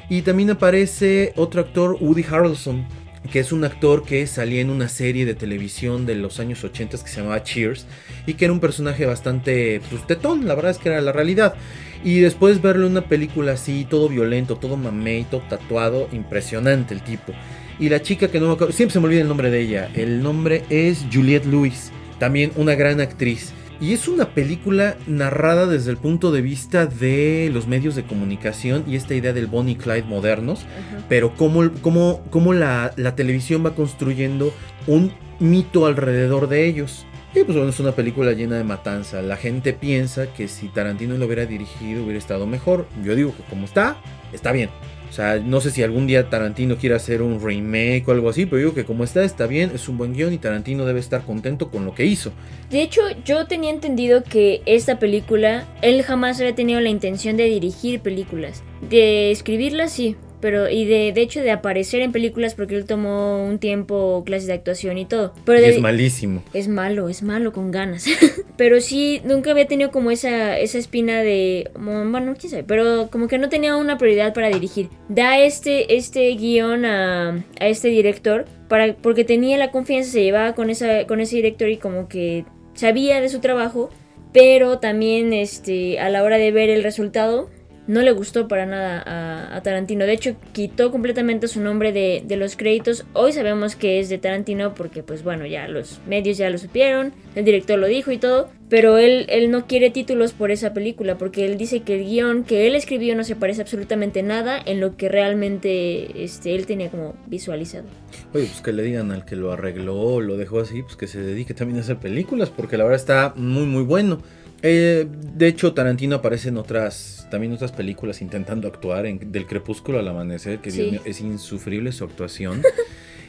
Y 0.10 0.22
también 0.22 0.50
aparece 0.50 1.34
otro 1.36 1.62
actor, 1.62 1.98
Woody 2.00 2.26
Harrelson, 2.30 2.86
que 3.32 3.40
es 3.40 3.52
un 3.52 3.64
actor 3.64 4.04
que 4.04 4.28
salía 4.28 4.62
en 4.62 4.70
una 4.70 4.90
serie 4.90 5.26
de 5.26 5.36
televisión 5.36 6.06
de 6.06 6.16
los 6.16 6.40
años 6.40 6.64
80 6.64 6.98
que 6.98 7.10
se 7.10 7.22
llamaba 7.22 7.44
Cheers 7.44 7.86
y 8.28 8.34
que 8.34 8.46
era 8.46 8.54
un 8.54 8.60
personaje 8.60 9.06
bastante 9.06 9.82
pues, 9.90 10.06
tetón, 10.06 10.48
la 10.48 10.56
verdad 10.56 10.72
es 10.72 10.78
que 10.78 10.90
era 10.90 11.02
la 11.02 11.12
realidad. 11.12 11.56
Y 12.04 12.20
después 12.20 12.62
verlo 12.62 12.86
en 12.86 12.92
una 12.92 13.08
película 13.08 13.54
así, 13.54 13.86
todo 13.90 14.10
violento, 14.10 14.58
todo 14.58 14.76
mamey, 14.76 15.24
todo 15.24 15.42
tatuado, 15.50 16.10
impresionante 16.12 16.94
el 16.94 17.02
tipo. 17.02 17.34
Y 17.80 17.90
la 17.90 18.02
chica 18.02 18.28
que 18.28 18.40
no 18.40 18.48
me 18.48 18.54
acuerdo, 18.54 18.74
siempre 18.74 18.94
se 18.94 19.00
me 19.00 19.06
olvida 19.06 19.22
el 19.22 19.28
nombre 19.28 19.50
de 19.50 19.62
ella. 19.62 19.90
El 19.94 20.22
nombre 20.22 20.64
es 20.70 21.06
Juliette 21.12 21.46
Lewis, 21.46 21.92
también 22.20 22.52
una 22.56 22.76
gran 22.76 23.00
actriz. 23.00 23.54
Y 23.82 23.94
es 23.94 24.08
una 24.08 24.30
película 24.30 24.96
narrada 25.08 25.66
desde 25.66 25.92
el 25.92 25.98
punto 25.98 26.32
de 26.32 26.42
vista 26.42 26.86
de 26.86 27.50
los 27.52 27.68
medios 27.68 27.96
de 27.96 28.04
comunicación 28.04 28.84
y 28.88 28.96
esta 28.96 29.16
idea 29.16 29.34
del 29.34 29.48
Bonnie 29.48 29.76
Clyde 29.76 30.04
modernos, 30.04 30.66
pero 31.10 31.34
cómo, 31.36 31.70
cómo, 31.82 32.22
cómo 32.30 32.54
la, 32.54 32.94
la 32.96 33.16
televisión 33.16 33.66
va 33.66 33.76
construyendo 33.76 34.54
un 34.88 35.12
mito 35.40 35.86
alrededor 35.86 36.48
de 36.48 36.66
ellos. 36.66 37.06
Y 37.36 37.44
pues 37.44 37.58
bueno, 37.58 37.70
es 37.70 37.80
una 37.80 37.94
película 37.94 38.34
llena 38.34 38.58
de 38.58 38.64
matanza. 38.64 39.22
La 39.24 39.38
gente 39.38 39.74
piensa 39.74 40.32
que 40.34 40.48
si 40.48 40.68
Tarantino 40.68 41.18
lo 41.18 41.26
hubiera 41.26 41.48
dirigido 41.48 42.04
hubiera 42.04 42.20
estado 42.20 42.46
mejor. 42.46 42.86
Yo 43.04 43.16
digo 43.16 43.36
que 43.36 43.42
como 43.44 43.66
está, 43.66 43.98
está 44.34 44.52
bien. 44.52 44.70
O 45.10 45.16
sea, 45.16 45.38
no 45.38 45.62
sé 45.62 45.70
si 45.70 45.84
algún 45.84 46.08
día 46.08 46.30
Tarantino 46.30 46.78
quiera 46.78 46.96
hacer 46.96 47.22
un 47.22 47.40
remake 47.40 48.04
o 48.08 48.12
algo 48.12 48.30
así, 48.30 48.46
pero 48.48 48.58
digo 48.58 48.74
que 48.74 48.84
como 48.84 49.04
está, 49.04 49.24
está 49.24 49.46
bien, 49.46 49.72
es 49.74 49.88
un 49.88 49.96
buen 49.98 50.14
guion 50.14 50.34
y 50.34 50.40
Tarantino 50.40 50.86
debe 50.86 51.00
estar 51.00 51.24
contento 51.24 51.70
con 51.70 51.86
lo 51.86 51.94
que 51.94 52.06
hizo. 52.06 52.32
De 52.72 52.82
hecho, 52.82 53.02
yo 53.24 53.46
tenía 53.46 53.70
entendido 53.70 54.24
que 54.24 54.64
esta 54.66 54.98
película, 54.98 55.66
él 55.84 56.02
jamás 56.02 56.40
había 56.40 56.56
tenido 56.56 56.82
la 56.82 56.90
intención 56.90 57.38
de 57.38 57.44
dirigir 57.44 58.00
películas. 58.00 58.64
De 58.90 59.30
escribirlas 59.30 59.92
sí, 59.92 60.16
pero 60.44 60.70
y 60.70 60.84
de, 60.84 61.14
de 61.14 61.22
hecho 61.22 61.40
de 61.40 61.52
aparecer 61.52 62.02
en 62.02 62.12
películas 62.12 62.54
porque 62.54 62.76
él 62.76 62.84
tomó 62.84 63.46
un 63.46 63.60
tiempo 63.60 64.24
clases 64.26 64.48
de 64.48 64.52
actuación 64.52 64.98
y 64.98 65.06
todo. 65.06 65.34
Pero 65.46 65.66
es 65.66 65.80
malísimo. 65.80 66.44
Es 66.54 66.68
malo, 66.68 67.08
es 67.08 67.24
malo 67.24 67.54
con 67.54 67.72
ganas. 67.72 68.06
pero 68.58 68.82
sí, 68.82 69.22
nunca 69.24 69.52
había 69.52 69.68
tenido 69.68 69.90
como 69.90 70.12
esa, 70.12 70.60
esa 70.60 70.78
espina 70.78 71.22
de, 71.22 71.72
bueno, 71.80 72.36
quién 72.38 72.52
sabe, 72.52 72.66
pero 72.66 73.08
como 73.10 73.30
que 73.30 73.38
no 73.38 73.48
tenía 73.48 73.78
una 73.78 73.98
prioridad 73.98 74.34
para 74.34 74.50
dirigir. 74.50 74.90
Da 75.08 75.40
este, 75.40 75.96
este 75.96 76.30
guion 76.36 76.84
a, 76.84 77.46
a 77.62 77.68
este 77.70 77.88
director 77.88 78.44
para, 78.68 78.98
porque 78.98 79.24
tenía 79.24 79.58
la 79.58 79.72
confianza, 79.72 80.12
se 80.12 80.24
llevaba 80.24 80.56
con, 80.56 80.70
esa, 80.70 81.08
con 81.08 81.22
ese 81.22 81.38
director 81.38 81.70
y 81.70 81.78
como 81.78 82.10
que 82.10 82.44
sabía 82.74 83.22
de 83.22 83.30
su 83.30 83.40
trabajo, 83.40 83.92
pero 84.34 84.80
también 84.80 85.32
este, 85.32 86.00
a 86.00 86.10
la 86.10 86.22
hora 86.22 86.38
de 86.38 86.52
ver 86.52 86.70
el 86.70 86.84
resultado 86.84 87.50
no 87.88 88.02
le 88.02 88.12
gustó 88.12 88.48
para 88.48 88.66
nada 88.66 89.56
a, 89.56 89.62
Tarantino. 89.62 90.06
De 90.06 90.14
hecho, 90.14 90.36
quitó 90.52 90.92
completamente 90.92 91.48
su 91.48 91.62
nombre 91.62 91.92
de, 91.92 92.36
los 92.36 92.56
créditos. 92.56 93.06
Hoy 93.14 93.34
sabemos 93.34 93.76
que 93.76 94.00
es 94.00 94.10
de 94.10 94.18
Tarantino 94.18 94.74
porque, 94.74 95.04
pues 95.04 95.24
bueno, 95.24 95.46
ya 95.46 95.68
los 95.68 96.02
medios 96.08 96.38
ya 96.38 96.50
lo 96.50 96.58
supieron, 96.58 97.14
el 97.36 97.46
director 97.46 97.78
lo 97.78 97.88
dijo 97.88 98.12
y 98.12 98.18
todo. 98.18 98.50
Pero 98.70 98.98
él, 98.98 99.28
él 99.30 99.52
no 99.52 99.68
quiere 99.68 99.92
títulos 99.92 100.32
por 100.32 100.50
esa 100.50 100.74
película 100.74 101.18
porque 101.18 101.46
él 101.46 101.58
dice 101.58 101.82
que 101.82 102.00
el 102.00 102.06
guion 102.06 102.44
que 102.44 102.66
él 102.66 102.76
escribió 102.76 103.16
no 103.16 103.24
se 103.24 103.36
parece 103.36 103.62
absolutamente 103.62 104.24
nada 104.24 104.60
en 104.66 104.80
lo 104.80 104.98
que 104.98 105.10
realmente 105.10 106.24
este, 106.24 106.56
él 106.56 106.66
tenía 106.66 106.90
como 106.90 107.14
visualizado. 107.28 107.86
Oye, 108.34 108.46
pues 108.46 108.62
que 108.62 108.74
le 108.74 108.82
digan 108.82 109.12
al 109.12 109.26
que 109.26 109.36
lo 109.36 109.52
arregló 109.52 110.22
lo 110.22 110.38
dejó 110.38 110.60
así, 110.60 110.82
pues 110.82 110.96
que 110.96 111.06
se 111.06 111.22
dedique 111.22 111.54
también 111.54 111.78
a 111.78 111.82
hacer 111.82 111.98
películas 111.98 112.50
porque 112.50 112.78
la 112.78 112.86
verdad 112.86 113.00
está 113.00 113.34
muy, 113.36 113.66
muy 113.66 113.84
bueno. 113.84 114.24
Eh, 114.66 115.06
de 115.10 115.48
hecho, 115.48 115.74
Tarantino 115.74 116.16
aparece 116.16 116.50
en 116.50 116.58
otras, 116.58 117.28
también 117.30 117.52
otras 117.52 117.74
películas 117.74 118.22
intentando 118.22 118.68
actuar, 118.68 119.06
en 119.06 119.32
Del 119.32 119.46
Crepúsculo 119.46 120.00
al 120.00 120.08
Amanecer, 120.08 120.60
que 120.60 120.70
es 121.04 121.22
insufrible 121.22 121.92
su 121.92 122.06
actuación. 122.06 122.64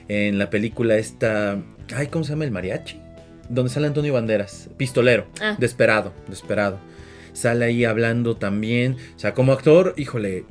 en 0.08 0.38
la 0.38 0.50
película 0.50 0.96
esta, 0.96 1.58
ay, 1.94 2.06
¿cómo 2.08 2.24
se 2.24 2.30
llama? 2.30 2.44
El 2.44 2.50
mariachi, 2.50 3.00
donde 3.48 3.70
sale 3.70 3.86
Antonio 3.86 4.12
Banderas, 4.12 4.70
pistolero, 4.76 5.26
ah. 5.40 5.56
desesperado, 5.58 6.12
desesperado. 6.28 6.78
Sale 7.32 7.64
ahí 7.64 7.84
hablando 7.84 8.36
también, 8.36 8.96
o 9.16 9.18
sea, 9.18 9.34
como 9.34 9.52
actor, 9.52 9.94
híjole, 9.96 10.44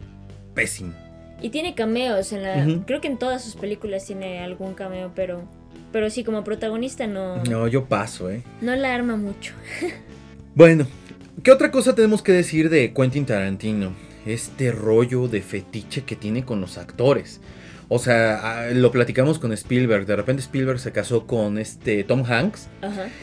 pésimo. 0.54 0.94
Y 1.42 1.50
tiene 1.50 1.76
cameos 1.76 2.32
en 2.34 2.44
la, 2.44 2.84
creo 2.86 3.02
que 3.02 3.08
en 3.08 3.18
todas 3.18 3.44
sus 3.44 3.56
películas 3.56 4.06
tiene 4.06 4.40
algún 4.40 4.74
cameo, 4.74 5.12
pero, 5.16 5.44
pero 5.92 6.10
sí 6.10 6.24
como 6.24 6.44
protagonista 6.44 7.08
no. 7.08 7.44
No, 7.44 7.68
yo 7.68 7.86
paso, 7.86 8.30
eh. 8.30 8.44
No 8.62 8.76
la 8.76 8.94
arma 8.94 9.16
mucho. 9.16 9.54
Bueno, 10.56 10.86
¿qué 11.42 11.52
otra 11.52 11.72
cosa 11.72 11.96
tenemos 11.96 12.22
que 12.22 12.32
decir 12.32 12.70
de 12.70 12.94
Quentin 12.94 13.26
Tarantino? 13.26 13.96
Este 14.28 14.72
rollo 14.72 15.28
de 15.28 15.42
fetiche 15.42 16.04
que 16.04 16.16
tiene 16.16 16.46
con 16.46 16.62
los 16.62 16.78
actores. 16.78 17.42
O 17.90 17.98
sea, 17.98 18.70
lo 18.72 18.92
platicamos 18.92 19.40
con 19.40 19.52
Spielberg. 19.52 20.06
De 20.06 20.16
repente 20.16 20.44
Spielberg 20.44 20.78
se 20.80 20.92
casó 20.92 21.26
con 21.26 21.58
este 21.58 22.04
Tom 22.04 22.24
Hanks. 22.24 22.70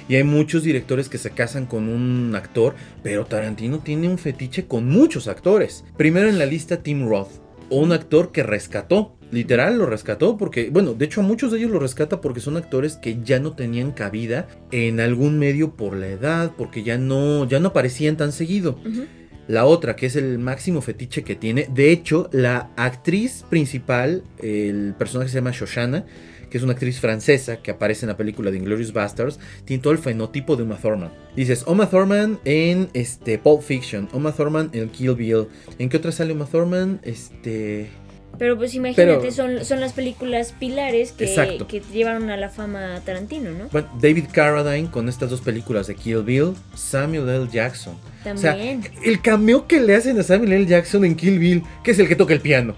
Y 0.09 0.17
hay 0.17 0.25
muchos 0.25 0.65
directores 0.65 1.09
que 1.09 1.19
se 1.19 1.31
casan 1.31 1.67
con 1.67 1.89
un 1.89 2.35
actor. 2.35 2.75
Pero 3.05 3.27
Tarantino 3.27 3.79
tiene 3.79 4.09
un 4.09 4.19
fetiche 4.19 4.67
con 4.67 4.89
muchos 4.89 5.29
actores. 5.29 5.85
Primero 5.97 6.29
en 6.29 6.39
la 6.39 6.47
lista 6.47 6.83
Tim 6.83 7.09
Roth. 7.09 7.40
Un 7.71 7.93
actor 7.93 8.33
que 8.33 8.43
rescató 8.43 9.17
Literal 9.31 9.79
lo 9.79 9.87
rescató 9.87 10.37
porque, 10.37 10.71
bueno, 10.71 10.95
de 10.95 11.05
hecho 11.05 11.21
a 11.21 11.25
muchos 11.25 11.53
de 11.53 11.59
ellos 11.59 11.71
lo 11.71 11.79
rescata 11.79 12.21
porque 12.21 12.41
son 12.41 12.57
actores 12.57 12.97
que 12.97 13.23
ya 13.23 13.39
no 13.39 13.53
tenían 13.53 13.93
cabida 13.93 14.49
en 14.73 14.99
algún 14.99 15.39
medio 15.39 15.77
por 15.77 15.97
la 15.97 16.09
edad, 16.09 16.53
porque 16.57 16.83
ya 16.83 16.99
no, 16.99 17.47
ya 17.47 17.61
no 17.61 17.69
aparecían 17.69 18.17
tan 18.17 18.33
seguido. 18.33 18.79
La 19.47 19.67
otra, 19.67 19.95
que 19.95 20.07
es 20.07 20.17
el 20.17 20.39
máximo 20.39 20.81
fetiche 20.81 21.23
que 21.23 21.37
tiene, 21.37 21.69
de 21.73 21.93
hecho, 21.93 22.29
la 22.33 22.71
actriz 22.77 23.45
principal, 23.49 24.25
el 24.39 24.95
personaje 24.99 25.31
se 25.31 25.37
llama 25.37 25.53
Shoshana, 25.53 26.07
que 26.51 26.59
es 26.59 26.65
una 26.65 26.73
actriz 26.73 27.01
francesa 27.01 27.63
que 27.63 27.71
aparece 27.71 28.05
en 28.05 28.09
la 28.09 28.17
película 28.17 28.51
de 28.51 28.59
Inglorious 28.59 28.93
Bastards, 28.93 29.39
todo 29.81 29.93
el 29.93 29.99
fenotipo 29.99 30.57
de 30.57 30.65
Uma 30.65 30.77
Thurman. 30.77 31.11
Dices, 31.37 31.65
Uma 31.67 31.89
Thurman 31.89 32.39
en 32.45 32.89
este, 32.93 33.39
Pulp 33.39 33.63
Fiction, 33.63 34.09
Uma 34.13 34.33
Thurman 34.33 34.71
en 34.73 34.89
Kill 34.89 35.15
Bill. 35.15 35.47
¿En 35.79 35.89
qué 35.89 35.97
otra 35.97 36.13
sale 36.13 36.33
Uma 36.33 36.47
Thurman? 36.47 37.01
Este... 37.03 37.89
Pero 38.41 38.57
pues 38.57 38.75
imagínate, 38.75 39.33
son, 39.33 39.67
son 39.67 39.81
las 39.81 39.93
películas 39.93 40.55
pilares 40.59 41.13
que, 41.13 41.27
que, 41.69 41.83
llevaron 41.93 42.31
a 42.31 42.39
la 42.39 42.49
fama 42.49 42.97
a 42.97 43.01
Tarantino, 43.01 43.51
¿no? 43.51 43.69
Bueno, 43.71 43.89
David 44.01 44.29
Carradine 44.33 44.91
con 44.91 45.11
estas 45.11 45.29
dos 45.29 45.43
películas 45.43 45.89
de 45.89 45.95
Kill 45.95 46.23
Bill, 46.23 46.55
Samuel 46.75 47.29
L. 47.29 47.49
Jackson. 47.53 47.99
También. 48.25 48.81
el 49.05 49.21
cameo 49.21 49.67
que 49.67 49.79
le 49.79 49.95
hacen 49.95 50.19
a 50.19 50.23
Samuel 50.23 50.55
L. 50.55 50.65
Jackson 50.65 51.05
en 51.05 51.17
Kill 51.17 51.39
Bill, 51.39 51.63
que 51.85 51.91
es 51.91 51.99
el 51.99 52.09
que 52.09 52.17
toca 52.17 52.33
el 52.33 52.41
piano. 52.41 52.75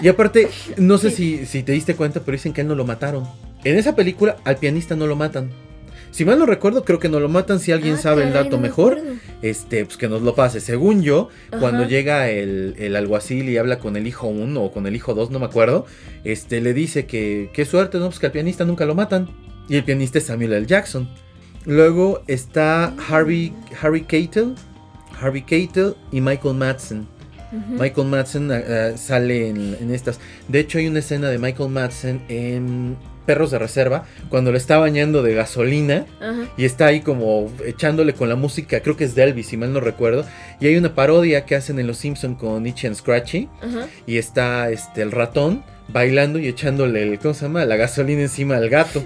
y 0.00 0.08
aparte, 0.08 0.48
no 0.78 0.96
sé 0.96 1.10
si, 1.16 1.44
si 1.44 1.62
te 1.62 1.72
diste 1.72 1.94
cuenta, 1.94 2.20
pero 2.20 2.32
dicen 2.32 2.54
que 2.54 2.62
a 2.62 2.64
él 2.64 2.68
no 2.68 2.74
lo 2.74 2.86
mataron. 2.86 3.28
En 3.64 3.76
esa 3.76 3.94
película, 3.94 4.38
al 4.42 4.56
pianista 4.56 4.96
no 4.96 5.06
lo 5.06 5.16
matan. 5.16 5.50
Si 6.12 6.26
mal 6.26 6.38
no 6.38 6.44
recuerdo, 6.44 6.84
creo 6.84 6.98
que 6.98 7.08
nos 7.08 7.22
lo 7.22 7.30
matan. 7.30 7.58
Si 7.58 7.72
alguien 7.72 7.94
ah, 7.94 7.98
sabe 7.98 8.24
el 8.24 8.34
dato 8.34 8.58
mejor, 8.58 9.00
este, 9.40 9.86
pues 9.86 9.96
que 9.96 10.08
nos 10.08 10.20
lo 10.20 10.34
pase. 10.34 10.60
Según 10.60 11.02
yo, 11.02 11.30
cuando 11.58 11.88
llega 11.88 12.28
el, 12.28 12.74
el, 12.78 12.96
alguacil 12.96 13.48
y 13.48 13.56
habla 13.56 13.78
con 13.78 13.96
el 13.96 14.06
hijo 14.06 14.28
1 14.28 14.62
o 14.62 14.70
con 14.70 14.86
el 14.86 14.94
hijo 14.94 15.14
2, 15.14 15.30
no 15.30 15.38
me 15.38 15.46
acuerdo, 15.46 15.86
este, 16.22 16.60
le 16.60 16.74
dice 16.74 17.06
que 17.06 17.50
qué 17.54 17.64
suerte, 17.64 17.98
¿no? 17.98 18.06
Pues 18.08 18.18
que 18.18 18.26
al 18.26 18.32
pianista 18.32 18.66
nunca 18.66 18.84
lo 18.84 18.94
matan. 18.94 19.30
Y 19.70 19.76
el 19.76 19.84
pianista 19.84 20.18
es 20.18 20.26
Samuel 20.26 20.52
L. 20.52 20.66
Jackson. 20.66 21.08
Luego 21.64 22.22
está 22.26 22.94
Harvey, 23.08 23.54
Harry 23.80 24.02
Keitel, 24.02 24.54
Harvey 25.18 25.42
Keitel 25.42 25.94
y 26.10 26.20
Michael 26.20 26.56
Madsen. 26.56 27.06
Michael 27.78 28.08
Madsen 28.08 28.50
ah, 28.50 28.62
ah, 28.66 28.96
sale 28.98 29.48
en, 29.48 29.76
en, 29.80 29.90
estas. 29.94 30.20
De 30.48 30.60
hecho, 30.60 30.78
hay 30.78 30.88
una 30.88 30.98
escena 30.98 31.28
de 31.28 31.38
Michael 31.38 31.70
Madsen 31.70 32.22
en 32.28 32.96
perros 33.22 33.50
de 33.50 33.58
reserva 33.58 34.04
cuando 34.28 34.52
le 34.52 34.58
está 34.58 34.78
bañando 34.78 35.22
de 35.22 35.34
gasolina 35.34 36.06
y 36.56 36.64
está 36.64 36.86
ahí 36.86 37.00
como 37.00 37.50
echándole 37.64 38.14
con 38.14 38.28
la 38.28 38.36
música, 38.36 38.80
creo 38.80 38.96
que 38.96 39.04
es 39.04 39.14
de 39.14 39.24
Elvis, 39.24 39.48
si 39.48 39.56
mal 39.56 39.72
no 39.72 39.80
recuerdo. 39.80 40.24
Y 40.60 40.66
hay 40.66 40.76
una 40.76 40.94
parodia 40.94 41.44
que 41.44 41.54
hacen 41.54 41.78
en 41.78 41.86
Los 41.86 41.98
Simpson 41.98 42.34
con 42.34 42.66
Itchy 42.66 42.86
and 42.86 42.96
Scratchy 42.96 43.48
y 44.06 44.18
está 44.18 44.70
este 44.70 45.02
el 45.02 45.12
ratón 45.12 45.64
bailando 45.88 46.38
y 46.38 46.48
echándole 46.48 47.02
el, 47.02 47.18
¿cómo 47.18 47.34
se 47.34 47.46
llama? 47.46 47.64
la 47.64 47.76
gasolina 47.76 48.22
encima 48.22 48.56
al 48.56 48.68
gato. 48.68 49.02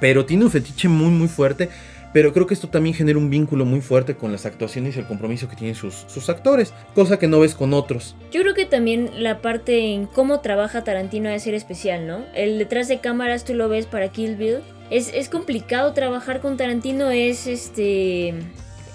Pero 0.00 0.26
tiene 0.26 0.44
un 0.44 0.50
fetiche 0.50 0.88
muy 0.88 1.10
muy 1.10 1.28
fuerte 1.28 1.68
pero 2.16 2.32
creo 2.32 2.46
que 2.46 2.54
esto 2.54 2.70
también 2.70 2.94
genera 2.94 3.18
un 3.18 3.28
vínculo 3.28 3.66
muy 3.66 3.82
fuerte 3.82 4.16
con 4.16 4.32
las 4.32 4.46
actuaciones 4.46 4.96
y 4.96 5.00
el 5.00 5.06
compromiso 5.06 5.50
que 5.50 5.54
tienen 5.54 5.74
sus, 5.74 6.06
sus 6.08 6.30
actores, 6.30 6.72
cosa 6.94 7.18
que 7.18 7.28
no 7.28 7.40
ves 7.40 7.54
con 7.54 7.74
otros. 7.74 8.16
Yo 8.32 8.40
creo 8.40 8.54
que 8.54 8.64
también 8.64 9.22
la 9.22 9.42
parte 9.42 9.92
en 9.92 10.06
cómo 10.06 10.40
trabaja 10.40 10.82
Tarantino 10.82 11.28
debe 11.28 11.40
ser 11.40 11.52
especial, 11.52 12.06
¿no? 12.06 12.24
El 12.34 12.56
detrás 12.56 12.88
de 12.88 13.00
cámaras 13.00 13.44
tú 13.44 13.52
lo 13.52 13.68
ves 13.68 13.84
para 13.84 14.08
Kill 14.08 14.36
Bill. 14.36 14.60
Es, 14.88 15.12
es 15.12 15.28
complicado 15.28 15.92
trabajar 15.92 16.40
con 16.40 16.56
Tarantino, 16.56 17.10
es 17.10 17.46
este 17.46 18.32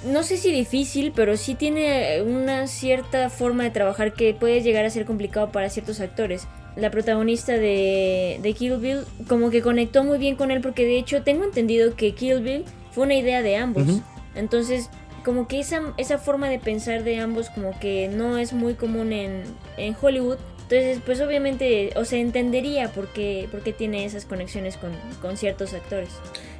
no 0.03 0.23
sé 0.23 0.35
si 0.37 0.51
difícil, 0.51 1.11
pero 1.15 1.37
sí 1.37 1.53
tiene 1.53 2.23
una 2.23 2.65
cierta 2.65 3.29
forma 3.29 3.65
de 3.65 3.69
trabajar 3.69 4.13
que 4.13 4.33
puede 4.33 4.63
llegar 4.63 4.83
a 4.83 4.89
ser 4.89 5.05
complicado 5.05 5.51
para 5.51 5.69
ciertos 5.69 5.99
actores. 5.99 6.47
La 6.75 6.89
protagonista 6.89 7.53
de, 7.53 8.39
de, 8.41 8.53
Kill 8.53 8.77
Bill 8.77 9.01
como 9.27 9.51
que 9.51 9.61
conectó 9.61 10.03
muy 10.03 10.17
bien 10.17 10.35
con 10.35 10.49
él 10.49 10.61
porque 10.61 10.85
de 10.85 10.97
hecho 10.97 11.21
tengo 11.21 11.43
entendido 11.43 11.95
que 11.95 12.15
Kill 12.15 12.41
Bill 12.41 12.65
fue 12.91 13.05
una 13.05 13.15
idea 13.15 13.41
de 13.41 13.57
ambos. 13.57 14.01
Entonces, 14.35 14.89
como 15.23 15.47
que 15.47 15.59
esa, 15.59 15.93
esa 15.97 16.17
forma 16.17 16.49
de 16.49 16.59
pensar 16.59 17.03
de 17.03 17.19
ambos 17.19 17.49
como 17.49 17.77
que 17.79 18.07
no 18.07 18.37
es 18.37 18.53
muy 18.53 18.73
común 18.73 19.13
en, 19.13 19.43
en 19.77 19.95
Hollywood. 19.99 20.37
Entonces, 20.63 20.99
pues 21.05 21.19
obviamente, 21.19 21.91
o 21.97 22.05
sea, 22.05 22.19
entendería 22.19 22.93
por 22.93 23.09
qué, 23.09 23.47
por 23.51 23.61
qué 23.61 23.73
tiene 23.73 24.05
esas 24.05 24.23
conexiones 24.23 24.77
con, 24.77 24.91
con, 25.21 25.35
ciertos 25.35 25.73
actores. 25.73 26.09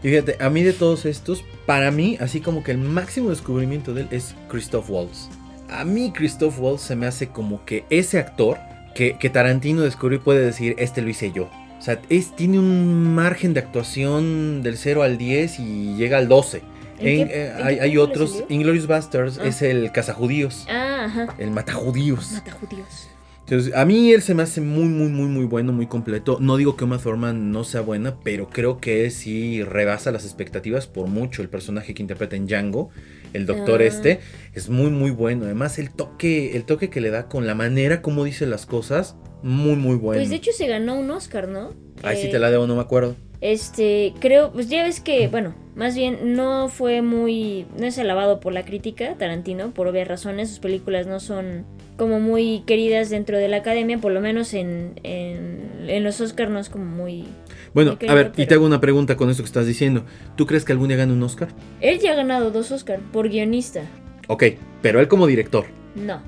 Y 0.04 0.10
fíjate, 0.10 0.36
a 0.42 0.50
mí 0.50 0.64
de 0.64 0.74
todos 0.74 1.06
estos, 1.06 1.46
para 1.66 1.92
mí, 1.92 2.18
así 2.20 2.42
como 2.42 2.62
que 2.62 2.72
el 2.72 2.78
máximo 2.78 3.30
descubrimiento 3.30 3.94
de 3.94 4.02
él 4.02 4.08
es 4.12 4.36
Christoph 4.50 4.90
Waltz. 4.90 5.30
A 5.70 5.86
mí 5.86 6.12
Christoph 6.14 6.60
Waltz 6.60 6.82
se 6.82 6.98
me 6.98 7.08
hace 7.08 7.30
como 7.30 7.64
que 7.64 7.86
ese 7.90 8.20
actor 8.20 8.58
que, 8.96 9.18
que 9.18 9.30
Tarantino 9.30 9.82
descubrió 9.82 10.20
y 10.20 10.22
puede 10.22 10.46
decir, 10.46 10.76
este 10.78 11.02
lo 11.02 11.10
hice 11.10 11.32
yo. 11.32 11.50
O 11.82 11.84
sea, 11.84 12.00
es, 12.10 12.36
tiene 12.36 12.60
un 12.60 13.16
margen 13.16 13.56
de 13.56 13.60
actuación 13.60 14.62
del 14.62 14.78
0 14.78 15.02
al 15.02 15.18
10 15.18 15.60
y 15.60 15.96
llega 15.96 16.20
al 16.20 16.28
12. 16.28 16.62
Eh, 17.00 17.80
hay, 17.82 17.98
otros. 17.98 18.44
Inglorious 18.50 18.86
Bastards 18.86 19.40
ah. 19.40 19.48
es 19.48 19.64
el 19.64 19.92
cazajudíos. 19.92 20.68
Ah, 20.70 21.06
ajá. 21.06 21.36
El 21.40 21.50
matajudíos. 21.50 22.34
Matajudíos. 22.34 23.10
Entonces, 23.40 23.74
a 23.76 23.84
mí 23.84 24.12
él 24.12 24.22
se 24.22 24.36
me 24.36 24.44
hace 24.44 24.62
muy, 24.62 24.86
muy, 24.86 25.10
muy, 25.10 25.28
muy 25.28 25.46
bueno, 25.46 25.74
muy 25.74 25.88
completo. 25.88 26.38
No 26.40 26.56
digo 26.56 26.76
que 26.76 26.84
Uma 26.84 27.00
Thurman 27.00 27.52
no 27.52 27.64
sea 27.64 27.82
buena, 27.82 28.20
pero 28.24 28.48
creo 28.48 28.78
que 28.78 29.10
sí 29.10 29.64
rebasa 29.64 30.12
las 30.12 30.24
expectativas 30.24 30.86
por 30.86 31.08
mucho. 31.08 31.42
El 31.42 31.50
personaje 31.50 31.96
que 31.96 32.04
interpreta 32.04 32.36
en 32.36 32.46
Django, 32.46 32.92
el 33.34 33.48
doctor 33.48 33.82
ah. 33.82 33.86
este, 33.86 34.20
es 34.54 34.70
muy, 34.70 34.92
muy 34.92 35.10
bueno. 35.10 35.46
Además, 35.46 35.80
el 35.80 35.90
toque, 35.90 36.56
el 36.56 36.64
toque 36.64 36.92
que 36.92 37.02
le 37.02 37.10
da 37.10 37.28
con 37.28 37.48
la 37.48 37.56
manera 37.56 38.04
como 38.04 38.24
dice 38.24 38.46
las 38.46 38.68
cosas, 38.68 39.16
muy, 39.44 39.76
muy 39.76 39.96
bueno. 39.96 40.20
Pues 40.20 40.30
de 40.30 40.36
hecho 40.36 40.52
se 40.52 40.68
ganó 40.68 40.96
un 40.96 41.10
Oscar, 41.12 41.48
¿no? 41.48 41.74
Ay, 42.04 42.18
sí 42.18 42.30
te 42.30 42.40
la 42.40 42.50
debo, 42.50 42.68
no 42.68 42.76
me 42.76 42.82
acuerdo. 42.82 43.16
Este, 43.42 44.14
creo, 44.20 44.52
pues 44.52 44.70
ya 44.70 44.84
ves 44.84 45.00
que, 45.00 45.28
bueno, 45.28 45.56
más 45.76 45.96
bien 45.96 46.36
no 46.36 46.70
fue 46.70 47.02
muy, 47.02 47.66
no 47.78 47.88
es 47.88 47.98
alabado 47.98 48.40
por 48.40 48.54
la 48.54 48.64
crítica, 48.64 49.16
Tarantino, 49.18 49.72
por 49.72 49.88
obvias 49.88 50.08
razones, 50.08 50.50
sus 50.50 50.60
películas 50.60 51.08
no 51.08 51.20
son 51.20 51.66
como 51.98 52.20
muy 52.20 52.62
queridas 52.68 53.10
dentro 53.10 53.38
de 53.38 53.48
la 53.48 53.58
academia, 53.58 53.98
por 53.98 54.12
lo 54.12 54.22
menos 54.22 54.54
en, 54.54 54.94
en, 55.04 56.04
los 56.04 56.22
Oscars 56.22 56.52
no 56.52 56.60
es 56.60 56.70
como 56.70 56.86
muy... 56.86 57.26
Bueno, 57.74 57.98
a 58.08 58.14
ver, 58.14 58.32
y 58.38 58.46
te 58.46 58.54
hago 58.54 58.66
una 58.66 58.80
pregunta 58.80 59.18
con 59.18 59.30
esto 59.30 59.42
que 59.44 59.48
estás 59.48 59.66
diciendo. 59.66 60.04
¿Tú 60.36 60.46
crees 60.46 60.64
que 60.64 60.74
algún 60.74 60.90
día 60.90 60.98
gane 60.98 61.14
un 61.14 61.24
Oscar? 61.24 61.50
Él 61.80 62.00
ya 62.00 62.12
ha 62.12 62.16
ganado 62.16 62.52
dos 62.52 62.72
Oscars 62.72 63.02
por 63.12 63.30
guionista. 63.30 63.84
Ok, 64.28 64.44
pero 64.82 65.00
él 65.00 65.08
como 65.08 65.26
director. 65.26 65.66
No. 65.96 66.22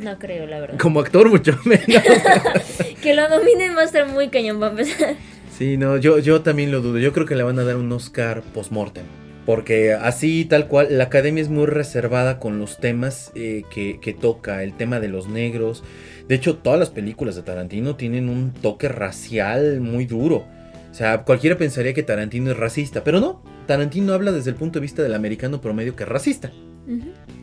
No 0.00 0.18
creo, 0.18 0.46
la 0.46 0.60
verdad. 0.60 0.78
Como 0.78 1.00
actor, 1.00 1.28
mucho 1.28 1.58
menos. 1.64 1.84
que 3.02 3.14
lo 3.14 3.28
dominen 3.28 3.76
va 3.76 3.82
a 3.82 3.84
estar 3.84 4.08
muy 4.08 4.28
cañón 4.28 4.60
para 4.60 4.72
empezar. 4.72 5.16
Sí, 5.56 5.76
no, 5.76 5.96
yo, 5.96 6.18
yo 6.18 6.42
también 6.42 6.70
lo 6.70 6.80
dudo. 6.80 6.98
Yo 6.98 7.12
creo 7.12 7.26
que 7.26 7.34
le 7.34 7.42
van 7.42 7.58
a 7.58 7.64
dar 7.64 7.76
un 7.76 7.90
Oscar 7.92 8.42
post-mortem. 8.54 9.04
Porque 9.46 9.92
así, 9.92 10.44
tal 10.44 10.66
cual, 10.66 10.98
la 10.98 11.04
academia 11.04 11.40
es 11.40 11.48
muy 11.48 11.66
reservada 11.66 12.40
con 12.40 12.58
los 12.58 12.78
temas 12.78 13.30
eh, 13.36 13.62
que, 13.70 14.00
que, 14.00 14.12
toca, 14.12 14.64
el 14.64 14.76
tema 14.76 14.98
de 14.98 15.08
los 15.08 15.28
negros. 15.28 15.84
De 16.28 16.34
hecho, 16.34 16.56
todas 16.56 16.80
las 16.80 16.90
películas 16.90 17.36
de 17.36 17.42
Tarantino 17.42 17.94
tienen 17.94 18.28
un 18.28 18.52
toque 18.52 18.88
racial 18.88 19.80
muy 19.80 20.04
duro. 20.04 20.44
O 20.90 20.94
sea, 20.94 21.22
cualquiera 21.22 21.56
pensaría 21.56 21.94
que 21.94 22.02
Tarantino 22.02 22.50
es 22.50 22.56
racista, 22.56 23.04
pero 23.04 23.20
no. 23.20 23.42
Tarantino 23.66 24.14
habla 24.14 24.32
desde 24.32 24.50
el 24.50 24.56
punto 24.56 24.78
de 24.78 24.82
vista 24.82 25.02
del 25.02 25.14
americano 25.14 25.60
promedio 25.60 25.94
que 25.94 26.02
es 26.02 26.08
racista. 26.08 26.50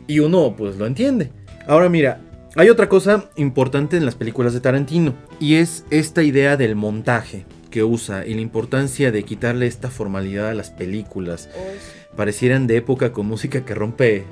Y 0.06 0.18
uno, 0.18 0.54
pues, 0.56 0.76
lo 0.76 0.86
entiende. 0.86 1.30
Ahora 1.66 1.88
mira, 1.88 2.20
hay 2.56 2.68
otra 2.68 2.88
cosa 2.88 3.24
importante 3.36 3.96
en 3.96 4.04
las 4.04 4.14
películas 4.14 4.52
de 4.52 4.60
Tarantino, 4.60 5.14
y 5.40 5.54
es 5.54 5.84
esta 5.90 6.22
idea 6.22 6.56
del 6.56 6.76
montaje 6.76 7.46
que 7.70 7.82
usa 7.82 8.26
y 8.26 8.34
la 8.34 8.42
importancia 8.42 9.10
de 9.10 9.24
quitarle 9.24 9.66
esta 9.66 9.90
formalidad 9.90 10.50
a 10.50 10.54
las 10.54 10.70
películas. 10.70 11.48
Oh, 11.56 12.16
Parecieran 12.16 12.66
de 12.66 12.76
época 12.76 13.12
con 13.12 13.26
música 13.26 13.64
que 13.64 13.74
rompe 13.74 14.24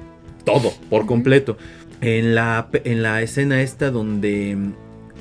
todo 0.45 0.72
por 0.89 1.07
completo. 1.07 1.57
En 2.01 2.35
la, 2.35 2.68
en 2.72 3.03
la 3.03 3.22
escena 3.22 3.62
esta 3.62 3.91
donde 3.91 4.57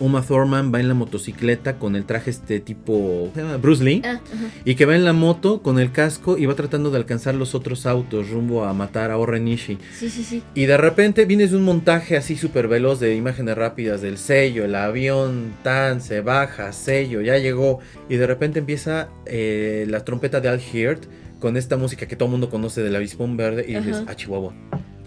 Uma 0.01 0.23
Thurman 0.23 0.73
va 0.73 0.79
en 0.79 0.87
la 0.87 0.95
motocicleta 0.95 1.77
con 1.77 1.95
el 1.95 2.05
traje 2.05 2.31
este 2.31 2.59
tipo 2.59 3.31
Bruce 3.61 3.83
Lee 3.83 4.01
ah, 4.03 4.19
y 4.65 4.73
que 4.73 4.85
va 4.85 4.95
en 4.95 5.05
la 5.05 5.13
moto 5.13 5.61
con 5.61 5.79
el 5.79 5.91
casco 5.91 6.39
y 6.39 6.47
va 6.47 6.55
tratando 6.55 6.89
de 6.89 6.97
alcanzar 6.97 7.35
los 7.35 7.53
otros 7.53 7.85
autos 7.85 8.31
rumbo 8.31 8.65
a 8.65 8.73
matar 8.73 9.11
a 9.11 9.17
Orenishi. 9.17 9.77
Sí, 9.93 10.09
sí, 10.09 10.23
sí. 10.23 10.43
Y 10.55 10.65
de 10.65 10.75
repente 10.77 11.25
vienes 11.25 11.51
de 11.51 11.57
un 11.57 11.63
montaje 11.63 12.17
así 12.17 12.35
súper 12.35 12.67
veloz 12.67 12.99
de 12.99 13.15
imágenes 13.15 13.55
rápidas 13.55 14.01
del 14.01 14.17
sello, 14.17 14.65
el 14.65 14.73
avión 14.73 15.53
tan 15.63 16.01
se 16.01 16.21
baja, 16.21 16.71
sello, 16.73 17.21
ya 17.21 17.37
llegó 17.37 17.79
y 18.09 18.15
de 18.15 18.25
repente 18.25 18.59
empieza 18.59 19.09
eh, 19.27 19.85
la 19.87 20.03
trompeta 20.03 20.41
de 20.41 20.49
Al 20.49 20.59
Hirt 20.61 21.05
con 21.39 21.57
esta 21.57 21.77
música 21.77 22.07
que 22.07 22.15
todo 22.15 22.25
el 22.25 22.31
mundo 22.31 22.49
conoce 22.49 22.81
del 22.81 22.95
avispón 22.95 23.37
verde 23.37 23.65
y 23.67 23.75
dices, 23.75 24.03
ah, 24.07 24.15
Chihuahua. 24.15 24.53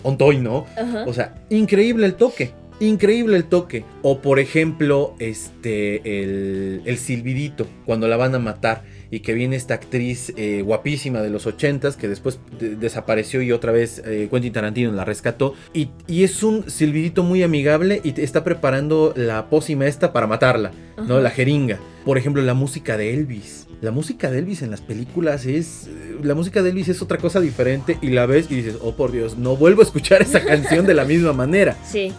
Ontoy, 0.04 0.38
¿no? 0.38 0.66
O 1.06 1.14
sea, 1.14 1.34
increíble 1.48 2.06
el 2.06 2.14
toque. 2.14 2.52
Increíble 2.80 3.36
el 3.36 3.44
toque. 3.44 3.84
O 4.02 4.20
por 4.20 4.38
ejemplo, 4.38 5.14
este, 5.18 6.22
el, 6.22 6.82
el 6.84 6.98
silbidito, 6.98 7.66
cuando 7.86 8.08
la 8.08 8.16
van 8.16 8.34
a 8.34 8.38
matar 8.38 8.82
y 9.14 9.20
que 9.20 9.32
viene 9.32 9.54
esta 9.54 9.74
actriz 9.74 10.32
eh, 10.36 10.62
guapísima 10.62 11.22
de 11.22 11.30
los 11.30 11.46
ochentas 11.46 11.96
que 11.96 12.08
después 12.08 12.40
desapareció 12.58 13.42
y 13.42 13.52
otra 13.52 13.70
vez 13.70 14.02
eh, 14.04 14.28
Quentin 14.28 14.52
Tarantino 14.52 14.90
la 14.90 15.04
rescató. 15.04 15.54
Y, 15.72 15.90
es 16.08 16.42
un 16.42 16.68
silbidito 16.68 17.22
muy 17.22 17.42
amigable 17.42 18.00
y 18.02 18.12
te 18.12 18.24
está 18.24 18.42
preparando 18.42 19.12
la 19.14 19.50
pócima 19.50 19.86
esta 19.86 20.12
para 20.12 20.26
matarla, 20.26 20.72
¿no? 21.06 21.20
La 21.20 21.30
jeringa. 21.30 21.78
Por 22.04 22.18
ejemplo, 22.18 22.42
la 22.42 22.54
música 22.54 22.96
de 22.96 23.14
Elvis. 23.14 23.66
La 23.82 23.90
música 23.90 24.30
de 24.30 24.38
Elvis 24.38 24.62
en 24.62 24.70
las 24.70 24.80
películas 24.80 25.44
es. 25.44 25.88
La 26.22 26.34
música 26.34 26.62
de 26.62 26.70
Elvis 26.70 26.88
es 26.88 27.02
otra 27.02 27.18
cosa 27.18 27.40
diferente 27.40 27.98
y 28.00 28.08
la 28.08 28.24
ves 28.26 28.50
y 28.50 28.56
dices, 28.56 28.78
oh 28.80 28.96
por 28.96 29.12
Dios, 29.12 29.36
no 29.36 29.56
vuelvo 29.56 29.82
a 29.82 29.84
escuchar 29.84 30.22
esa 30.22 30.42
canción 30.44 30.86
de 30.86 30.94
la 30.94 31.04
misma 31.04 31.34
manera. 31.34 31.76
Sí 31.84 32.12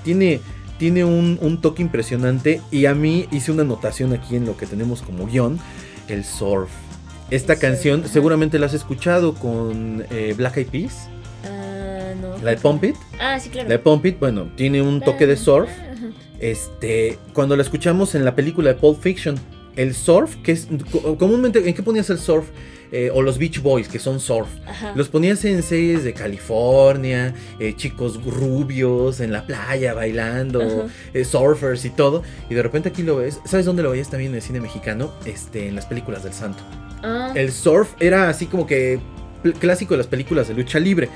tiene, 0.00 0.40
tiene 0.78 1.04
un, 1.04 1.60
toque 1.60 1.82
impresionante 1.82 2.60
y 2.70 2.86
a 2.86 2.94
mí 2.94 3.26
hice 3.30 3.52
una 3.52 3.62
anotación 3.62 4.12
aquí 4.12 4.36
en 4.36 4.46
lo 4.46 4.56
que 4.56 4.66
tenemos 4.66 5.02
como 5.02 5.26
guion, 5.26 5.58
el 6.08 6.24
surf. 6.24 6.70
Esta 7.30 7.56
canción 7.56 8.06
seguramente 8.06 8.58
la 8.58 8.66
has 8.66 8.74
escuchado 8.74 9.34
con 9.34 10.04
eh, 10.10 10.34
Black 10.36 10.58
Eyed 10.58 10.66
Peas. 10.68 11.08
Ah, 11.44 12.12
no. 12.20 12.36
La 12.38 12.50
de 12.50 12.56
Pump 12.58 12.84
It. 12.84 12.96
Ah, 13.18 13.38
sí, 13.40 13.48
claro. 13.48 13.68
La 13.68 13.76
de 13.76 13.78
Pump 13.78 14.04
It, 14.04 14.18
bueno, 14.18 14.48
tiene 14.56 14.82
un 14.82 15.00
toque 15.00 15.26
de 15.26 15.36
surf. 15.36 15.70
Este, 16.42 17.18
cuando 17.32 17.56
la 17.56 17.62
escuchamos 17.62 18.16
en 18.16 18.24
la 18.24 18.34
película 18.34 18.70
de 18.70 18.74
Pulp 18.74 19.00
Fiction, 19.00 19.36
el 19.76 19.94
surf, 19.94 20.36
que 20.42 20.52
es 20.52 20.68
comúnmente, 21.16 21.66
¿en 21.66 21.72
qué 21.72 21.82
ponías 21.82 22.10
el 22.10 22.18
surf? 22.18 22.46
Eh, 22.92 23.10
o 23.12 23.22
los 23.22 23.38
Beach 23.38 23.62
Boys, 23.62 23.88
que 23.88 23.98
son 23.98 24.20
surf. 24.20 24.48
Los 24.94 25.08
ponías 25.08 25.42
en 25.46 25.62
series 25.62 26.04
de 26.04 26.12
California, 26.12 27.34
eh, 27.58 27.74
chicos 27.74 28.22
rubios 28.22 29.20
en 29.20 29.32
la 29.32 29.46
playa 29.46 29.94
bailando, 29.94 30.88
eh, 31.14 31.24
surfers 31.24 31.86
y 31.86 31.90
todo. 31.90 32.22
Y 32.50 32.54
de 32.54 32.62
repente 32.62 32.90
aquí 32.90 33.02
lo 33.02 33.16
ves. 33.16 33.40
¿Sabes 33.46 33.64
dónde 33.64 33.82
lo 33.82 33.92
veías 33.92 34.10
también 34.10 34.32
en 34.32 34.36
el 34.36 34.42
cine 34.42 34.60
mexicano? 34.60 35.10
Este, 35.24 35.68
en 35.68 35.74
las 35.74 35.86
películas 35.86 36.22
del 36.22 36.34
santo. 36.34 36.62
Ah. 37.02 37.32
El 37.34 37.50
surf 37.50 37.94
era 37.98 38.28
así 38.28 38.44
como 38.44 38.66
que 38.66 39.00
clásico 39.58 39.94
de 39.94 39.98
las 39.98 40.06
películas 40.06 40.48
de 40.48 40.54
lucha 40.54 40.78
libre. 40.78 41.08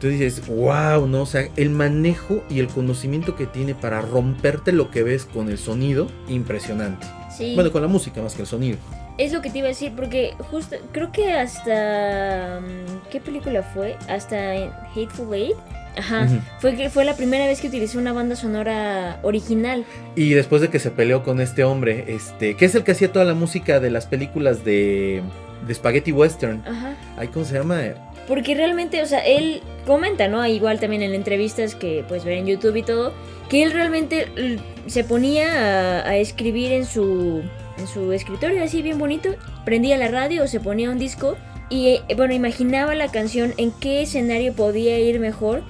Tú 0.00 0.08
dices, 0.08 0.46
wow, 0.46 1.06
¿no? 1.08 1.22
O 1.22 1.26
sea, 1.26 1.48
el 1.56 1.70
manejo 1.70 2.44
y 2.48 2.60
el 2.60 2.68
conocimiento 2.68 3.34
que 3.34 3.46
tiene 3.46 3.74
para 3.74 4.00
romperte 4.00 4.70
lo 4.70 4.90
que 4.90 5.02
ves 5.02 5.24
con 5.24 5.48
el 5.48 5.58
sonido, 5.58 6.08
impresionante. 6.28 7.06
Bueno, 7.54 7.72
con 7.72 7.82
la 7.82 7.88
música 7.88 8.22
más 8.22 8.34
que 8.34 8.42
el 8.42 8.48
sonido. 8.48 8.78
Es 9.16 9.32
lo 9.32 9.42
que 9.42 9.50
te 9.50 9.58
iba 9.58 9.66
a 9.66 9.68
decir, 9.68 9.92
porque 9.94 10.34
justo, 10.50 10.76
creo 10.92 11.12
que 11.12 11.32
hasta... 11.32 12.60
Mm, 12.60 13.10
¿Qué 13.10 13.20
película 13.20 13.62
fue? 13.62 13.96
Hasta 14.08 14.54
Hateful 14.94 15.32
Eight. 15.34 15.56
Ajá, 15.96 16.26
fue, 16.58 16.74
que 16.74 16.90
fue 16.90 17.04
la 17.04 17.14
primera 17.14 17.46
vez 17.46 17.60
que 17.60 17.68
utilizó 17.68 18.00
una 18.00 18.12
banda 18.12 18.34
sonora 18.34 19.20
original. 19.22 19.84
Y 20.16 20.30
después 20.30 20.60
de 20.60 20.68
que 20.68 20.80
se 20.80 20.90
peleó 20.90 21.22
con 21.22 21.40
este 21.40 21.62
hombre, 21.62 22.06
este, 22.08 22.56
que 22.56 22.64
es 22.64 22.74
el 22.74 22.82
que 22.82 22.90
hacía 22.90 23.12
toda 23.12 23.24
la 23.24 23.34
música 23.34 23.78
de 23.78 23.90
las 23.90 24.06
películas 24.06 24.64
de, 24.64 25.22
de 25.66 25.74
Spaghetti 25.74 26.10
Western. 26.10 26.64
Ajá. 26.66 26.96
Ay, 27.16 27.28
¿cómo 27.28 27.44
se 27.44 27.54
llama? 27.54 27.80
Porque 28.26 28.56
realmente, 28.56 29.02
o 29.02 29.06
sea, 29.06 29.20
él 29.20 29.62
comenta, 29.86 30.26
¿no? 30.26 30.44
Igual 30.46 30.80
también 30.80 31.02
en 31.02 31.14
entrevistas 31.14 31.76
que 31.76 32.04
puedes 32.08 32.24
ver 32.24 32.38
en 32.38 32.46
YouTube 32.46 32.74
y 32.74 32.82
todo, 32.82 33.12
que 33.48 33.62
él 33.62 33.72
realmente 33.72 34.58
se 34.86 35.04
ponía 35.04 36.04
a 36.04 36.16
escribir 36.16 36.72
en 36.72 36.86
su 36.86 37.42
en 37.78 37.86
su 37.86 38.12
escritorio, 38.12 38.62
así 38.62 38.82
bien 38.82 38.98
bonito, 38.98 39.30
prendía 39.64 39.96
la 39.96 40.08
radio 40.08 40.44
o 40.44 40.46
se 40.46 40.60
ponía 40.60 40.90
un 40.90 40.98
disco 40.98 41.36
y 41.70 41.88
eh, 41.88 42.02
bueno, 42.16 42.34
imaginaba 42.34 42.94
la 42.94 43.08
canción 43.10 43.54
en 43.56 43.72
qué 43.72 44.02
escenario 44.02 44.52
podía 44.52 44.98
ir 44.98 45.20
mejor. 45.20 45.62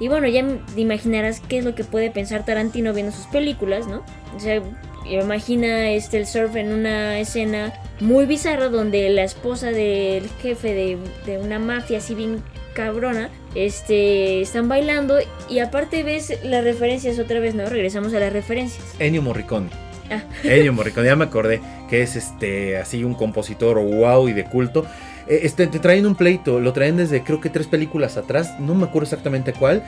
Y 0.00 0.06
bueno, 0.06 0.28
ya 0.28 0.44
imaginarás 0.76 1.40
qué 1.40 1.58
es 1.58 1.64
lo 1.64 1.74
que 1.74 1.82
puede 1.82 2.10
pensar 2.10 2.44
Tarantino 2.44 2.92
viendo 2.92 3.10
sus 3.10 3.26
películas, 3.26 3.88
¿no? 3.88 4.04
O 4.36 4.38
sea, 4.38 4.62
imagina 5.10 5.90
este, 5.90 6.18
el 6.18 6.26
surf 6.26 6.54
en 6.54 6.72
una 6.72 7.18
escena 7.18 7.72
muy 7.98 8.26
bizarra 8.26 8.68
donde 8.68 9.10
la 9.10 9.24
esposa 9.24 9.72
del 9.72 10.28
jefe 10.40 10.72
de, 10.72 10.98
de 11.26 11.38
una 11.38 11.58
mafia 11.58 11.98
así 11.98 12.14
bien 12.14 12.44
cabrona, 12.74 13.28
este, 13.56 14.40
están 14.40 14.68
bailando 14.68 15.18
y 15.48 15.58
aparte 15.58 16.04
ves 16.04 16.38
las 16.44 16.62
referencias 16.62 17.18
otra 17.18 17.40
vez, 17.40 17.56
¿no? 17.56 17.66
Regresamos 17.66 18.14
a 18.14 18.20
las 18.20 18.32
referencias. 18.32 18.84
Ennio 19.00 19.20
Morricone. 19.20 19.87
Ah. 20.10 20.22
Ennio 20.44 20.72
Morricone, 20.72 21.06
ya 21.06 21.16
me 21.16 21.24
acordé 21.24 21.60
que 21.88 22.02
es 22.02 22.16
este 22.16 22.78
así 22.78 23.04
un 23.04 23.14
compositor 23.14 23.78
wow 23.78 24.28
y 24.28 24.32
de 24.32 24.44
culto. 24.44 24.84
Eh, 25.28 25.40
este, 25.42 25.66
te 25.66 25.78
traen 25.78 26.06
un 26.06 26.14
pleito, 26.14 26.58
lo 26.58 26.72
traen 26.72 26.96
desde 26.96 27.22
creo 27.22 27.40
que 27.40 27.50
tres 27.50 27.66
películas 27.66 28.16
atrás, 28.16 28.58
no 28.58 28.74
me 28.74 28.84
acuerdo 28.84 29.04
exactamente 29.04 29.52
cuál, 29.52 29.84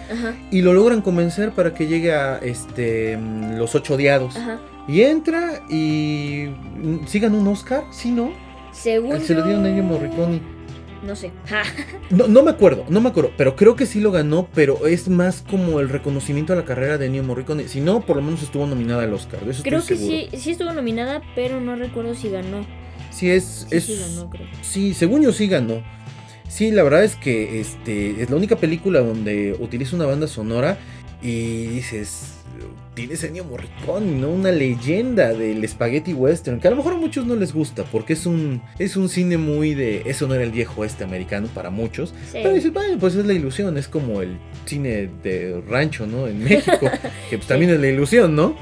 y 0.50 0.60
lo 0.60 0.74
logran 0.74 1.00
convencer 1.00 1.52
para 1.52 1.72
que 1.72 1.86
llegue 1.86 2.12
a 2.12 2.38
este 2.38 3.16
mm, 3.16 3.56
Los 3.56 3.74
Ocho 3.74 3.94
Odiados. 3.94 4.36
Y 4.86 5.02
entra 5.02 5.62
y 5.68 6.48
mm, 6.76 7.06
sigan 7.06 7.34
un 7.34 7.46
Oscar, 7.48 7.84
¿sí 7.90 8.10
no? 8.10 8.32
Según 8.72 9.20
Se 9.20 9.34
lo 9.34 9.42
dieron 9.42 9.64
a 9.64 9.68
Ennio 9.68 9.82
Morricone. 9.82 10.59
No 11.02 11.16
sé. 11.16 11.32
no, 12.10 12.28
no 12.28 12.42
me 12.42 12.50
acuerdo, 12.50 12.84
no 12.88 13.00
me 13.00 13.08
acuerdo, 13.08 13.32
pero 13.36 13.56
creo 13.56 13.76
que 13.76 13.86
sí 13.86 14.00
lo 14.00 14.12
ganó, 14.12 14.48
pero 14.54 14.86
es 14.86 15.08
más 15.08 15.42
como 15.48 15.80
el 15.80 15.88
reconocimiento 15.88 16.52
a 16.52 16.56
la 16.56 16.64
carrera 16.64 16.98
de 16.98 17.06
Ennio 17.06 17.22
Morricone. 17.22 17.68
Si 17.68 17.80
no, 17.80 18.00
por 18.00 18.16
lo 18.16 18.22
menos 18.22 18.42
estuvo 18.42 18.66
nominada 18.66 19.04
al 19.04 19.14
Oscar. 19.14 19.40
creo 19.62 19.84
que 19.84 19.96
sí, 19.96 20.28
sí 20.36 20.50
estuvo 20.50 20.72
nominada, 20.72 21.22
pero 21.34 21.60
no 21.60 21.76
recuerdo 21.76 22.14
si 22.14 22.28
ganó. 22.28 22.66
Sí, 23.10 23.30
es. 23.30 23.66
Sí, 23.70 23.80
sí, 23.80 23.98
ganó, 23.98 24.30
creo. 24.30 24.46
sí 24.62 24.94
según 24.94 25.22
yo 25.22 25.32
sí 25.32 25.48
ganó. 25.48 25.82
Sí, 26.48 26.72
la 26.72 26.82
verdad 26.82 27.04
es 27.04 27.14
que 27.14 27.60
este 27.60 28.22
es 28.22 28.28
la 28.28 28.34
única 28.34 28.56
película 28.56 29.00
donde 29.00 29.56
utiliza 29.60 29.94
una 29.94 30.06
banda 30.06 30.26
sonora 30.26 30.78
y 31.22 31.66
dices, 31.66 32.40
tiene 32.94 33.14
Ennio 33.14 33.44
Morricone, 33.44 34.18
¿no? 34.18 34.30
Una 34.30 34.50
leyenda 34.50 35.32
del 35.32 35.66
spaghetti 35.68 36.12
western, 36.12 36.60
que 36.60 36.68
a 36.68 36.70
lo 36.70 36.76
mejor 36.76 36.94
a 36.94 36.96
muchos 36.96 37.26
no 37.26 37.36
les 37.36 37.52
gusta, 37.52 37.84
porque 37.84 38.14
es 38.14 38.26
un, 38.26 38.62
es 38.78 38.96
un 38.96 39.08
cine 39.08 39.38
muy 39.38 39.74
de... 39.74 40.02
Eso 40.06 40.26
no 40.26 40.34
era 40.34 40.44
el 40.44 40.50
viejo 40.50 40.84
este 40.84 41.04
americano 41.04 41.48
para 41.54 41.70
muchos. 41.70 42.14
Pero 42.32 42.52
dices, 42.52 42.72
bueno, 42.72 42.98
pues 42.98 43.14
es 43.14 43.24
la 43.26 43.32
ilusión, 43.32 43.76
es 43.78 43.88
como 43.88 44.22
el 44.22 44.36
cine 44.66 45.08
de 45.22 45.62
rancho, 45.68 46.06
¿no? 46.06 46.26
En 46.26 46.42
México, 46.42 46.90
que 47.30 47.36
pues 47.38 47.46
también 47.46 47.70
es 47.70 47.80
la 47.80 47.88
ilusión, 47.88 48.34
¿no? 48.34 48.56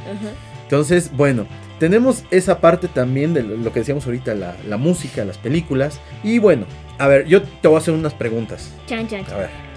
Entonces, 0.64 1.10
bueno, 1.16 1.46
tenemos 1.78 2.24
esa 2.30 2.60
parte 2.60 2.88
también 2.88 3.34
de 3.34 3.42
lo 3.42 3.72
que 3.72 3.80
decíamos 3.80 4.04
ahorita, 4.04 4.34
la, 4.34 4.56
la 4.68 4.76
música, 4.76 5.24
las 5.24 5.38
películas. 5.38 6.00
Y 6.22 6.38
bueno, 6.38 6.66
a 6.98 7.06
ver, 7.06 7.26
yo 7.26 7.42
te 7.42 7.68
voy 7.68 7.76
a 7.76 7.78
hacer 7.78 7.94
unas 7.94 8.14
preguntas. 8.14 8.70
Chan, 8.86 9.08
chan, 9.08 9.24
chan. 9.24 9.34
A 9.34 9.38
ver. 9.38 9.67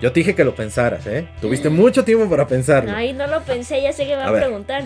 Yo 0.00 0.12
te 0.12 0.20
dije 0.20 0.34
que 0.34 0.44
lo 0.44 0.54
pensaras, 0.54 1.06
¿eh? 1.06 1.28
Tuviste 1.40 1.70
mucho 1.70 2.04
tiempo 2.04 2.28
para 2.28 2.46
pensarlo. 2.46 2.92
Ay, 2.94 3.12
no 3.12 3.26
lo 3.26 3.42
pensé, 3.42 3.80
ya 3.82 3.92
sé 3.92 4.06
que 4.06 4.16
me 4.16 4.22
va 4.22 4.28
a, 4.28 4.32
preguntar. 4.32 4.84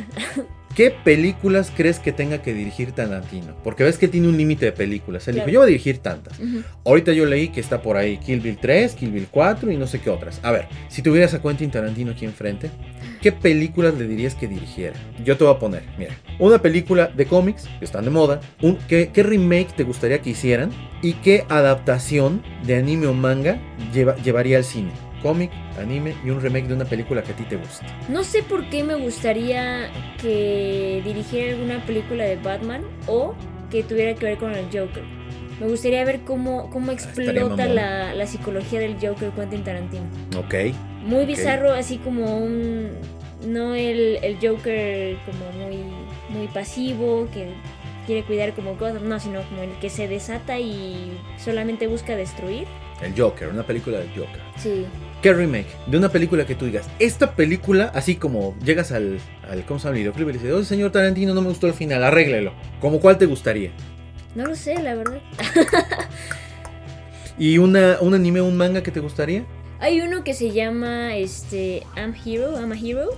¿Qué 0.74 0.90
películas 0.90 1.72
crees 1.74 1.98
que 1.98 2.12
tenga 2.12 2.40
que 2.40 2.54
dirigir 2.54 2.92
Tarantino? 2.92 3.56
Porque 3.64 3.82
ves 3.82 3.98
que 3.98 4.06
tiene 4.06 4.28
un 4.28 4.36
límite 4.36 4.66
de 4.66 4.72
películas. 4.72 5.26
Él 5.26 5.36
dijo, 5.36 5.48
yo 5.48 5.60
voy 5.60 5.66
a 5.66 5.70
dirigir 5.70 5.98
tantas. 5.98 6.38
Ahorita 6.84 7.12
yo 7.12 7.26
leí 7.26 7.48
que 7.48 7.60
está 7.60 7.82
por 7.82 7.96
ahí 7.96 8.18
Kill 8.18 8.40
Bill 8.40 8.58
3, 8.58 8.94
Kill 8.94 9.10
Bill 9.10 9.26
4 9.30 9.72
y 9.72 9.76
no 9.76 9.86
sé 9.86 10.00
qué 10.00 10.10
otras. 10.10 10.40
A 10.42 10.52
ver, 10.52 10.68
si 10.88 11.02
tuvieras 11.02 11.34
a 11.34 11.42
Quentin 11.42 11.70
Tarantino 11.70 12.12
aquí 12.12 12.24
enfrente, 12.24 12.70
¿qué 13.20 13.32
películas 13.32 13.94
le 13.94 14.06
dirías 14.06 14.34
que 14.34 14.46
dirigiera? 14.46 14.96
Yo 15.24 15.36
te 15.36 15.44
voy 15.44 15.54
a 15.54 15.58
poner, 15.58 15.82
mira, 15.98 16.16
una 16.38 16.62
película 16.62 17.08
de 17.08 17.26
cómics 17.26 17.68
que 17.78 17.84
están 17.84 18.04
de 18.04 18.10
moda, 18.10 18.40
un, 18.62 18.78
¿qué, 18.86 19.10
remake 19.14 19.74
te 19.74 19.82
gustaría 19.82 20.20
que 20.20 20.30
hicieran? 20.30 20.70
¿Y 21.02 21.14
qué 21.14 21.44
adaptación 21.48 22.42
de 22.64 22.76
anime 22.76 23.06
o 23.06 23.14
manga 23.14 23.60
llevaría 23.92 24.58
al 24.58 24.64
cine? 24.64 24.92
Cómic, 25.22 25.50
anime 25.78 26.14
y 26.24 26.30
un 26.30 26.40
remake 26.40 26.68
de 26.68 26.74
una 26.74 26.84
película 26.84 27.22
que 27.22 27.32
a 27.32 27.36
ti 27.36 27.44
te 27.44 27.56
guste. 27.56 27.86
No 28.08 28.24
sé 28.24 28.42
por 28.42 28.68
qué 28.68 28.84
me 28.84 28.94
gustaría 28.94 29.90
que 30.20 31.02
dirigiera 31.04 31.54
alguna 31.54 31.84
película 31.84 32.24
de 32.24 32.36
Batman 32.36 32.82
o 33.06 33.34
que 33.70 33.82
tuviera 33.82 34.14
que 34.14 34.26
ver 34.26 34.38
con 34.38 34.54
el 34.54 34.66
Joker. 34.66 35.04
Me 35.60 35.66
gustaría 35.66 36.04
ver 36.04 36.20
cómo, 36.20 36.70
cómo 36.70 36.90
ah, 36.90 36.94
explota 36.94 37.66
la, 37.66 38.14
la, 38.14 38.26
psicología 38.26 38.78
del 38.78 38.94
Joker 38.94 39.30
Quentin 39.30 39.64
Tarantino. 39.64 40.04
Ok. 40.36 40.74
Muy 41.04 41.26
bizarro, 41.26 41.72
así 41.72 41.98
como 41.98 42.38
un... 42.38 42.90
No 43.46 43.74
el, 43.74 44.18
el 44.22 44.36
Joker 44.36 45.16
como 45.24 45.64
muy, 45.64 45.78
muy 46.28 46.48
pasivo, 46.48 47.28
que 47.32 47.54
quiere 48.06 48.24
cuidar 48.24 48.54
como 48.54 48.76
cosas, 48.76 49.02
no, 49.02 49.20
sino 49.20 49.42
como 49.42 49.62
el 49.62 49.72
que 49.78 49.90
se 49.90 50.08
desata 50.08 50.58
y 50.58 51.16
solamente 51.38 51.86
busca 51.86 52.16
destruir. 52.16 52.66
El 53.02 53.18
Joker, 53.18 53.48
una 53.48 53.64
película 53.64 53.98
del 53.98 54.08
Joker. 54.08 54.40
Sí. 54.56 54.86
¿Qué 55.22 55.32
remake? 55.32 55.66
De 55.86 55.98
una 55.98 56.10
película 56.10 56.46
que 56.46 56.54
tú 56.54 56.66
digas, 56.66 56.88
esta 57.00 57.32
película, 57.32 57.90
así 57.92 58.14
como 58.14 58.56
llegas 58.64 58.92
al, 58.92 59.18
al 59.50 59.64
¿cómo 59.64 59.80
se 59.80 59.88
llama? 59.88 59.98
videoclip 59.98 60.28
y 60.28 60.32
dices, 60.32 60.52
oh, 60.52 60.62
señor 60.62 60.92
Tarantino, 60.92 61.34
no 61.34 61.40
me 61.40 61.48
gustó 61.48 61.66
el 61.66 61.74
final, 61.74 62.04
arréglelo. 62.04 62.52
¿Cómo 62.80 63.00
cuál 63.00 63.18
te 63.18 63.26
gustaría? 63.26 63.72
No 64.36 64.46
lo 64.46 64.54
sé, 64.54 64.80
la 64.80 64.94
verdad. 64.94 65.18
¿Y 67.38 67.58
una, 67.58 67.98
un 68.00 68.14
anime 68.14 68.40
un 68.40 68.56
manga 68.56 68.82
que 68.82 68.92
te 68.92 69.00
gustaría? 69.00 69.44
Hay 69.80 70.00
uno 70.00 70.22
que 70.22 70.34
se 70.34 70.50
llama 70.50 71.16
este 71.16 71.82
I'm 71.96 72.14
Hero, 72.24 72.52
I'm 72.60 72.70
a 72.70 72.76
Hero. 72.76 73.10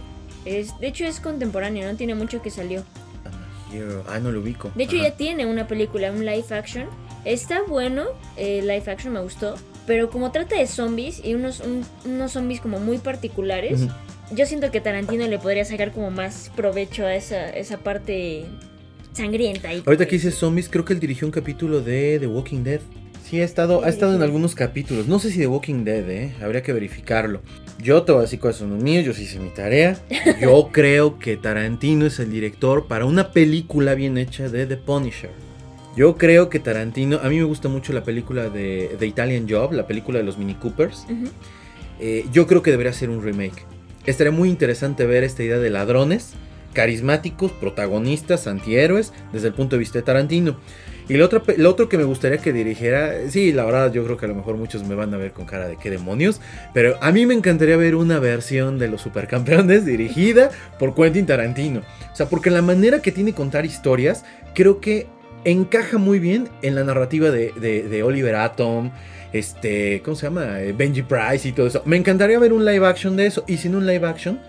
Es, 0.47 0.79
de 0.81 0.87
hecho 0.87 1.05
es 1.05 1.21
contemporáneo, 1.21 1.91
no 1.91 1.97
tiene 1.97 2.15
mucho 2.15 2.41
que 2.41 2.51
salió. 2.51 2.83
Ah, 4.09 4.19
no 4.19 4.33
lo 4.33 4.41
ubico. 4.41 4.71
De 4.75 4.85
hecho, 4.85 4.97
ya 4.97 5.13
tiene 5.13 5.47
una 5.47 5.67
película, 5.69 6.11
un 6.11 6.25
live 6.25 6.45
action. 6.51 6.89
Está 7.25 7.63
bueno, 7.63 8.07
el 8.37 8.67
live 8.67 8.91
action 8.91 9.13
me 9.13 9.21
gustó. 9.21 9.55
Pero 9.87 10.11
como 10.11 10.31
trata 10.31 10.57
de 10.57 10.67
zombies 10.67 11.21
y 11.25 11.35
unos, 11.35 11.63
unos 12.05 12.33
zombies 12.33 12.61
como 12.61 12.79
muy 12.79 12.99
particulares, 12.99 13.87
yo 14.31 14.47
siento 14.47 14.71
que 14.71 14.81
Tarantino 14.81 15.27
le 15.27 15.39
podría 15.39 15.65
sacar 15.65 15.93
como 15.93 16.11
más 16.11 16.51
provecho 16.55 17.05
a 17.05 17.15
esa, 17.15 17.51
esa 17.51 17.79
parte 17.79 18.45
sangrienta. 19.13 19.73
Y 19.73 19.83
Ahorita 19.85 20.07
que 20.07 20.13
dices 20.13 20.35
zombies, 20.35 20.69
creo 20.69 20.85
que 20.85 20.93
él 20.93 21.01
dirigió 21.01 21.27
un 21.27 21.33
capítulo 21.33 21.81
de 21.81 22.19
The 22.21 22.27
Walking 22.27 22.63
Dead. 22.63 22.81
Sí, 23.25 23.41
ha 23.41 23.45
estado, 23.45 23.85
ha 23.85 23.89
estado 23.89 24.15
en 24.17 24.23
algunos 24.23 24.55
capítulos. 24.55 25.07
No 25.07 25.19
sé 25.19 25.31
si 25.31 25.39
The 25.39 25.47
Walking 25.47 25.85
Dead, 25.85 26.09
¿eh? 26.11 26.35
Habría 26.43 26.63
que 26.63 26.73
verificarlo. 26.73 27.41
Yo 27.81 28.03
te 28.03 28.13
voy 28.13 28.21
a 28.21 28.23
decir 28.23 28.41
cuáles 28.41 28.57
son 28.57 28.71
los 28.71 28.83
míos, 28.83 29.05
yo 29.05 29.13
sí 29.13 29.23
hice 29.23 29.39
mi 29.39 29.51
tarea. 29.51 29.97
Yo 30.41 30.69
creo 30.73 31.19
que 31.19 31.37
Tarantino 31.37 32.07
es 32.07 32.19
el 32.19 32.31
director 32.31 32.87
para 32.87 33.07
una 33.07 33.31
película 33.31 33.95
bien 33.95 34.19
hecha 34.19 34.49
de 34.49 34.67
The 34.67 34.77
Punisher. 34.77 35.31
Yo 36.01 36.17
creo 36.17 36.49
que 36.49 36.61
Tarantino, 36.61 37.21
a 37.23 37.29
mí 37.29 37.37
me 37.37 37.45
gusta 37.45 37.69
mucho 37.69 37.93
la 37.93 38.03
película 38.03 38.49
de 38.49 38.97
The 38.99 39.05
Italian 39.05 39.47
Job, 39.47 39.75
la 39.75 39.87
película 39.87 40.19
de 40.19 40.25
los 40.25 40.39
Mini 40.39 40.55
Coopers. 40.55 41.07
Eh, 41.99 42.25
yo 42.33 42.47
creo 42.47 42.63
que 42.63 42.71
debería 42.71 42.95
ser 42.95 43.11
un 43.11 43.23
remake. 43.23 43.67
Estaría 44.07 44.31
muy 44.31 44.49
interesante 44.49 45.05
ver 45.05 45.25
esta 45.25 45.43
idea 45.43 45.59
de 45.59 45.69
ladrones, 45.69 46.33
carismáticos, 46.73 47.53
protagonistas, 47.53 48.47
antihéroes, 48.47 49.13
desde 49.35 49.49
el 49.49 49.53
punto 49.53 49.77
de 49.77 49.81
vista 49.81 49.99
de 49.99 50.03
Tarantino. 50.03 50.57
Y 51.07 51.19
lo 51.19 51.27
otro, 51.27 51.43
lo 51.59 51.69
otro 51.69 51.91
que 51.91 51.99
me 51.99 52.05
gustaría 52.05 52.39
que 52.39 52.55
dirigiera, 52.55 53.29
sí, 53.29 53.53
la 53.53 53.67
verdad 53.67 53.93
yo 53.93 54.03
creo 54.03 54.17
que 54.17 54.25
a 54.25 54.31
lo 54.31 54.37
mejor 54.37 54.57
muchos 54.57 54.83
me 54.89 54.95
van 54.95 55.13
a 55.13 55.19
ver 55.19 55.33
con 55.33 55.45
cara 55.45 55.69
de 55.69 55.77
qué 55.77 55.91
demonios, 55.91 56.41
pero 56.73 56.97
a 57.03 57.13
mí 57.13 57.27
me 57.27 57.35
encantaría 57.35 57.77
ver 57.77 57.95
una 57.95 58.19
versión 58.21 58.79
de 58.79 58.89
los 58.89 59.03
supercampeones 59.03 59.85
dirigida 59.85 60.49
por 60.79 60.95
Quentin 60.95 61.27
Tarantino. 61.27 61.81
O 62.11 62.17
sea, 62.17 62.31
porque 62.31 62.49
la 62.49 62.63
manera 62.63 63.03
que 63.03 63.13
tiene 63.13 63.35
contar 63.35 63.67
historias, 63.67 64.25
creo 64.55 64.81
que 64.81 65.07
encaja 65.45 65.99
muy 65.99 66.19
bien 66.19 66.49
en 66.63 66.75
la 66.75 66.85
narrativa 66.85 67.31
de, 67.31 68.03
Oliver 68.05 68.35
Atom, 68.35 68.91
este, 69.33 70.03
¿cómo 70.03 70.17
se 70.17 70.27
llama? 70.27 70.61
Eh, 70.61 70.73
Benji 70.73 71.03
Price 71.03 71.49
y 71.49 71.53
todo 71.53 71.67
eso. 71.67 71.83
Me 71.85 71.97
encantaría 71.97 72.39
ver 72.39 72.53
un 72.53 72.65
live 72.65 72.87
action 72.87 73.17
de 73.17 73.27
eso, 73.27 73.45
y 73.47 73.57
sin 73.57 73.75
un 73.75 73.87
live 73.87 74.07
action, 74.07 74.41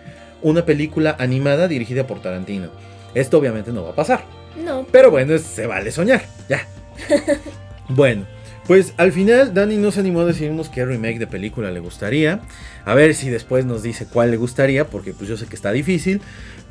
una 0.42 0.66
película 0.66 1.16
animada 1.20 1.68
dirigida 1.68 2.08
por 2.08 2.22
Tarantino. 2.22 2.70
Esto 3.14 3.38
obviamente 3.38 3.72
no 3.72 3.84
va 3.84 3.92
a 3.92 3.96
pasar. 3.96 4.24
No. 4.64 4.86
Pero 4.92 5.12
bueno, 5.12 5.38
se 5.38 5.68
vale 5.68 5.92
soñar. 5.92 6.24
Ya. 6.50 6.68
bueno. 7.90 8.26
Pues 8.68 8.94
al 8.98 9.12
final 9.12 9.54
Dani 9.54 9.76
no 9.76 9.92
se 9.92 10.00
animó 10.00 10.22
a 10.22 10.26
decirnos 10.26 10.70
qué 10.70 10.86
remake 10.86 11.20
de 11.20 11.28
película 11.28 11.72
le 11.72 11.80
gustaría. 11.80 12.42
A 12.86 12.94
ver 12.94 13.16
si 13.16 13.30
después 13.30 13.66
nos 13.66 13.84
dice 13.84 14.06
cuál 14.06 14.32
le 14.32 14.38
gustaría, 14.38 14.86
porque 14.86 15.14
pues 15.14 15.28
yo 15.28 15.36
sé 15.36 15.48
que 15.48 15.56
está 15.56 15.72
difícil. 15.72 16.22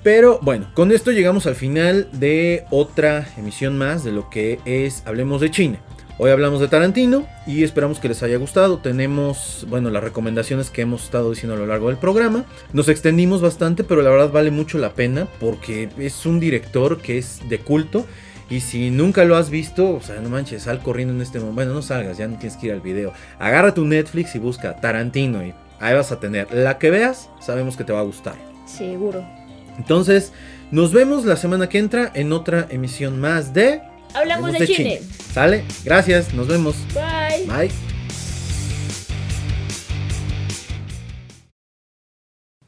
Pero 0.03 0.39
bueno, 0.41 0.67
con 0.75 0.93
esto 0.93 1.11
llegamos 1.11 1.47
al 1.47 1.55
final 1.55 2.09
de 2.13 2.65
otra 2.71 3.29
emisión 3.37 3.77
más 3.77 4.03
de 4.03 4.13
lo 4.13 4.31
que 4.31 4.59
es 4.65 5.03
Hablemos 5.07 5.43
de 5.43 5.51
China. 5.51 5.79
Hoy 6.17 6.31
hablamos 6.31 6.61
de 6.61 6.69
Tarantino 6.69 7.27
y 7.47 7.65
esperamos 7.65 7.99
que 7.99 8.09
les 8.09 8.23
haya 8.23 8.37
gustado. 8.39 8.79
Tenemos, 8.79 9.67
bueno, 9.69 9.91
las 9.91 10.03
recomendaciones 10.03 10.71
que 10.71 10.83
hemos 10.83 11.05
estado 11.05 11.31
diciendo 11.31 11.55
a 11.55 11.59
lo 11.59 11.67
largo 11.67 11.89
del 11.89 11.99
programa. 11.99 12.45
Nos 12.73 12.89
extendimos 12.89 13.41
bastante, 13.41 13.85
pero 13.85 14.03
la 14.03 14.11
verdad 14.11 14.31
vale 14.31 14.51
mucho 14.51 14.79
la 14.79 14.95
pena 14.95 15.29
porque 15.39 15.89
es 15.99 16.27
un 16.27 16.41
director 16.41 17.01
que 17.01 17.19
es 17.19 17.41
de 17.49 17.59
culto. 17.59 18.07
Y 18.51 18.61
si 18.61 18.91
nunca 18.91 19.25
lo 19.25 19.37
has 19.37 19.49
visto, 19.49 19.95
o 19.95 20.01
sea, 20.01 20.21
no 20.21 20.29
manches, 20.29 20.65
sal 20.65 20.83
corriendo 20.83 21.15
en 21.15 21.21
este 21.21 21.39
momento. 21.39 21.55
Bueno, 21.55 21.75
no 21.75 21.83
salgas, 21.83 22.19
ya 22.19 22.27
no 22.27 22.39
tienes 22.39 22.59
que 22.59 22.67
ir 22.67 22.73
al 22.73 22.81
video. 22.81 23.13
Agarra 23.39 23.75
tu 23.75 23.85
Netflix 23.85 24.35
y 24.35 24.39
busca 24.39 24.81
Tarantino 24.81 25.43
y 25.45 25.55
ahí 25.79 25.95
vas 25.95 26.11
a 26.11 26.21
tener. 26.21 26.53
La 26.53 26.79
que 26.79 26.91
veas, 26.91 27.31
sabemos 27.41 27.77
que 27.77 27.85
te 27.85 27.93
va 27.93 28.01
a 28.01 28.05
gustar. 28.05 28.35
Seguro. 28.67 29.40
Entonces, 29.79 30.33
nos 30.71 30.93
vemos 30.93 31.25
la 31.25 31.37
semana 31.37 31.69
que 31.69 31.79
entra 31.79 32.11
en 32.15 32.33
otra 32.33 32.67
emisión 32.71 33.21
más 33.21 33.53
de 33.55 33.83
Hablamos 34.15 34.53
de, 34.53 34.67
Chile. 34.67 35.03
¿Sale? 35.33 35.65
Gracias, 35.85 36.35
nos 36.35 36.49
vemos. 36.49 36.77
Bye. 36.95 37.47
Bye. 37.47 37.71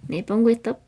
Me 0.07 0.23
pongo 0.23 0.51
esto. 0.51 0.79